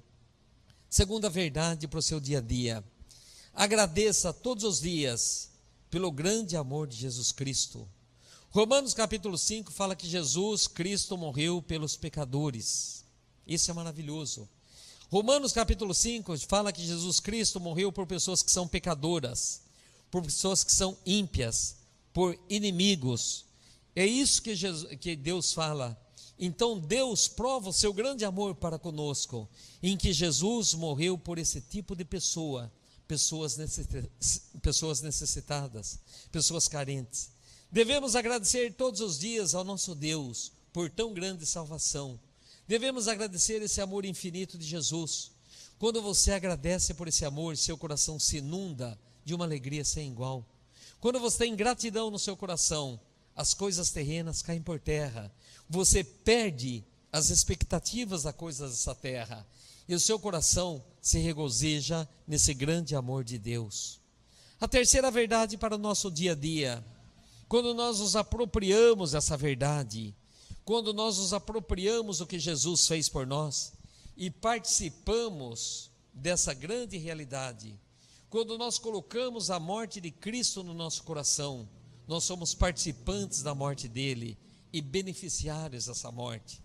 Segunda 0.90 1.30
verdade 1.30 1.88
para 1.88 2.00
o 2.00 2.02
seu 2.02 2.20
dia 2.20 2.40
a 2.40 2.42
dia. 2.42 2.84
Agradeça 3.54 4.34
todos 4.34 4.64
os 4.64 4.82
dias 4.82 5.50
pelo 5.90 6.12
grande 6.12 6.56
amor 6.56 6.88
de 6.88 6.98
Jesus 6.98 7.32
Cristo. 7.32 7.88
Romanos 8.52 8.94
capítulo 8.94 9.38
5 9.38 9.72
fala 9.72 9.96
que 9.96 10.08
Jesus 10.08 10.68
Cristo 10.68 11.18
morreu 11.18 11.62
pelos 11.62 11.96
pecadores. 11.96 13.04
Isso 13.46 13.70
é 13.70 13.74
maravilhoso. 13.74 14.48
Romanos 15.12 15.52
capítulo 15.54 15.94
5 15.94 16.38
fala 16.48 16.72
que 16.72 16.86
Jesus 16.86 17.20
Cristo 17.20 17.60
morreu 17.60 17.92
por 17.92 18.06
pessoas 18.06 18.44
que 18.44 18.52
são 18.52 18.68
pecadoras, 18.68 19.62
por 20.12 20.24
pessoas 20.24 20.64
que 20.64 20.72
são 20.72 20.98
ímpias, 21.06 21.76
por 22.14 22.38
inimigos. 22.50 23.46
É 23.96 24.06
isso 24.06 24.42
que, 24.42 24.56
Jesus, 24.56 24.96
que 25.00 25.16
Deus 25.16 25.52
fala. 25.54 26.00
Então 26.40 26.80
Deus 26.80 27.28
prova 27.28 27.70
o 27.70 27.74
seu 27.74 27.92
grande 27.92 28.24
amor 28.24 28.56
para 28.56 28.80
conosco, 28.80 29.50
em 29.84 29.98
que 29.98 30.14
Jesus 30.14 30.74
morreu 30.74 31.18
por 31.18 31.38
esse 31.38 31.60
tipo 31.60 31.94
de 31.94 32.06
pessoa, 32.06 32.72
pessoas, 33.06 33.58
pessoas 34.62 35.02
necessitadas, 35.02 36.00
pessoas 36.32 36.70
carentes. 36.70 37.30
Devemos 37.70 38.16
agradecer 38.16 38.74
todos 38.74 39.02
os 39.02 39.20
dias 39.20 39.54
ao 39.54 39.66
nosso 39.66 39.94
Deus 39.94 40.54
por 40.72 40.90
tão 40.90 41.14
grande 41.14 41.46
salvação. 41.46 42.18
Devemos 42.66 43.10
agradecer 43.10 43.62
esse 43.62 43.82
amor 43.82 44.06
infinito 44.06 44.58
de 44.58 44.66
Jesus. 44.66 45.32
Quando 45.78 46.02
você 46.02 46.32
agradece 46.32 46.94
por 46.94 47.08
esse 47.08 47.26
amor, 47.26 47.58
seu 47.58 47.78
coração 47.78 48.18
se 48.18 48.38
inunda 48.38 48.98
de 49.26 49.34
uma 49.34 49.44
alegria 49.44 49.84
sem 49.84 50.10
igual. 50.10 50.46
Quando 51.02 51.20
você 51.20 51.40
tem 51.40 51.56
gratidão 51.56 52.10
no 52.10 52.20
seu 52.20 52.38
coração, 52.38 53.00
as 53.40 53.54
coisas 53.54 53.90
terrenas 53.90 54.42
caem 54.42 54.62
por 54.62 54.82
terra. 54.82 55.34
Você 55.70 56.04
perde 56.04 56.84
as 57.10 57.30
expectativas 57.30 58.24
das 58.24 58.36
coisas 58.36 58.72
dessa 58.72 58.94
terra. 58.94 59.48
E 59.88 59.96
o 59.96 60.00
seu 60.00 60.20
coração 60.20 60.84
se 61.02 61.20
regozija 61.20 62.08
nesse 62.28 62.54
grande 62.54 62.98
amor 62.98 63.24
de 63.24 63.38
Deus. 63.38 64.02
A 64.60 64.68
terceira 64.68 65.10
verdade 65.10 65.58
para 65.58 65.76
o 65.76 65.78
nosso 65.78 66.12
dia 66.12 66.34
a 66.34 66.36
dia, 66.36 66.86
quando 67.48 67.74
nós 67.74 68.00
nos 68.00 68.18
apropriamos 68.18 69.12
dessa 69.12 69.38
verdade, 69.38 70.14
quando 70.66 70.94
nós 70.94 71.18
nos 71.18 71.32
apropriamos 71.32 72.18
do 72.18 72.28
que 72.28 72.38
Jesus 72.38 72.88
fez 72.88 73.08
por 73.08 73.26
nós 73.26 73.72
e 74.18 74.30
participamos 74.30 75.90
dessa 76.14 76.54
grande 76.54 76.98
realidade, 76.98 77.80
quando 78.30 78.58
nós 78.58 78.78
colocamos 78.78 79.50
a 79.50 79.58
morte 79.62 80.02
de 80.02 80.12
Cristo 80.12 80.62
no 80.62 80.74
nosso 80.74 81.04
coração, 81.04 81.70
nós 82.10 82.24
somos 82.24 82.56
participantes 82.56 83.44
da 83.44 83.54
morte 83.54 83.88
dele 83.88 84.36
e 84.74 84.82
beneficiários 84.82 85.86
dessa 85.86 86.12
morte. 86.12 86.60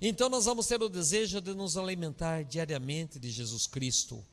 Então 0.00 0.28
nós 0.28 0.44
vamos 0.44 0.68
ter 0.68 0.80
o 0.80 0.88
desejo 0.88 1.40
de 1.40 1.52
nos 1.52 1.76
alimentar 1.76 2.44
diariamente 2.44 3.18
de 3.18 3.28
Jesus 3.28 3.66
Cristo. 3.66 4.24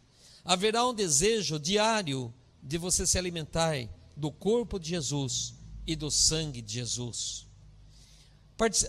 Haverá 0.45 0.87
um 0.87 0.93
desejo 0.93 1.57
diário 1.59 2.31
de 2.61 2.77
você 2.77 3.07
se 3.07 3.17
alimentar 3.17 3.89
do 4.15 4.31
corpo 4.31 4.79
de 4.79 4.89
Jesus 4.89 5.55
e 5.87 5.95
do 5.95 6.11
sangue 6.11 6.61
de 6.61 6.73
Jesus. 6.73 7.47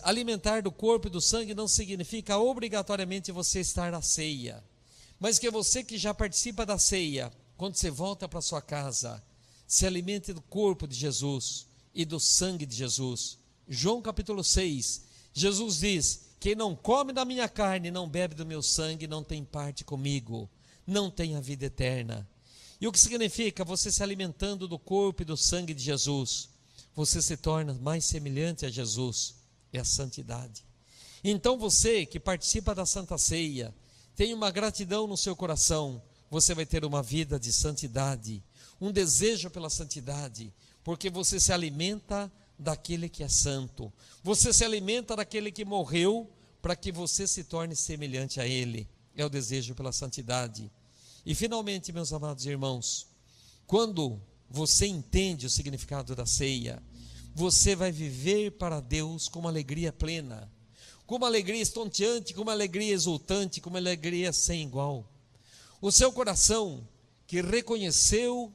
Alimentar 0.02 0.60
do 0.60 0.70
corpo 0.70 1.08
e 1.08 1.10
do 1.10 1.22
sangue 1.22 1.54
não 1.54 1.66
significa 1.66 2.36
obrigatoriamente 2.36 3.32
você 3.32 3.60
estar 3.60 3.94
à 3.94 4.02
ceia, 4.02 4.62
mas 5.18 5.38
que 5.38 5.50
você 5.50 5.82
que 5.82 5.96
já 5.96 6.12
participa 6.12 6.66
da 6.66 6.76
ceia, 6.76 7.32
quando 7.56 7.76
você 7.76 7.90
volta 7.90 8.28
para 8.28 8.42
sua 8.42 8.60
casa, 8.60 9.24
se 9.72 9.86
alimente 9.86 10.34
do 10.34 10.42
corpo 10.42 10.86
de 10.86 10.94
Jesus 10.94 11.66
e 11.94 12.04
do 12.04 12.20
sangue 12.20 12.66
de 12.66 12.76
Jesus. 12.76 13.38
João 13.66 14.02
capítulo 14.02 14.44
6, 14.44 15.00
Jesus 15.32 15.78
diz: 15.78 16.20
Quem 16.38 16.54
não 16.54 16.76
come 16.76 17.10
da 17.10 17.24
minha 17.24 17.48
carne, 17.48 17.90
não 17.90 18.06
bebe 18.06 18.34
do 18.34 18.44
meu 18.44 18.60
sangue, 18.60 19.06
não 19.06 19.24
tem 19.24 19.42
parte 19.42 19.82
comigo, 19.82 20.46
não 20.86 21.10
tem 21.10 21.36
a 21.36 21.40
vida 21.40 21.64
eterna. 21.64 22.28
E 22.78 22.86
o 22.86 22.92
que 22.92 23.00
significa 23.00 23.64
você 23.64 23.90
se 23.90 24.02
alimentando 24.02 24.68
do 24.68 24.78
corpo 24.78 25.22
e 25.22 25.24
do 25.24 25.38
sangue 25.38 25.72
de 25.72 25.82
Jesus? 25.82 26.50
Você 26.94 27.22
se 27.22 27.38
torna 27.38 27.72
mais 27.72 28.04
semelhante 28.04 28.66
a 28.66 28.70
Jesus 28.70 29.36
é 29.72 29.78
a 29.78 29.84
santidade. 29.86 30.66
Então 31.24 31.56
você 31.56 32.04
que 32.04 32.20
participa 32.20 32.74
da 32.74 32.84
Santa 32.84 33.16
Ceia, 33.16 33.74
tem 34.14 34.34
uma 34.34 34.50
gratidão 34.50 35.06
no 35.06 35.16
seu 35.16 35.34
coração, 35.34 36.02
você 36.30 36.54
vai 36.54 36.66
ter 36.66 36.84
uma 36.84 37.02
vida 37.02 37.40
de 37.40 37.50
santidade, 37.50 38.42
um 38.82 38.90
desejo 38.90 39.48
pela 39.48 39.70
santidade, 39.70 40.52
porque 40.82 41.08
você 41.08 41.38
se 41.38 41.52
alimenta 41.52 42.30
daquele 42.58 43.08
que 43.08 43.22
é 43.22 43.28
santo, 43.28 43.92
você 44.24 44.52
se 44.52 44.64
alimenta 44.64 45.14
daquele 45.14 45.52
que 45.52 45.64
morreu 45.64 46.28
para 46.60 46.74
que 46.74 46.90
você 46.90 47.28
se 47.28 47.44
torne 47.44 47.76
semelhante 47.76 48.40
a 48.40 48.46
ele. 48.46 48.88
É 49.14 49.24
o 49.24 49.30
desejo 49.30 49.76
pela 49.76 49.92
santidade. 49.92 50.68
E 51.24 51.32
finalmente, 51.32 51.92
meus 51.92 52.12
amados 52.12 52.44
irmãos, 52.44 53.06
quando 53.68 54.20
você 54.50 54.86
entende 54.86 55.46
o 55.46 55.50
significado 55.50 56.16
da 56.16 56.26
ceia, 56.26 56.82
você 57.32 57.76
vai 57.76 57.92
viver 57.92 58.50
para 58.52 58.80
Deus 58.80 59.28
com 59.28 59.38
uma 59.38 59.50
alegria 59.50 59.92
plena, 59.92 60.50
com 61.06 61.14
uma 61.16 61.28
alegria 61.28 61.62
estonteante, 61.62 62.34
com 62.34 62.42
uma 62.42 62.52
alegria 62.52 62.92
exultante, 62.92 63.60
com 63.60 63.70
uma 63.70 63.78
alegria 63.78 64.32
sem 64.32 64.62
igual. 64.62 65.08
O 65.80 65.92
seu 65.92 66.12
coração 66.12 66.86
que 67.28 67.40
reconheceu 67.40 68.52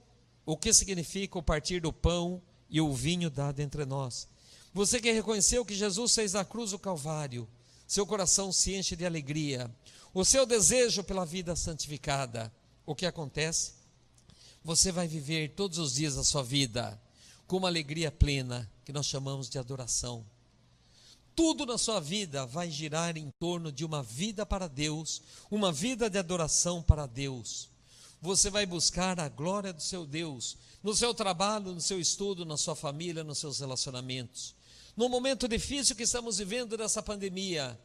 o 0.47 0.55
que 0.55 0.73
significa 0.73 1.37
o 1.37 1.43
partir 1.43 1.81
do 1.81 1.91
pão 1.91 2.41
e 2.69 2.79
o 2.79 2.93
vinho 2.93 3.29
dado 3.29 3.59
entre 3.59 3.85
nós. 3.85 4.29
Você 4.73 5.01
que 5.01 5.11
reconheceu 5.11 5.65
que 5.65 5.75
Jesus 5.75 6.15
fez 6.15 6.31
na 6.31 6.45
cruz 6.45 6.71
o 6.71 6.79
Calvário, 6.79 7.45
seu 7.85 8.07
coração 8.07 8.49
se 8.53 8.73
enche 8.73 8.95
de 8.95 9.05
alegria. 9.05 9.69
O 10.13 10.23
seu 10.23 10.45
desejo 10.45 11.03
pela 11.03 11.25
vida 11.25 11.53
santificada, 11.53 12.49
o 12.85 12.95
que 12.95 13.05
acontece? 13.05 13.73
Você 14.63 14.89
vai 14.89 15.05
viver 15.05 15.49
todos 15.49 15.79
os 15.79 15.95
dias 15.95 16.15
da 16.15 16.23
sua 16.23 16.43
vida 16.43 16.97
com 17.45 17.57
uma 17.57 17.67
alegria 17.67 18.09
plena 18.09 18.71
que 18.85 18.93
nós 18.93 19.05
chamamos 19.05 19.49
de 19.49 19.59
adoração. 19.59 20.25
Tudo 21.35 21.65
na 21.65 21.77
sua 21.77 21.99
vida 21.99 22.45
vai 22.45 22.71
girar 22.71 23.17
em 23.17 23.29
torno 23.37 23.69
de 23.69 23.83
uma 23.83 24.01
vida 24.01 24.45
para 24.45 24.69
Deus, 24.69 25.21
uma 25.51 25.73
vida 25.73 26.09
de 26.09 26.17
adoração 26.17 26.81
para 26.81 27.05
Deus. 27.05 27.69
Você 28.27 28.49
vai 28.49 28.65
buscar 28.65 29.17
a 29.21 29.29
glória 29.29 29.71
do 29.71 29.81
seu 29.81 30.05
Deus 30.05 30.57
no 30.83 30.93
seu 30.93 31.13
trabalho, 31.13 31.73
no 31.73 31.79
seu 31.79 31.97
estudo, 31.97 32.43
na 32.43 32.57
sua 32.57 32.75
família, 32.75 33.23
nos 33.23 33.37
seus 33.37 33.61
relacionamentos. 33.61 34.53
No 34.97 35.07
momento 35.07 35.47
difícil 35.47 35.95
que 35.95 36.03
estamos 36.03 36.37
vivendo 36.37 36.75
dessa 36.75 37.01
pandemia, 37.01 37.79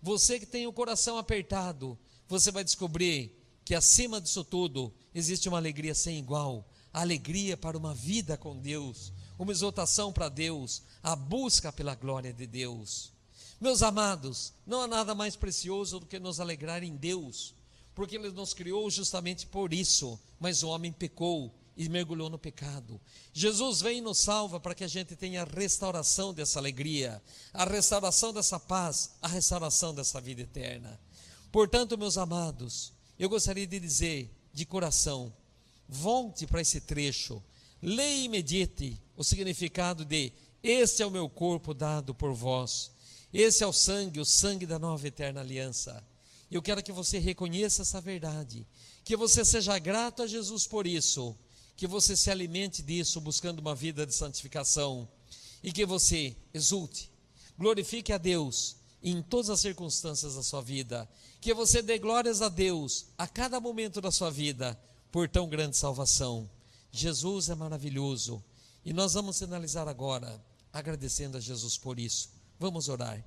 você 0.00 0.40
que 0.40 0.46
tem 0.46 0.66
o 0.66 0.72
coração 0.72 1.18
apertado, 1.18 1.98
você 2.26 2.50
vai 2.50 2.64
descobrir 2.64 3.38
que 3.66 3.74
acima 3.74 4.18
disso 4.18 4.42
tudo 4.42 4.90
existe 5.14 5.46
uma 5.46 5.58
alegria 5.58 5.94
sem 5.94 6.18
igual, 6.18 6.66
alegria 6.90 7.54
para 7.54 7.76
uma 7.76 7.92
vida 7.92 8.34
com 8.38 8.58
Deus, 8.58 9.12
uma 9.38 9.52
exaltação 9.52 10.10
para 10.10 10.30
Deus, 10.30 10.82
a 11.02 11.14
busca 11.14 11.70
pela 11.70 11.94
glória 11.94 12.32
de 12.32 12.46
Deus. 12.46 13.12
Meus 13.60 13.82
amados, 13.82 14.54
não 14.66 14.80
há 14.80 14.88
nada 14.88 15.14
mais 15.14 15.36
precioso 15.36 16.00
do 16.00 16.06
que 16.06 16.18
nos 16.18 16.40
alegrar 16.40 16.82
em 16.82 16.96
Deus, 16.96 17.54
porque 17.94 18.16
Ele 18.16 18.30
nos 18.30 18.54
criou 18.54 18.90
justamente 18.90 19.46
por 19.46 19.72
isso, 19.72 20.18
mas 20.38 20.62
o 20.62 20.68
homem 20.68 20.92
pecou 20.92 21.54
e 21.76 21.88
mergulhou 21.88 22.28
no 22.28 22.38
pecado. 22.38 23.00
Jesus 23.32 23.80
vem 23.80 23.98
e 23.98 24.00
nos 24.00 24.18
salva 24.18 24.60
para 24.60 24.74
que 24.74 24.84
a 24.84 24.88
gente 24.88 25.16
tenha 25.16 25.42
a 25.42 25.46
restauração 25.46 26.32
dessa 26.34 26.58
alegria, 26.58 27.22
a 27.52 27.64
restauração 27.64 28.32
dessa 28.32 28.60
paz, 28.60 29.12
a 29.20 29.28
restauração 29.28 29.94
dessa 29.94 30.20
vida 30.20 30.42
eterna. 30.42 31.00
Portanto, 31.50 31.98
meus 31.98 32.18
amados, 32.18 32.92
eu 33.18 33.28
gostaria 33.28 33.66
de 33.66 33.80
dizer 33.80 34.30
de 34.52 34.66
coração, 34.66 35.32
Volte 35.94 36.46
para 36.46 36.62
esse 36.62 36.80
trecho, 36.80 37.42
leia 37.82 38.24
e 38.24 38.28
medite 38.28 38.98
o 39.14 39.22
significado 39.22 40.06
de: 40.06 40.32
Este 40.62 41.02
é 41.02 41.06
o 41.06 41.10
meu 41.10 41.28
corpo 41.28 41.74
dado 41.74 42.14
por 42.14 42.32
vós, 42.32 42.90
esse 43.30 43.62
é 43.62 43.66
o 43.66 43.74
sangue, 43.74 44.18
o 44.18 44.24
sangue 44.24 44.64
da 44.64 44.78
nova 44.78 45.06
eterna 45.06 45.40
aliança. 45.40 46.02
Eu 46.52 46.60
quero 46.60 46.82
que 46.82 46.92
você 46.92 47.18
reconheça 47.18 47.80
essa 47.80 47.98
verdade, 47.98 48.66
que 49.02 49.16
você 49.16 49.42
seja 49.42 49.78
grato 49.78 50.22
a 50.22 50.26
Jesus 50.26 50.66
por 50.66 50.86
isso, 50.86 51.34
que 51.74 51.86
você 51.86 52.14
se 52.14 52.30
alimente 52.30 52.82
disso 52.82 53.22
buscando 53.22 53.60
uma 53.60 53.74
vida 53.74 54.04
de 54.04 54.14
santificação 54.14 55.08
e 55.62 55.72
que 55.72 55.86
você 55.86 56.36
exulte, 56.52 57.10
glorifique 57.58 58.12
a 58.12 58.18
Deus 58.18 58.76
em 59.02 59.22
todas 59.22 59.48
as 59.48 59.60
circunstâncias 59.60 60.34
da 60.34 60.42
sua 60.42 60.60
vida, 60.60 61.08
que 61.40 61.54
você 61.54 61.80
dê 61.80 61.98
glórias 61.98 62.42
a 62.42 62.50
Deus 62.50 63.06
a 63.16 63.26
cada 63.26 63.58
momento 63.58 64.02
da 64.02 64.10
sua 64.10 64.30
vida 64.30 64.78
por 65.10 65.30
tão 65.30 65.48
grande 65.48 65.78
salvação. 65.78 66.50
Jesus 66.92 67.48
é 67.48 67.54
maravilhoso 67.54 68.44
e 68.84 68.92
nós 68.92 69.14
vamos 69.14 69.38
finalizar 69.38 69.88
agora 69.88 70.38
agradecendo 70.70 71.38
a 71.38 71.40
Jesus 71.40 71.78
por 71.78 71.98
isso. 71.98 72.28
Vamos 72.60 72.90
orar. 72.90 73.24